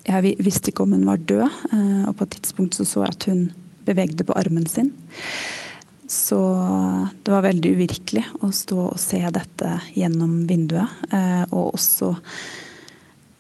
jeg 0.10 0.36
visste 0.44 0.72
ikke 0.72 0.86
om 0.86 0.96
hun 0.98 1.08
var 1.08 1.22
død, 1.22 1.48
eh, 1.74 2.04
og 2.10 2.16
på 2.18 2.26
et 2.26 2.38
tidspunkt 2.38 2.78
så, 2.78 2.86
så 2.88 3.06
jeg 3.06 3.16
at 3.16 3.28
hun 3.30 3.44
bevegde 3.88 4.26
på 4.28 4.36
armen 4.38 4.68
sin. 4.70 4.92
Så 6.10 6.40
det 7.24 7.34
var 7.34 7.46
veldig 7.46 7.76
uvirkelig 7.78 8.24
å 8.42 8.50
stå 8.56 8.80
og 8.88 8.98
se 9.02 9.22
dette 9.34 9.76
gjennom 9.94 10.42
vinduet. 10.50 11.06
eh, 11.14 11.44
Og 11.52 11.76
også 11.76 12.16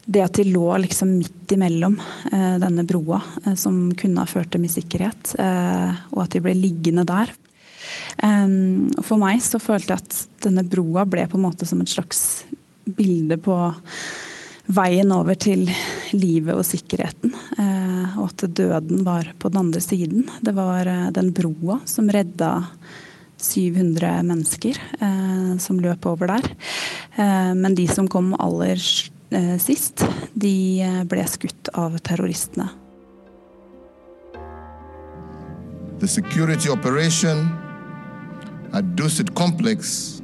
det 0.09 0.24
at 0.26 0.38
de 0.39 0.47
lå 0.49 0.65
liksom 0.82 1.11
midt 1.20 1.53
imellom 1.53 1.99
eh, 2.32 2.55
denne 2.61 2.86
broa, 2.88 3.22
eh, 3.45 3.55
som 3.57 3.91
kunne 3.97 4.24
ha 4.24 4.30
ført 4.30 4.55
i 4.57 4.72
sikkerhet, 4.72 5.36
eh, 5.38 5.99
og 6.13 6.24
at 6.24 6.34
de 6.34 6.41
ble 6.45 6.55
liggende 6.57 7.05
der. 7.05 7.34
For 8.20 9.15
meg 9.22 9.39
så 9.43 9.61
følte 9.63 9.95
jeg 9.95 10.03
at 10.03 10.43
denne 10.43 10.65
broa 10.67 11.05
ble 11.07 11.24
på 11.30 11.38
en 11.39 11.45
måte 11.45 11.67
som 11.67 11.80
et 11.80 11.91
slags 11.91 12.43
bilde 12.97 13.38
på 13.39 13.55
veien 14.70 15.11
over 15.13 15.38
til 15.39 15.65
livet 16.13 16.53
og 16.53 16.65
sikkerheten. 16.67 17.34
Eh, 17.57 18.17
og 18.22 18.30
at 18.30 18.45
døden 18.57 19.03
var 19.05 19.32
på 19.41 19.49
den 19.49 19.63
andre 19.63 19.82
siden. 19.82 20.28
Det 20.45 20.53
var 20.57 20.88
eh, 20.88 21.09
den 21.15 21.32
broa 21.34 21.80
som 21.89 22.09
redda 22.11 22.51
700 23.39 24.20
mennesker 24.28 24.78
eh, 24.99 25.53
som 25.61 25.80
løp 25.82 26.05
over 26.09 26.36
der. 26.36 26.51
Men 27.20 27.74
de 27.76 27.84
som 27.89 28.05
kom 28.07 28.30
aller 28.39 28.80
sist, 29.59 30.05
de 30.39 30.86
ble 31.09 31.24
skutt 31.28 31.67
av 31.76 31.97
terroristene. 32.05 32.70
The 35.99 36.07
security 36.07 36.70
operation 36.72 37.49
at 38.74 38.95
Dusit 38.95 39.34
complex 39.36 40.22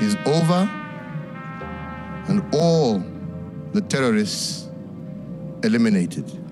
is 0.00 0.16
over 0.26 0.68
and 2.28 2.42
all 2.54 3.02
the 3.72 3.80
terrorists 3.80 4.68
eliminated. 5.62 6.43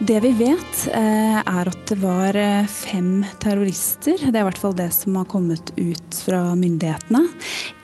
Det 0.00 0.16
vi 0.24 0.30
vet, 0.32 0.76
eh, 0.96 1.38
er 1.44 1.68
at 1.68 1.80
det 1.90 1.98
var 2.00 2.32
eh, 2.32 2.64
fem 2.64 3.20
terrorister. 3.36 4.16
Det 4.16 4.32
er 4.32 4.40
i 4.40 4.46
hvert 4.46 4.60
fall 4.62 4.72
det 4.72 4.86
som 4.96 5.18
har 5.18 5.26
kommet 5.28 5.74
ut 5.76 6.16
fra 6.24 6.54
myndighetene. 6.56 7.20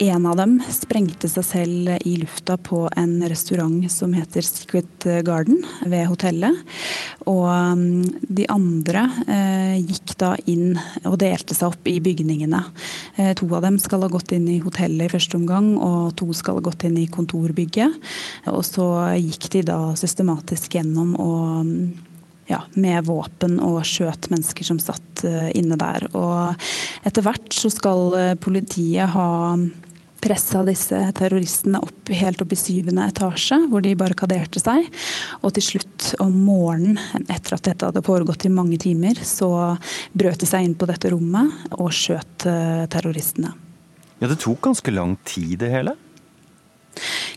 En 0.01 0.25
av 0.25 0.39
dem 0.41 0.55
sprengte 0.73 1.29
seg 1.29 1.45
selv 1.45 1.91
i 2.09 2.15
lufta 2.23 2.57
på 2.57 2.87
en 2.97 3.19
restaurant 3.29 3.85
som 3.93 4.17
heter 4.17 4.49
Secret 4.49 5.05
Garden 5.29 5.61
ved 5.85 6.07
hotellet. 6.09 6.57
Og 7.29 7.53
mm, 7.53 8.25
de 8.33 8.49
andre 8.49 9.05
eh, 9.29 9.77
gikk 9.85 10.17
da 10.17 10.33
inn 10.49 10.81
og 11.05 11.19
delte 11.21 11.53
seg 11.53 11.77
opp 11.77 11.93
i 11.93 11.99
bygningene. 12.01 12.63
To 13.37 13.51
av 13.57 13.69
dem 13.69 13.77
skal 13.81 14.07
ha 14.07 14.13
gått 14.13 14.33
inn 14.33 14.49
i 14.49 14.59
hotellet 14.65 15.11
i 15.11 15.13
første 15.13 15.37
omgang, 15.37 15.75
og 15.77 16.17
to 16.17 16.33
skal 16.37 16.63
ha 16.63 16.65
gått 16.65 16.89
inn 16.89 16.97
i 16.97 17.09
kontorbygget. 17.13 18.01
Og 18.57 18.65
så 18.65 18.89
gikk 19.21 19.51
de 19.53 19.67
da 19.69 19.81
systematisk 20.01 20.81
gjennom 20.81 21.13
og 21.21 21.65
mm, 21.69 22.06
ja, 22.51 22.63
med 22.75 23.07
våpen 23.09 23.59
og 23.63 23.81
skjøt 23.87 24.31
mennesker 24.33 24.67
som 24.67 24.79
satt 24.83 25.25
uh, 25.27 25.49
inne 25.57 25.79
der. 25.81 26.09
Og 26.17 26.69
etter 27.07 27.27
hvert 27.27 27.51
så 27.55 27.71
skal 27.73 28.07
uh, 28.15 28.33
politiet 28.41 29.13
ha 29.15 29.29
pressa 30.27 30.63
disse 30.67 30.97
terroristene 31.15 31.79
opp, 31.85 32.11
helt 32.11 32.41
opp 32.43 32.55
i 32.55 32.59
syvende 32.59 33.05
etasje, 33.11 33.59
hvor 33.71 33.85
de 33.85 33.95
barrikaderte 33.99 34.63
seg. 34.63 34.89
Og 35.43 35.55
til 35.57 35.67
slutt 35.67 36.09
om 36.23 36.33
morgenen, 36.47 36.99
etter 37.29 37.59
at 37.59 37.69
dette 37.69 37.91
hadde 37.91 38.05
foregått 38.07 38.49
i 38.49 38.53
mange 38.53 38.79
timer, 38.83 39.21
så 39.27 39.51
brøt 40.17 40.43
de 40.43 40.49
seg 40.49 40.67
inn 40.67 40.75
på 40.79 40.89
dette 40.89 41.13
rommet 41.13 41.77
og 41.77 41.93
skjøt 41.95 42.49
uh, 42.49 42.87
terroristene. 42.93 43.53
Ja, 44.17 44.31
Det 44.31 44.41
tok 44.41 44.63
ganske 44.71 44.95
lang 44.95 45.19
tid, 45.29 45.59
det 45.61 45.71
hele? 45.75 45.97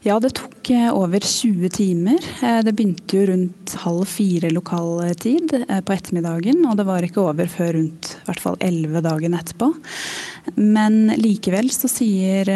Ja, 0.06 0.16
det 0.24 0.32
tok 0.38 0.70
eh, 0.72 0.90
over 0.96 1.20
20 1.20 1.70
timer. 1.76 2.24
Eh, 2.44 2.60
det 2.64 2.74
begynte 2.76 3.18
jo 3.18 3.26
rundt 3.28 3.74
halv 3.84 4.06
fire 4.08 4.52
lokal 4.54 5.02
tid 5.20 5.52
eh, 5.60 5.82
på 5.84 5.96
ettermiddagen, 5.96 6.62
og 6.70 6.78
det 6.80 6.86
var 6.88 7.06
ikke 7.06 7.26
over 7.26 7.50
før 7.52 7.74
rundt 7.76 8.14
i 8.14 8.22
hvert 8.30 8.44
fall 8.44 8.60
11 8.64 9.04
dagen 9.06 9.36
etterpå. 9.36 9.72
Men 10.56 11.12
likevel 11.20 11.68
så 11.74 11.90
sier 11.92 12.48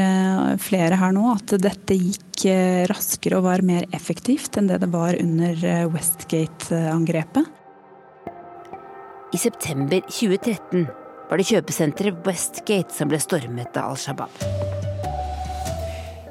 flere 0.63 0.97
her 0.97 1.11
nå 1.13 1.27
at 1.33 1.53
dette 1.61 1.97
gikk 1.99 2.45
raskere 2.89 3.37
og 3.37 3.45
var 3.45 3.61
mer 3.67 3.85
effektivt 3.93 4.57
enn 4.57 4.71
det 4.71 4.79
det 4.81 4.89
var 4.93 5.19
under 5.19 5.67
Westgate-angrepet. 5.93 7.51
I 9.33 9.41
september 9.41 10.01
2013 10.09 10.87
var 11.29 11.41
det 11.41 11.49
kjøpesenteret 11.51 12.25
Westgate 12.25 12.97
som 12.97 13.11
ble 13.11 13.21
stormet 13.21 13.77
av 13.77 13.93
Al 13.93 14.01
Shabaab. 14.01 14.82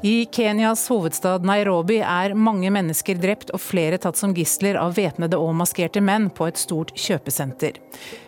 I 0.05 0.25
Kenyas 0.25 0.89
hovedstad 0.91 1.45
Nairobi 1.47 2.01
er 2.03 2.33
mange 2.35 2.67
mennesker 2.75 3.15
drept 3.23 3.53
og 3.55 3.61
flere 3.63 3.95
tatt 4.03 4.17
som 4.19 4.33
gisler 4.35 4.75
av 4.75 4.97
væpnede 4.97 5.37
og 5.39 5.53
maskerte 5.55 6.01
menn 6.03 6.25
på 6.27 6.49
et 6.49 6.59
stort 6.59 6.89
kjøpesenter. 6.99 7.77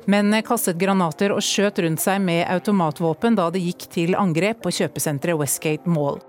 Mennene 0.08 0.40
kastet 0.48 0.80
granater 0.80 1.34
og 1.36 1.44
skjøt 1.44 1.82
rundt 1.84 2.00
seg 2.00 2.22
med 2.24 2.46
automatvåpen 2.48 3.36
da 3.36 3.50
det 3.52 3.60
gikk 3.66 3.90
til 3.92 4.16
angrep 4.16 4.62
på 4.64 4.72
kjøpesenteret 4.78 5.36
Westgate 5.42 5.92
Mall. 5.92 6.22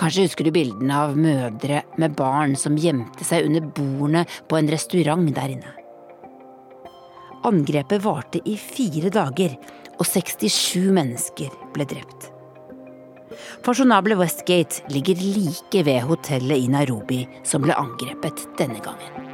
Kanskje 0.00 0.24
husker 0.30 0.48
du 0.48 0.52
bildene 0.56 1.02
av 1.02 1.20
mødre 1.20 1.82
med 2.00 2.16
barn 2.16 2.56
som 2.56 2.80
gjemte 2.80 3.28
seg 3.28 3.50
under 3.50 3.68
bordene 3.68 4.24
på 4.48 4.62
en 4.62 4.72
restaurant 4.72 5.28
der 5.42 5.54
inne. 5.58 5.76
Angrepet 7.44 8.00
varte 8.00 8.40
i 8.48 8.56
fire 8.56 9.12
dager, 9.12 9.60
og 10.00 10.08
67 10.08 10.88
mennesker 10.88 11.52
ble 11.76 11.84
drept. 11.92 12.32
Fasjonable 13.66 14.16
Westgate 14.18 14.84
ligger 14.92 15.20
like 15.20 15.82
ved 15.86 16.04
hotellet 16.08 16.64
i 16.64 16.68
Nairobi 16.72 17.22
som 17.46 17.64
ble 17.64 17.76
angrepet 17.76 18.46
denne 18.60 18.80
gangen. 18.84 19.24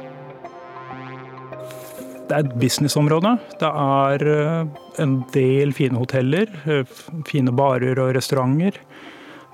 Det 2.25 2.33
er 2.33 2.41
et 2.41 2.55
businessområde. 2.57 3.35
Det 3.61 3.69
er 3.69 4.23
eh, 4.31 4.69
en 5.03 5.19
del 5.33 5.75
fine 5.77 5.99
hoteller, 6.01 6.49
eh, 6.65 6.95
fine 7.29 7.53
barer 7.53 8.01
og 8.01 8.15
restauranter. 8.17 8.79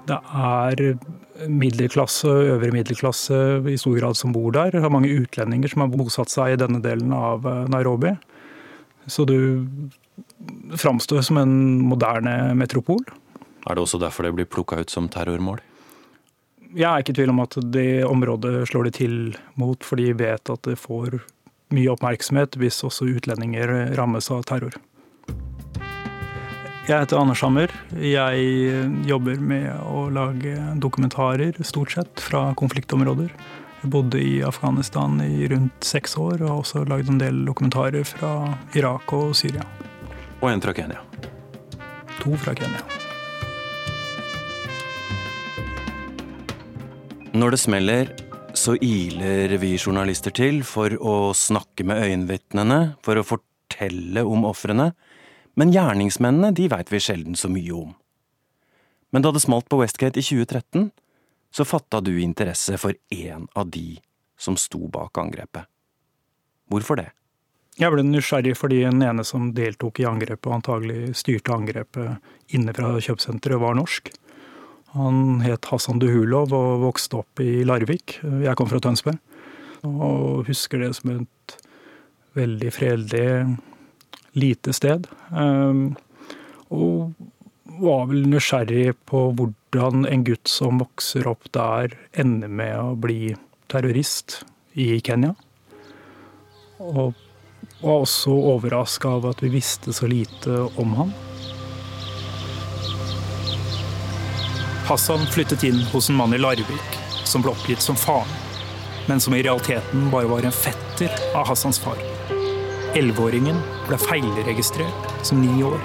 Det 0.07 0.17
er 0.17 0.95
middelklasse 1.51 2.29
og 2.29 2.51
øvre 2.55 2.71
middelklasse 2.73 3.37
i 3.69 3.77
stor 3.79 3.97
grad 3.99 4.17
som 4.17 4.33
bor 4.35 4.53
der. 4.55 4.71
Det 4.71 4.83
er 4.83 4.93
mange 4.93 5.11
utlendinger 5.11 5.71
som 5.71 5.83
har 5.83 5.91
bosatt 5.93 6.31
seg 6.31 6.55
i 6.55 6.61
denne 6.61 6.81
delen 6.83 7.11
av 7.15 7.45
eh, 7.45 7.65
Nairobi. 7.71 8.15
Så 9.09 9.25
du 9.27 9.89
framstår 10.77 11.25
som 11.25 11.41
en 11.41 11.53
moderne 11.89 12.53
metropol. 12.57 13.03
Er 13.67 13.77
det 13.77 13.83
også 13.83 13.99
derfor 14.01 14.25
det 14.25 14.33
blir 14.37 14.49
plukka 14.49 14.79
ut 14.81 14.89
som 14.89 15.09
terrormål? 15.11 15.61
Jeg 16.71 16.87
er 16.87 17.03
ikke 17.03 17.11
i 17.11 17.19
tvil 17.19 17.33
om 17.33 17.41
at 17.43 17.57
det 17.73 18.05
området 18.07 18.67
slår 18.69 18.87
de 18.87 18.91
til 18.95 19.15
mot, 19.59 19.83
fordi 19.83 20.07
de 20.11 20.19
vet 20.23 20.53
at 20.53 20.63
det 20.67 20.79
får 20.79 21.19
mye 21.75 21.91
oppmerksomhet 21.91 22.55
hvis 22.59 22.79
også 22.87 23.09
utlendinger 23.11 23.93
rammes 23.99 24.31
av 24.31 24.45
terror. 24.47 24.77
Jeg 26.87 27.05
heter 27.05 27.19
Anders 27.19 27.43
Hammer. 27.45 27.71
Jeg 27.93 28.85
jobber 29.07 29.37
med 29.39 29.69
å 29.85 30.07
lage 30.11 30.55
dokumentarer, 30.81 31.59
stort 31.63 31.93
sett, 31.93 32.23
fra 32.23 32.49
konfliktområder. 32.57 33.29
Jeg 33.81 33.91
bodde 33.93 34.19
i 34.21 34.41
Afghanistan 34.45 35.21
i 35.23 35.45
rundt 35.51 35.85
seks 35.85 36.17
år, 36.17 36.41
og 36.41 36.47
har 36.49 36.63
også 36.63 36.83
lagd 36.89 37.11
en 37.13 37.21
del 37.21 37.43
dokumentarer 37.47 38.03
fra 38.07 38.33
Irak 38.77 39.13
og 39.17 39.35
Syria. 39.37 39.67
Og 40.41 40.49
en 40.51 40.65
fra 40.65 40.73
Kenya. 40.77 41.05
To 42.21 42.35
fra 42.41 42.57
Kenya. 42.57 43.00
Når 47.31 47.53
det 47.53 47.57
smeller, 47.61 48.09
så 48.59 48.73
iler 48.83 49.53
vi 49.61 49.77
journalister 49.79 50.33
til 50.35 50.57
for 50.67 50.91
å 50.99 51.31
snakke 51.31 51.85
med 51.87 52.01
øyenvitnene, 52.03 52.97
for 52.99 53.15
å 53.15 53.23
fortelle 53.23 54.25
om 54.27 54.43
ofrene, 54.49 54.89
men 55.55 55.71
gjerningsmennene 55.71 56.49
de 56.57 56.67
veit 56.73 56.91
vi 56.91 56.99
sjelden 56.99 57.39
så 57.39 57.47
mye 57.47 57.71
om. 57.71 57.93
Men 59.15 59.23
da 59.23 59.31
det 59.31 59.45
smalt 59.45 59.69
på 59.71 59.79
Westgate 59.79 60.19
i 60.19 60.27
2013, 60.27 60.89
så 61.55 61.67
fatta 61.67 62.01
du 62.03 62.11
interesse 62.19 62.75
for 62.75 62.99
én 63.15 63.47
av 63.55 63.71
de 63.71 64.01
som 64.35 64.59
sto 64.59 64.89
bak 64.91 65.15
angrepet. 65.23 65.71
Hvorfor 66.67 66.99
det? 66.99 67.13
Jeg 67.79 67.95
ble 67.95 68.03
nysgjerrig 68.03 68.57
fordi 68.59 68.81
den 68.83 68.99
ene 69.07 69.23
som 69.23 69.53
deltok 69.55 70.03
i 70.03 70.09
angrepet, 70.09 70.51
og 70.51 70.59
antagelig 70.59 71.15
styrte 71.23 71.55
angrepet 71.55 72.55
inne 72.59 72.75
fra 72.75 72.91
kjøpesenteret, 72.99 73.63
var 73.63 73.79
norsk. 73.79 74.11
Han 74.91 75.39
het 75.45 75.69
Hassan 75.71 76.01
Duhulov 76.01 76.51
og 76.55 76.81
vokste 76.83 77.21
opp 77.21 77.39
i 77.43 77.61
Larvik. 77.67 78.17
Jeg 78.21 78.55
kom 78.59 78.67
fra 78.67 78.81
Tønsberg. 78.83 79.19
Og 79.87 80.43
husker 80.49 80.83
det 80.83 80.91
som 80.97 81.13
et 81.15 81.55
veldig 82.37 82.71
fredelig, 82.75 83.57
lite 84.37 84.73
sted. 84.75 85.07
Ehm, 85.35 85.95
og 86.71 87.13
var 87.81 88.05
vel 88.11 88.27
nysgjerrig 88.29 88.93
på 89.09 89.23
hvordan 89.37 90.05
en 90.07 90.23
gutt 90.27 90.51
som 90.51 90.79
vokser 90.83 91.27
opp 91.27 91.49
der, 91.55 91.95
ender 92.11 92.51
med 92.51 92.75
å 92.79 92.93
bli 92.99 93.33
terrorist 93.71 94.41
i 94.75 94.99
Kenya. 95.03 95.33
Og 96.79 97.15
var 97.81 98.03
også 98.03 98.33
overraska 98.53 99.17
av 99.17 99.31
at 99.31 99.43
vi 99.43 99.55
visste 99.55 99.93
så 99.95 100.09
lite 100.09 100.67
om 100.81 100.95
han. 100.99 101.13
Hassan 104.91 105.19
flyttet 105.25 105.63
inn 105.63 105.83
hos 105.83 106.09
en 106.09 106.15
mann 106.15 106.33
i 106.33 106.37
Larvik 106.37 106.95
som 107.23 107.39
ble 107.39 107.53
oppgitt 107.53 107.79
som 107.79 107.95
faren, 107.95 108.27
men 109.07 109.21
som 109.23 109.31
i 109.31 109.39
realiteten 109.39 110.09
bare 110.11 110.27
var 110.27 110.43
en 110.43 110.51
fetter 110.51 111.13
av 111.31 111.45
Hassans 111.47 111.77
far. 111.79 111.95
Elleveåringen 112.99 113.55
ble 113.85 113.99
feilregistrert 114.01 115.13
som 115.23 115.39
ni 115.39 115.63
år. 115.63 115.77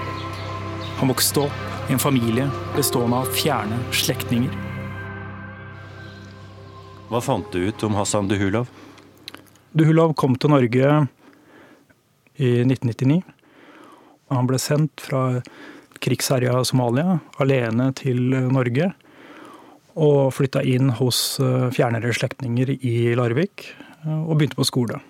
Han 0.98 1.12
vokste 1.12 1.44
opp 1.44 1.86
i 1.86 1.94
en 1.94 2.02
familie 2.02 2.48
bestående 2.74 3.20
av 3.22 3.30
fjerne 3.30 3.78
slektninger. 3.94 4.50
Hva 7.06 7.22
fant 7.22 7.46
du 7.54 7.62
ut 7.68 7.86
om 7.86 7.94
Hassan 7.94 8.26
Duhulov? 8.26 8.66
Duhulov 9.70 10.16
kom 10.18 10.34
til 10.34 10.50
Norge 10.50 10.98
i 12.42 12.50
1999. 12.66 13.22
Han 14.34 14.50
ble 14.50 14.58
sendt 14.58 15.06
fra 15.06 15.28
krigsherja 16.02 16.60
Somalia 16.66 17.18
alene 17.42 17.90
til 17.96 18.30
Norge. 18.52 18.92
Og 19.96 20.32
flytta 20.36 20.60
inn 20.66 20.90
hos 20.98 21.38
eh, 21.40 21.68
fjernere 21.72 22.12
slektninger 22.12 22.74
i 22.76 22.96
Larvik 23.16 23.70
eh, 23.72 24.18
og 24.18 24.36
begynte 24.36 24.58
på 24.58 24.66
skole. 24.68 25.00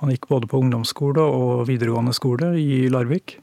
Han 0.00 0.10
gikk 0.12 0.26
både 0.30 0.48
på 0.50 0.60
ungdomsskole 0.62 1.22
og 1.22 1.68
videregående 1.68 2.14
skole 2.14 2.52
i 2.58 2.86
Larvik. 2.90 3.36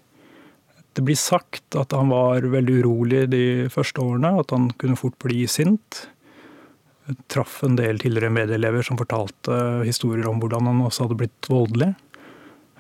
Det 0.95 1.03
blir 1.03 1.19
sagt 1.19 1.75
at 1.75 1.91
han 1.95 2.11
var 2.11 2.45
veldig 2.47 2.77
urolig 2.83 3.25
de 3.31 3.45
første 3.71 4.03
årene, 4.03 4.37
at 4.39 4.53
han 4.55 4.69
kunne 4.79 4.99
fort 4.99 5.17
bli 5.23 5.43
sint. 5.51 6.05
Traff 7.31 7.59
en 7.67 7.75
del 7.75 7.99
tidligere 8.01 8.33
medelever 8.33 8.85
som 8.85 8.99
fortalte 8.99 9.57
historier 9.83 10.29
om 10.29 10.39
hvordan 10.39 10.71
han 10.71 10.85
også 10.87 11.05
hadde 11.05 11.19
blitt 11.19 11.51
voldelig. 11.51 11.91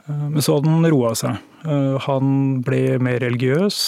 Eh, 0.05 0.29
men 0.29 0.41
så 0.41 0.57
hadde 0.57 0.71
han 0.71 0.87
roa 0.91 1.13
seg. 1.17 1.41
Eh, 1.65 1.95
han 2.05 2.35
ble 2.65 2.97
mer 3.03 3.19
religiøs 3.23 3.79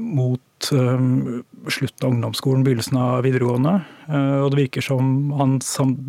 mot 0.00 0.70
eh, 0.74 1.04
slutten 1.70 2.06
av 2.06 2.14
ungdomsskolen, 2.14 2.64
begynnelsen 2.66 2.98
av 3.00 3.22
videregående. 3.26 3.76
Og 4.10 4.50
det 4.52 4.64
virker 4.64 4.84
som 4.84 5.30
han, 5.38 5.58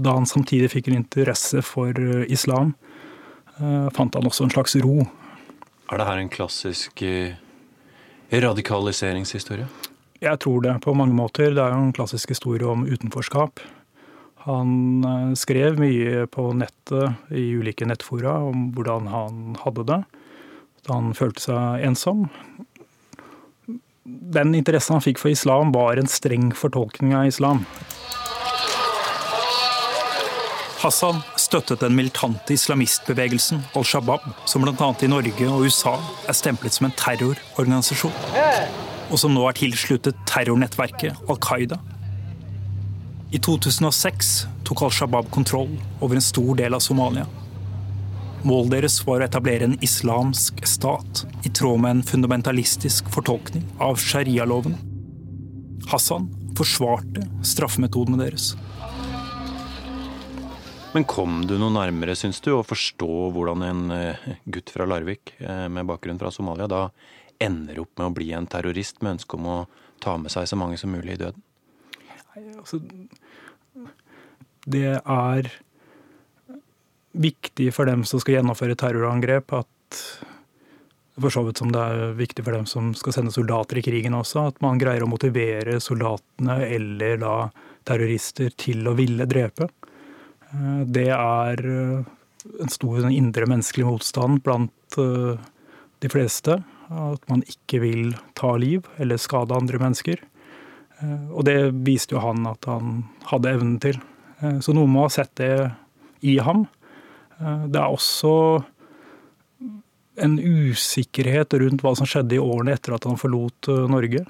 da 0.02 0.16
han 0.18 0.30
samtidig 0.30 0.72
fikk 0.74 0.90
en 0.90 1.02
interesse 1.04 1.62
for 1.66 1.94
islam, 2.32 2.74
fant 3.94 4.16
han 4.18 4.26
også 4.26 4.48
en 4.48 4.54
slags 4.56 4.74
ro. 4.82 5.04
Er 5.92 6.02
det 6.02 6.08
her 6.08 6.22
en 6.24 6.32
klassisk 6.34 7.04
radikaliseringshistorie? 8.32 9.68
Jeg 10.22 10.42
tror 10.42 10.66
det, 10.66 10.74
på 10.82 10.96
mange 10.98 11.14
måter. 11.14 11.54
Det 11.54 11.62
er 11.62 11.76
jo 11.76 11.84
en 11.84 11.94
klassisk 11.94 12.34
historie 12.34 12.66
om 12.66 12.88
utenforskap. 12.90 13.62
Han 14.46 15.04
eh, 15.06 15.34
skrev 15.38 15.80
mye 15.82 16.26
på 16.32 16.50
nettet 16.58 17.34
i 17.34 17.52
ulike 17.60 17.86
nettfora 17.88 18.40
om 18.50 18.70
hvordan 18.76 19.10
han 19.12 19.56
hadde 19.62 19.88
det. 19.90 20.02
Da 20.88 20.98
han 20.98 21.14
følte 21.18 21.46
seg 21.46 21.86
ensom. 21.86 22.28
Den 24.06 24.56
interessen 24.58 24.98
han 24.98 25.06
fikk 25.06 25.22
for 25.22 25.30
islam, 25.30 25.74
var 25.76 26.02
en 26.02 26.10
streng 26.10 26.50
fortolkning 26.58 27.14
av 27.18 27.30
islam. 27.30 27.66
Hassan 30.82 31.20
støttet 31.38 31.84
den 31.84 31.94
militante 31.94 32.56
islamistbevegelsen 32.56 33.62
Al 33.78 33.86
Shabaab, 33.86 34.26
som 34.50 34.66
bl.a. 34.66 34.88
i 35.06 35.12
Norge 35.12 35.50
og 35.54 35.68
USA 35.68 35.94
er 36.26 36.34
stemplet 36.34 36.74
som 36.74 36.90
en 36.90 36.98
terrororganisasjon 36.98 38.16
og 39.12 39.20
som 39.20 39.34
nå 39.36 39.44
er 39.50 39.58
tilsluttet 39.60 40.18
terrornettverket 40.30 41.30
Al 41.30 41.40
Qaida. 41.44 41.78
I 43.32 43.40
2006 43.40 44.48
tok 44.64 44.82
Al 44.82 44.92
Shabaab 44.92 45.30
kontroll 45.32 45.80
over 46.00 46.16
en 46.16 46.22
stor 46.22 46.56
del 46.56 46.74
av 46.74 46.80
Somalia. 46.84 47.24
Målet 48.44 48.74
deres 48.74 48.98
var 49.08 49.22
å 49.22 49.24
etablere 49.24 49.70
en 49.70 49.78
islamsk 49.86 50.58
stat 50.68 51.22
i 51.48 51.52
tråd 51.56 51.80
med 51.80 51.94
en 51.96 52.02
fundamentalistisk 52.04 53.08
fortolkning 53.14 53.64
av 53.80 54.02
sharialoven. 54.04 54.76
Hassan 55.88 56.28
forsvarte 56.60 57.24
straffemetodene 57.48 58.20
deres. 58.20 58.50
Men 60.92 61.08
kom 61.08 61.46
du 61.48 61.56
noe 61.56 61.72
nærmere, 61.72 62.18
syns 62.20 62.44
du, 62.44 62.50
å 62.58 62.66
forstå 62.68 63.08
hvordan 63.32 63.64
en 63.64 63.96
eh, 63.96 64.26
gutt 64.44 64.74
fra 64.76 64.84
Larvik 64.92 65.38
eh, 65.40 65.70
med 65.72 65.88
bakgrunn 65.88 66.20
fra 66.20 66.34
Somalia 66.36 66.68
da 66.68 66.82
ender 67.40 67.80
opp 67.86 67.96
med 67.96 68.10
å 68.10 68.18
bli 68.20 68.34
en 68.36 68.50
terrorist 68.52 69.00
med 69.00 69.16
ønske 69.16 69.40
om 69.40 69.48
å 69.48 69.58
ta 70.04 70.18
med 70.20 70.36
seg 70.36 70.52
så 70.52 70.60
mange 70.60 70.76
som 70.82 70.92
mulig 70.92 71.16
i 71.16 71.22
døden? 71.24 71.46
Altså, 72.36 72.80
det 74.72 74.98
er 75.00 75.50
viktig 77.12 77.72
for 77.76 77.90
dem 77.90 78.06
som 78.08 78.22
skal 78.24 78.40
gjennomføre 78.40 78.78
terrorangrep, 78.80 79.52
at 79.58 80.02
for 81.22 81.34
så 81.34 81.44
vidt 81.46 81.60
som 81.60 81.72
det 81.74 81.82
er 81.82 82.16
viktig 82.18 82.44
for 82.46 82.56
dem 82.56 82.66
som 82.70 82.94
skal 82.98 83.16
sende 83.16 83.34
soldater 83.36 83.82
i 83.82 83.84
krigen 83.86 84.16
også, 84.18 84.48
at 84.52 84.62
man 84.64 84.80
greier 84.82 85.04
å 85.04 85.12
motivere 85.12 85.80
soldatene 85.84 86.62
eller 86.70 87.20
da 87.22 87.36
terrorister 87.88 88.54
til 88.58 88.88
å 88.88 88.96
ville 88.98 89.28
drepe. 89.30 89.68
Eh, 90.52 90.82
det 90.88 91.10
er 91.12 91.64
eh, 91.68 92.12
en 92.64 92.72
stor 92.72 93.10
indre 93.10 93.48
menneskelig 93.50 93.88
motstand 93.90 94.42
blant 94.46 95.00
eh, 95.02 95.36
de 96.02 96.12
fleste. 96.12 96.62
At 96.92 97.24
man 97.32 97.44
ikke 97.48 97.80
vil 97.84 98.16
ta 98.36 98.56
liv 98.60 98.88
eller 99.00 99.22
skade 99.22 99.56
andre 99.56 99.80
mennesker. 99.80 100.24
Eh, 101.02 101.30
og 101.34 101.46
det 101.48 101.58
viste 101.86 102.16
jo 102.16 102.24
han 102.24 102.46
at 102.50 102.68
han 102.70 103.06
hadde 103.30 103.56
evnen 103.56 103.78
til. 103.84 103.98
Eh, 104.42 104.60
så 104.64 104.76
noen 104.78 104.92
må 104.94 105.06
ha 105.06 105.14
sett 105.14 105.34
det 105.42 105.54
i 106.28 106.38
ham. 106.44 106.66
Eh, 107.40 107.66
det 107.72 107.82
er 107.82 107.88
også 107.88 108.34
en 110.22 110.36
usikkerhet 110.38 111.56
rundt 111.62 111.82
hva 111.82 111.96
som 111.98 112.10
skjedde 112.10 112.38
i 112.38 112.44
årene 112.44 112.76
etter 112.76 112.94
at 112.98 113.08
han 113.08 113.18
forlot 113.18 113.72
Norge. 113.90 114.26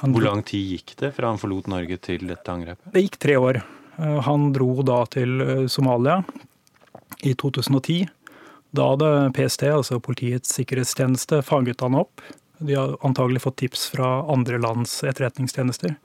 Han 0.00 0.14
Hvor 0.14 0.24
lang 0.24 0.44
tid 0.46 0.70
gikk 0.76 0.94
det 1.02 1.10
fra 1.16 1.32
han 1.32 1.40
forlot 1.40 1.66
Norge 1.68 1.98
til 2.00 2.24
dette 2.30 2.48
angrepet? 2.48 2.92
Det 2.94 3.02
gikk 3.04 3.18
tre 3.20 3.34
år. 3.36 3.58
Han 4.24 4.46
dro 4.54 4.70
da 4.86 5.02
til 5.12 5.66
Somalia 5.68 6.22
i 7.26 7.34
2010. 7.34 8.06
Da 8.72 8.86
hadde 8.94 9.10
PST, 9.36 9.66
altså 9.66 9.98
Politiets 10.00 10.54
sikkerhetstjeneste, 10.56 11.42
fanget 11.44 11.82
han 11.84 11.98
opp. 11.98 12.22
De 12.60 12.76
har 12.76 12.96
antagelig 13.06 13.42
fått 13.46 13.60
tips 13.62 13.86
fra 13.94 14.20
andre 14.30 14.60
lands 14.60 15.00
etterretningstjenester. 15.04 15.96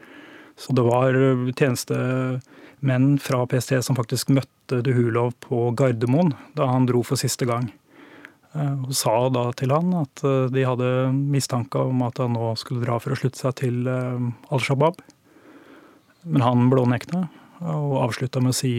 Så 0.56 0.74
det 0.74 0.86
var 0.88 1.16
tjenestemenn 1.52 3.16
fra 3.20 3.44
PST 3.52 3.82
som 3.84 3.98
faktisk 3.98 4.32
møtte 4.32 4.80
Duhulov 4.86 5.34
på 5.44 5.70
Gardermoen 5.76 6.32
da 6.56 6.70
han 6.72 6.88
dro 6.88 7.04
for 7.04 7.20
siste 7.20 7.48
gang. 7.50 7.68
Eh, 8.56 8.76
og 8.88 8.94
sa 8.96 9.16
da 9.34 9.50
til 9.58 9.74
han 9.76 9.92
at 10.00 10.24
eh, 10.24 10.48
de 10.54 10.64
hadde 10.68 10.92
mistanke 11.12 11.82
om 11.82 12.06
at 12.08 12.22
han 12.24 12.36
nå 12.38 12.54
skulle 12.60 12.86
dra 12.86 12.98
for 13.04 13.16
å 13.16 13.20
slutte 13.20 13.42
seg 13.42 13.58
til 13.60 13.90
eh, 13.92 14.30
Al 14.56 14.64
Shabaab. 14.64 15.02
Men 16.26 16.46
han 16.46 16.70
blånekta 16.72 17.28
og 17.66 18.00
avslutta 18.02 18.42
med 18.44 18.56
å 18.56 18.58
si, 18.58 18.74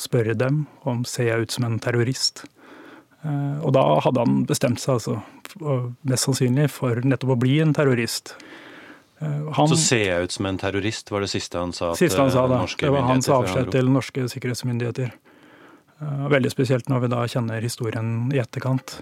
spørre 0.00 0.34
dem 0.38 0.64
om 0.88 1.04
ser 1.08 1.30
jeg 1.30 1.46
ut 1.46 1.54
som 1.54 1.66
en 1.66 1.78
terrorist. 1.82 2.44
Eh, 3.26 3.58
og 3.64 3.74
da 3.74 3.82
hadde 4.04 4.22
han 4.22 4.44
bestemt 4.46 4.82
seg, 4.82 5.00
altså, 5.00 5.18
mest 6.06 6.28
sannsynlig, 6.28 6.68
for 6.74 7.02
nettopp 7.02 7.34
å 7.34 7.40
bli 7.40 7.58
en 7.64 7.74
terrorist. 7.76 8.36
Eh, 9.18 9.48
han, 9.56 9.70
så 9.72 9.78
ser 9.80 10.04
jeg 10.04 10.28
ut 10.28 10.36
som 10.36 10.50
en 10.50 10.60
terrorist, 10.60 11.10
var 11.10 11.24
det 11.24 11.30
siste 11.32 11.58
han 11.58 11.74
sa? 11.76 11.94
Siste 11.98 12.20
han 12.20 12.32
sa 12.34 12.46
da. 12.50 12.62
Det 12.68 12.92
var 12.92 13.08
hans 13.08 13.30
avskjed 13.32 13.72
til 13.74 13.90
norske 13.92 14.28
sikkerhetsmyndigheter. 14.32 15.14
Eh, 15.96 16.26
veldig 16.32 16.52
spesielt 16.52 16.90
når 16.92 17.06
vi 17.06 17.12
da 17.16 17.24
kjenner 17.30 17.64
historien 17.64 18.16
i 18.34 18.42
etterkant. 18.42 18.98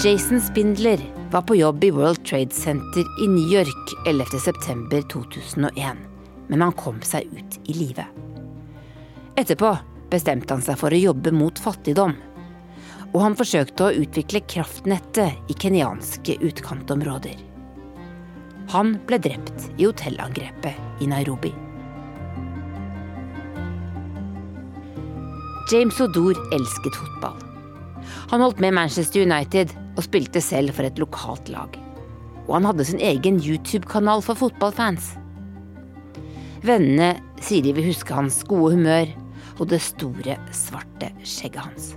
Jason 0.00 0.40
Spindler 0.40 1.02
var 1.30 1.44
på 1.44 1.58
jobb 1.58 1.84
i 1.84 1.90
World 1.92 2.22
Trade 2.24 2.56
Center 2.56 3.04
i 3.20 3.28
New 3.28 3.52
York 3.52 3.92
11.9.2001, 4.08 6.00
men 6.48 6.64
han 6.64 6.72
kom 6.72 7.02
seg 7.04 7.28
ut 7.36 7.60
i 7.68 7.76
live. 7.76 8.06
Etterpå 9.36 9.74
bestemte 10.10 10.54
han 10.54 10.64
seg 10.64 10.78
for 10.80 10.92
å 10.92 11.00
jobbe 11.00 11.32
mot 11.34 11.58
fattigdom. 11.58 12.16
Og 13.10 13.20
han 13.24 13.36
forsøkte 13.38 13.88
å 13.88 13.94
utvikle 14.04 14.42
kraftnettet 14.50 15.50
i 15.50 15.56
kenyanske 15.58 16.36
utkantområder. 16.46 17.38
Han 18.70 18.94
ble 19.08 19.18
drept 19.18 19.66
i 19.78 19.88
hotellangrepet 19.88 21.02
i 21.02 21.08
Nairobi. 21.10 21.50
James 25.70 25.98
Odor 26.02 26.38
elsket 26.54 26.98
fotball. 26.98 27.38
Han 28.30 28.42
holdt 28.42 28.62
med 28.62 28.74
Manchester 28.74 29.22
United 29.26 29.74
og 29.96 30.04
spilte 30.06 30.42
selv 30.42 30.74
for 30.74 30.86
et 30.86 30.98
lokalt 31.02 31.50
lag. 31.50 31.74
Og 32.48 32.56
han 32.56 32.66
hadde 32.66 32.86
sin 32.86 33.02
egen 33.02 33.38
YouTube-kanal 33.42 34.22
for 34.26 34.38
fotballfans. 34.38 35.12
Vennene 36.66 37.14
sier 37.42 37.62
de 37.64 37.74
vil 37.76 37.90
huske 37.90 38.14
hans 38.14 38.42
gode 38.46 38.74
humør 38.76 39.10
og 39.60 39.68
det 39.70 39.82
store, 39.84 40.38
svarte 40.56 41.12
skjegget 41.20 41.68
hans. 41.68 41.92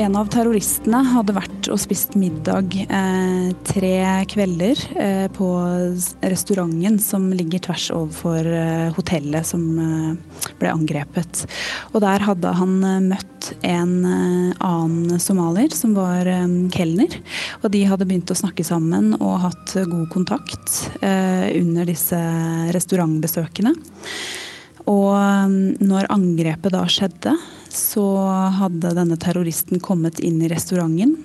En 0.00 0.14
av 0.16 0.28
terroristene 0.32 1.02
hadde 1.04 1.34
vært 1.36 1.68
og 1.68 1.80
spist 1.80 2.14
middag 2.16 2.72
eh, 2.80 3.50
tre 3.68 3.96
kvelder 4.30 4.80
eh, 4.96 5.26
på 5.34 5.48
restauranten 6.24 6.96
som 7.02 7.26
ligger 7.36 7.60
tvers 7.66 7.90
overfor 7.92 8.48
eh, 8.48 8.88
hotellet 8.96 9.50
som 9.50 9.66
eh, 9.82 10.48
ble 10.62 10.72
angrepet. 10.72 11.44
Og 11.92 12.00
der 12.06 12.24
hadde 12.24 12.54
han 12.56 12.74
eh, 12.88 13.04
møtt 13.12 13.52
en 13.68 13.94
eh, 14.08 14.64
annen 14.64 15.20
somalier 15.20 15.76
som 15.76 15.92
var 15.98 16.30
kelner. 16.72 17.18
Og 17.60 17.68
de 17.76 17.84
hadde 17.90 18.08
begynt 18.08 18.32
å 18.32 18.38
snakke 18.38 18.64
sammen 18.64 19.12
og 19.18 19.42
hatt 19.44 19.76
god 19.76 20.08
kontakt 20.12 20.86
under 21.02 21.88
disse 21.88 22.18
restaurantbesøkene. 22.72 23.74
Og 24.88 25.82
når 25.82 26.08
angrepet 26.14 26.74
da 26.74 26.86
skjedde, 26.90 27.34
så 27.76 28.06
hadde 28.58 28.94
denne 28.96 29.18
terroristen 29.20 29.80
kommet 29.82 30.20
inn 30.20 30.40
i 30.42 30.50
restauranten. 30.52 31.16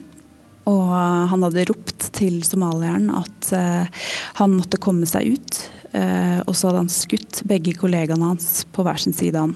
Og 0.68 0.88
han 1.32 1.44
hadde 1.46 1.68
ropt 1.70 2.10
til 2.18 2.42
somalieren 2.46 3.10
at 3.16 3.52
uh, 3.56 4.08
han 4.42 4.56
måtte 4.58 4.80
komme 4.84 5.08
seg 5.08 5.38
ut. 5.38 5.60
Uh, 5.94 6.44
og 6.44 6.54
så 6.56 6.70
hadde 6.70 6.84
han 6.84 6.92
skutt 6.92 7.42
begge 7.48 7.76
kollegaene 7.78 8.34
hans 8.34 8.66
på 8.76 8.84
hver 8.84 9.00
sin 9.00 9.16
side 9.16 9.40
av 9.40 9.48
han. 9.48 9.56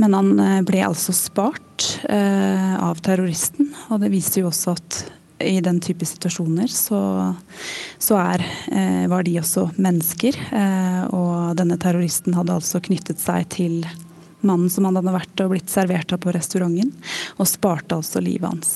Men 0.00 0.16
han 0.16 0.32
uh, 0.40 0.58
ble 0.66 0.82
altså 0.86 1.14
spart 1.14 1.66
av 2.10 2.98
terroristen, 3.00 3.70
og 3.88 4.02
det 4.02 4.10
viser 4.12 4.42
jo 4.42 4.50
også 4.50 4.74
at 4.76 4.98
i 5.40 5.62
den 5.64 5.78
type 5.80 6.04
situasjoner 6.04 6.68
så, 6.68 6.98
så 7.96 8.18
er, 8.20 8.44
var 9.08 9.24
de 9.24 9.38
også 9.40 9.64
mennesker. 9.80 10.36
og 11.16 11.56
denne 11.56 11.78
terroristen 11.80 12.36
hadde 12.36 12.58
altså 12.60 12.82
knyttet 12.84 13.22
seg 13.22 13.48
til 13.56 13.78
mannen 14.46 14.70
som 14.70 14.88
han 14.88 14.98
hadde 14.98 15.14
vært 15.14 15.44
og 15.44 15.54
blitt 15.54 15.70
servert 15.72 16.12
av 16.12 16.22
på 16.22 16.34
restauranten, 16.34 16.92
og 17.38 17.48
sparte 17.48 17.98
altså 17.98 18.22
livet 18.24 18.50
hans. 18.50 18.74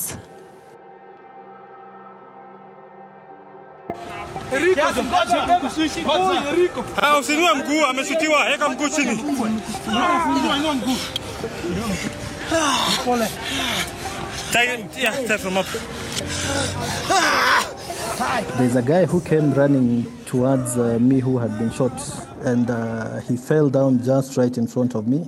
There's 18.57 18.77
a 18.77 18.83
guy 18.83 19.05
who 19.07 19.21
came 19.21 19.53
running 19.55 20.07
towards 20.27 20.79
uh, 20.79 20.99
me 21.01 21.19
who 21.19 21.39
had 21.39 21.59
been 21.59 21.73
shot, 21.73 21.93
and 22.43 22.71
uh, 22.71 23.21
he 23.21 23.37
fell 23.37 23.69
down 23.69 24.03
just 24.03 24.37
right 24.37 24.57
in 24.57 24.67
front 24.69 24.95
of 24.95 25.09
me. 25.09 25.27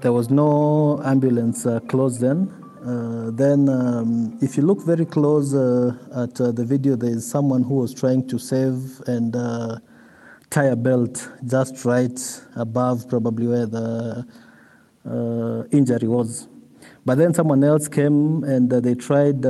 There 0.00 0.12
was 0.12 0.30
no 0.30 1.02
ambulance 1.04 1.66
uh, 1.66 1.80
close 1.80 2.20
then. 2.20 2.54
Uh, 2.86 3.32
then, 3.32 3.68
um, 3.68 4.38
if 4.40 4.56
you 4.56 4.62
look 4.62 4.80
very 4.82 5.04
close 5.04 5.52
uh, 5.52 5.92
at 6.14 6.40
uh, 6.40 6.52
the 6.52 6.64
video, 6.64 6.94
there 6.94 7.10
is 7.10 7.28
someone 7.28 7.64
who 7.64 7.74
was 7.74 7.92
trying 7.92 8.24
to 8.28 8.38
save 8.38 9.00
and 9.08 9.34
uh, 9.34 9.78
tie 10.50 10.66
a 10.66 10.76
belt 10.76 11.28
just 11.44 11.84
right 11.84 12.16
above, 12.54 13.08
probably 13.08 13.48
where 13.48 13.66
the 13.66 14.24
uh, 15.04 15.64
injury 15.72 16.06
was. 16.06 16.46
But 17.04 17.18
then 17.18 17.34
someone 17.34 17.64
else 17.64 17.88
came 17.88 18.44
and 18.44 18.70
they 18.70 18.94
tried 18.94 19.42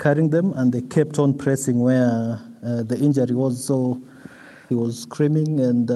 carrying 0.00 0.30
them, 0.30 0.54
and 0.54 0.72
they 0.72 0.82
kept 0.82 1.20
on 1.20 1.38
pressing 1.38 1.78
where 1.78 2.40
the 2.62 2.98
injury 3.00 3.36
was. 3.36 3.64
So 3.64 4.02
he 4.68 4.74
was 4.74 5.02
screaming 5.02 5.60
and 5.60 5.88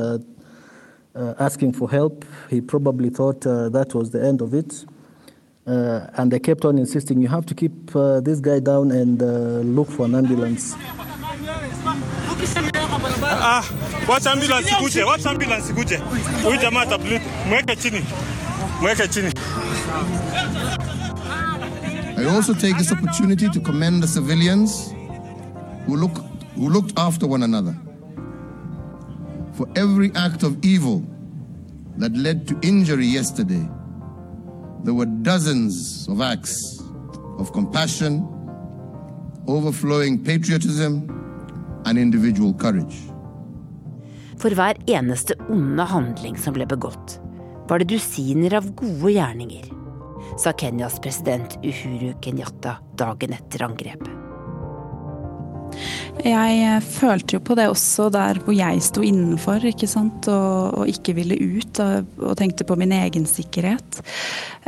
asking 1.39 1.73
for 1.73 1.91
help. 1.91 2.25
He 2.51 2.61
probably 2.61 3.11
thought 3.11 3.41
that 3.43 3.95
was 3.95 4.11
the 4.11 4.25
end 4.27 4.41
of 4.43 4.55
it. 4.55 4.85
Uh, 5.67 6.07
and 6.17 6.31
they 6.31 6.39
kept 6.39 6.65
on 6.65 6.79
insisting, 6.79 7.21
you 7.21 7.27
have 7.27 7.45
to 7.45 7.53
keep 7.53 7.97
uh, 7.97 8.21
this 8.21 8.39
guy 8.39 8.61
down 8.61 8.93
and 8.93 9.21
uh, 9.21 9.27
look 9.65 9.89
for 9.91 10.05
an 10.07 10.15
ambulance. 10.15 10.77
Ah, 13.23 13.65
wacha 14.07 14.31
ambulance 14.33 14.71
ikuje, 14.71 15.05
wacha 15.05 15.31
ambulance 15.31 15.71
ikuje. 15.73 15.97
Huyu 16.45 16.57
jamaa 16.61 16.81
atableed. 16.81 17.23
Mweke 17.49 17.77
chini. 17.77 18.05
Mweke 18.81 19.09
chini. 19.09 19.33
I 22.19 22.25
also 22.37 22.55
take 22.55 22.79
this 22.79 22.93
opportunity 22.93 23.49
to 23.49 23.61
commend 23.61 24.03
the 24.03 24.07
civilians 24.09 24.93
who, 25.87 25.97
look, 25.97 26.17
who 26.57 26.69
looked 26.69 26.97
after 26.99 27.27
one 27.27 27.43
another. 27.43 27.75
For 29.57 29.67
every 29.75 30.13
act 30.15 30.43
of 30.43 30.63
evil 30.63 31.03
that 31.97 32.13
led 32.13 32.47
to 32.49 32.59
injury 32.61 33.07
yesterday, 33.07 33.67
there 34.85 34.93
were 34.93 35.07
dozens 35.07 36.07
of 36.09 36.21
acts 36.21 36.83
of 37.39 37.53
compassion, 37.53 38.29
overflowing 39.49 40.23
patriotism, 40.23 41.09
and 41.87 41.99
individual 41.99 42.53
courage. 42.53 42.97
For 44.37 44.53
hver 44.53 44.77
eneste 44.87 45.39
onde 45.49 45.89
handling 45.89 46.37
som 46.37 46.53
ble 46.53 46.69
begått, 46.69 47.17
var 47.71 47.81
det 47.81 47.89
dusiner 47.95 48.59
av 48.61 48.69
gode 48.77 49.15
gjerninger, 49.17 49.73
sa 50.37 50.53
Kenyas 50.53 51.01
president 51.01 51.57
Uhuru 51.65 52.13
Kenyatta 52.21 52.77
dagen 53.01 53.33
etter 53.33 53.65
angrepet. 53.65 54.16
Jeg 56.25 56.61
eh, 56.65 56.79
følte 56.83 57.37
jo 57.37 57.43
på 57.45 57.57
det 57.59 57.67
også 57.71 58.09
der 58.15 58.41
hvor 58.43 58.55
jeg 58.57 58.83
sto 58.85 59.03
innenfor 59.05 59.65
ikke 59.69 59.89
sant? 59.91 60.29
Og, 60.33 60.81
og 60.81 60.91
ikke 60.91 61.15
ville 61.19 61.37
ut, 61.37 61.81
og, 61.83 62.09
og, 62.23 62.33
tenkte 62.39 62.67
på 62.67 62.79
min 62.79 62.95
egen 62.97 63.27
sikkerhet. 63.29 64.01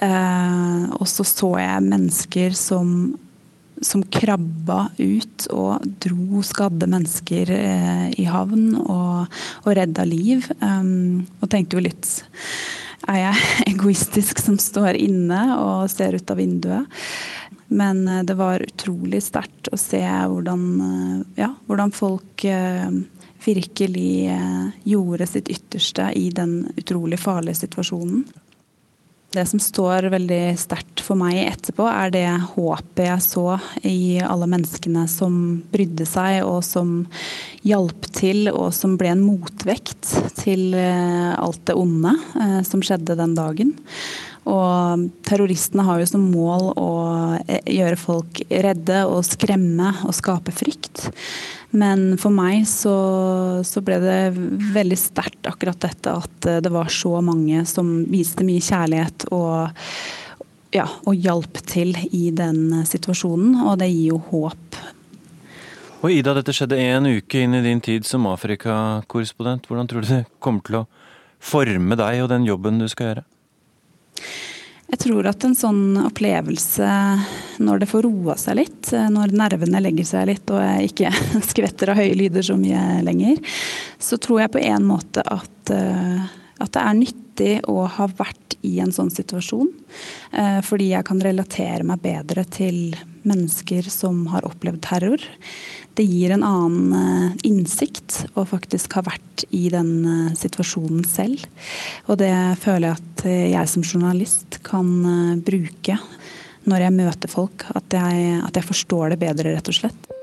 Eh, 0.02 0.84
og 0.98 1.06
så 1.10 1.26
så 1.26 1.54
jeg 1.58 1.86
mennesker 1.88 2.58
som, 2.58 2.92
som 3.80 4.04
krabba 4.12 4.88
ut 4.98 5.48
og 5.54 5.88
dro 6.04 6.44
skadde 6.46 6.90
mennesker 6.90 7.54
eh, 7.56 8.04
i 8.20 8.28
havn 8.28 8.76
og, 8.84 9.40
og 9.64 9.72
redda 9.78 10.06
liv. 10.08 10.46
Um, 10.60 11.26
og 11.40 11.50
tenkte 11.50 11.78
jo 11.78 11.86
litt 11.88 12.06
Er 13.08 13.22
jeg 13.22 13.50
egoistisk 13.72 14.44
som 14.44 14.60
står 14.62 15.00
inne 15.00 15.42
og 15.56 15.90
ser 15.92 16.18
ut 16.18 16.34
av 16.34 16.38
vinduet? 16.38 17.02
Men 17.68 18.08
eh, 18.08 18.22
det 18.22 18.34
var 18.34 18.64
utrolig 18.64 19.22
sterkt 19.22 19.70
å 19.72 19.78
se 19.80 20.02
hvordan, 20.02 20.66
eh, 20.88 21.44
ja, 21.44 21.52
hvordan 21.68 21.94
folk 21.94 22.44
eh, 22.48 22.90
virkelig 23.44 24.34
gjorde 24.84 25.26
sitt 25.30 25.48
ytterste 25.48 26.10
i 26.18 26.28
den 26.34 26.66
utrolig 26.76 27.20
farlige 27.22 27.62
situasjonen. 27.62 28.24
Det 29.32 29.44
som 29.46 29.60
står 29.62 30.08
veldig 30.10 30.56
sterkt 30.58 31.00
for 31.04 31.16
meg 31.20 31.38
etterpå, 31.44 31.86
er 31.86 32.10
det 32.12 32.26
håpet 32.56 33.04
jeg 33.04 33.24
så 33.24 33.44
i 33.86 34.18
alle 34.24 34.48
menneskene 34.50 35.04
som 35.08 35.38
brydde 35.70 36.06
seg, 36.08 36.40
og 36.48 36.64
som 36.66 37.06
hjalp 37.68 38.08
til, 38.16 38.50
og 38.50 38.72
som 38.74 38.96
ble 39.00 39.12
en 39.14 39.24
motvekt 39.24 40.16
til 40.40 40.74
alt 40.74 41.62
det 41.68 41.76
onde 41.78 42.16
som 42.68 42.82
skjedde 42.84 43.16
den 43.20 43.36
dagen. 43.38 43.76
Og 44.46 45.08
terroristene 45.26 45.84
har 45.86 46.00
jo 46.00 46.08
som 46.08 46.26
mål 46.30 46.70
å 46.78 46.90
eh, 47.42 47.62
gjøre 47.78 47.98
folk 48.00 48.42
redde 48.48 49.02
og 49.08 49.24
skremme 49.26 49.92
og 50.06 50.14
skape 50.16 50.54
frykt. 50.54 51.08
Men 51.76 52.14
for 52.20 52.32
meg 52.32 52.62
så, 52.68 52.94
så 53.66 53.82
ble 53.84 53.98
det 54.00 54.20
veldig 54.72 54.98
sterkt 54.98 55.50
akkurat 55.50 55.80
dette 55.84 56.14
at 56.22 56.48
eh, 56.48 56.62
det 56.64 56.72
var 56.72 56.92
så 56.92 57.18
mange 57.24 57.64
som 57.68 58.06
viste 58.08 58.46
mye 58.46 58.64
kjærlighet 58.64 59.28
og, 59.36 59.74
ja, 60.76 60.86
og 61.04 61.18
hjalp 61.18 61.60
til 61.68 61.92
i 62.08 62.30
den 62.32 62.86
situasjonen. 62.88 63.58
Og 63.66 63.76
det 63.82 63.90
gir 63.92 64.14
jo 64.14 64.22
håp. 64.30 64.80
Og 65.98 66.12
Ida, 66.14 66.30
dette 66.36 66.54
skjedde 66.54 66.78
en 66.78 67.08
uke 67.10 67.40
inn 67.42 67.58
i 67.58 67.64
din 67.64 67.80
tid 67.82 68.06
som 68.06 68.28
Afrikakorrespondent. 68.30 69.66
Hvordan 69.66 69.90
tror 69.90 70.04
du 70.04 70.12
det 70.12 70.24
kommer 70.38 70.62
til 70.64 70.84
å 70.84 70.86
forme 71.42 71.98
deg 71.98 72.22
og 72.22 72.30
den 72.30 72.46
jobben 72.46 72.78
du 72.78 72.86
skal 72.88 73.10
gjøre? 73.10 73.24
Jeg 74.88 75.02
tror 75.02 75.26
at 75.28 75.44
en 75.44 75.56
sånn 75.56 75.98
opplevelse, 76.00 76.88
når 77.60 77.82
det 77.82 77.88
får 77.90 78.06
roa 78.06 78.38
seg 78.40 78.56
litt, 78.62 78.88
når 79.12 79.34
nervene 79.36 79.82
legger 79.84 80.06
seg 80.08 80.30
litt 80.30 80.48
og 80.48 80.62
jeg 80.64 80.92
ikke 80.92 81.10
skvetter 81.50 81.92
av 81.92 82.00
høye 82.00 82.16
lyder 82.16 82.46
så 82.46 82.56
mye 82.56 83.02
lenger, 83.04 83.42
så 84.00 84.16
tror 84.16 84.46
jeg 84.46 84.54
på 84.56 84.62
en 84.64 84.86
måte 84.88 85.24
at, 85.28 85.74
eh, 85.74 86.24
at 86.56 86.72
det 86.72 86.84
er 86.84 86.96
nyttig 87.02 87.52
å 87.68 87.84
ha 87.98 88.08
vært 88.16 88.56
i 88.64 88.78
en 88.80 88.94
sånn 88.94 89.12
situasjon. 89.12 89.68
Eh, 90.32 90.58
fordi 90.64 90.88
jeg 90.94 91.04
kan 91.06 91.20
relatere 91.20 91.84
meg 91.84 92.00
bedre 92.08 92.46
til 92.48 92.96
mennesker 93.28 93.90
som 93.92 94.24
har 94.32 94.46
opplevd 94.48 94.80
terror 94.88 95.28
det 95.98 96.06
gir 96.06 96.30
en 96.30 96.44
annen 96.46 96.92
eh, 96.94 97.38
innsikt 97.48 98.20
å 98.38 98.44
faktisk 98.46 98.94
ha 98.98 99.02
vært 99.08 99.44
i 99.50 99.66
den 99.72 99.92
eh, 100.06 100.36
situasjonen 100.38 101.02
selv. 101.08 101.42
Og 102.06 102.20
det 102.22 102.34
føler 102.62 102.88
jeg 102.88 102.98
at 103.00 103.24
eh, 103.26 103.46
jeg 103.54 103.72
som 103.72 103.86
journalist 103.86 104.60
kan 104.66 104.92
bruke 105.44 105.98
når 106.68 106.84
jeg 106.86 106.96
møter 107.00 107.32
folk. 107.32 107.66
At 107.74 107.98
jeg, 107.98 108.38
at 108.44 108.60
jeg 108.60 108.68
forstår 108.68 109.14
det 109.14 109.22
bedre, 109.24 109.56
rett 109.56 109.72
og 109.72 109.78
slett. 109.80 110.17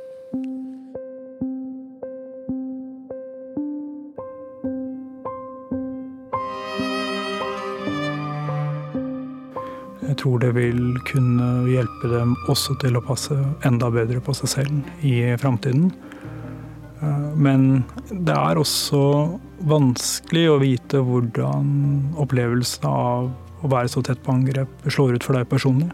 Jeg 10.15 10.21
tror 10.21 10.39
det 10.39 10.53
vil 10.55 10.77
kunne 11.03 11.45
hjelpe 11.67 12.07
dem 12.07 12.37
også 12.47 12.77
til 12.79 12.95
å 12.95 13.01
passe 13.03 13.35
enda 13.67 13.89
bedre 13.91 14.21
på 14.23 14.31
seg 14.37 14.47
selv 14.47 15.03
i 15.03 15.17
framtiden. 15.35 15.89
Eh, 17.03 17.25
men 17.35 17.83
det 18.07 18.31
er 18.31 18.55
også 18.55 19.01
vanskelig 19.67 20.43
å 20.47 20.61
vite 20.61 21.01
hvordan 21.03 21.73
opplevelsen 22.23 22.87
av 22.87 23.27
å 23.59 23.71
være 23.73 23.91
så 23.91 24.05
tett 24.07 24.21
på 24.23 24.37
angrep 24.37 24.87
slår 24.87 25.17
ut 25.17 25.27
for 25.27 25.35
deg 25.35 25.49
personlig. 25.51 25.89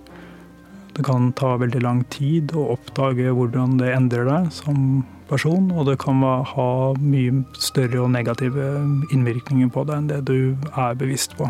Det 0.94 1.02
kan 1.08 1.32
ta 1.34 1.56
veldig 1.58 1.82
lang 1.82 2.04
tid 2.14 2.54
å 2.54 2.68
oppdage 2.76 3.34
hvordan 3.34 3.80
det 3.80 3.90
endrer 3.96 4.30
deg 4.30 4.52
som 4.54 5.02
person, 5.32 5.72
og 5.74 5.90
det 5.90 5.96
kan 6.04 6.22
ha 6.22 6.68
mye 6.94 7.42
større 7.58 8.04
og 8.04 8.14
negative 8.14 8.70
innvirkninger 9.10 9.74
på 9.74 9.88
deg 9.90 9.98
enn 9.98 10.14
det 10.14 10.22
du 10.30 10.54
er 10.76 10.94
bevisst 11.02 11.34
på. 11.42 11.50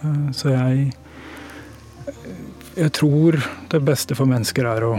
Eh, 0.00 0.32
så 0.32 0.54
jeg 0.54 0.96
jeg 2.78 2.92
tror 2.94 3.38
det 3.72 3.80
beste 3.84 4.16
for 4.18 4.30
mennesker 4.30 4.68
er 4.68 4.86
å 4.86 4.92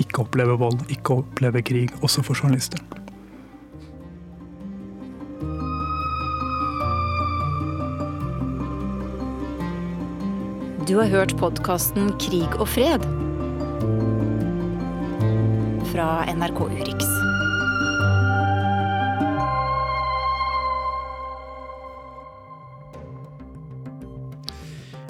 ikke 0.00 0.24
oppleve 0.24 0.56
vold, 0.58 0.80
ikke 0.90 1.20
oppleve 1.22 1.62
krig, 1.62 1.94
også 2.02 2.24
for 2.26 2.38
journalister. 2.38 2.82
Du 10.84 10.98
har 10.98 11.08
hørt 11.08 11.32
podkasten 11.40 12.10
Krig 12.20 12.58
og 12.60 12.68
fred 12.68 13.06
fra 15.94 16.08
NRK 16.34 16.66
Urix. 16.66 17.23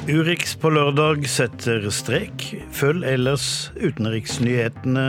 Urix 0.04 0.52
på 0.60 0.68
lørdag 0.68 1.22
setter 1.32 1.86
strek. 1.88 2.42
Følg 2.76 3.06
ellers 3.08 3.70
utenriksnyhetene 3.78 5.04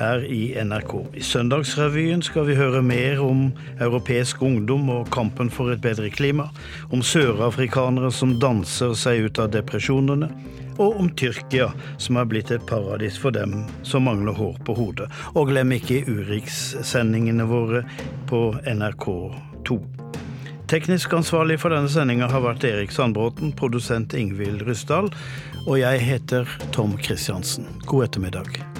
her 0.00 0.24
i 0.26 0.56
NRK. 0.58 0.94
I 1.14 1.22
Søndagsrevyen 1.22 2.24
skal 2.26 2.48
vi 2.48 2.56
høre 2.58 2.80
mer 2.82 3.22
om 3.22 3.44
europeisk 3.78 4.42
ungdom 4.42 4.90
og 4.90 5.06
kampen 5.14 5.52
for 5.54 5.70
et 5.70 5.84
bedre 5.84 6.10
klima, 6.10 6.48
om 6.90 7.06
sørafrikanere 7.06 8.10
som 8.10 8.34
danser 8.42 8.98
seg 8.98 9.28
ut 9.28 9.38
av 9.38 9.54
depresjonene, 9.54 10.32
og 10.82 10.98
om 10.98 11.14
Tyrkia, 11.14 11.70
som 12.02 12.18
er 12.18 12.26
blitt 12.26 12.50
et 12.50 12.66
paradis 12.66 13.14
for 13.22 13.30
dem 13.30 13.60
som 13.86 14.08
mangler 14.10 14.34
hår 14.34 14.58
på 14.66 14.74
hodet. 14.74 15.12
Og 15.38 15.52
glem 15.54 15.78
ikke 15.78 16.02
Urix-sendingene 16.10 17.46
våre 17.46 17.86
på 18.26 18.48
NRK2. 18.66 19.93
Teknisk 20.68 21.12
ansvarlig 21.12 21.58
for 21.60 21.74
denne 21.74 21.90
sendinga 21.92 22.30
har 22.32 22.40
vært 22.40 22.64
Erik 22.64 22.94
Sandbråten, 22.94 23.52
produsent 23.58 24.16
Ingvild 24.16 24.64
Ryssdal, 24.64 25.10
og 25.66 25.76
jeg 25.76 26.00
heter 26.08 26.48
Tom 26.72 26.96
Christiansen. 27.04 27.68
God 27.84 28.08
ettermiddag. 28.08 28.73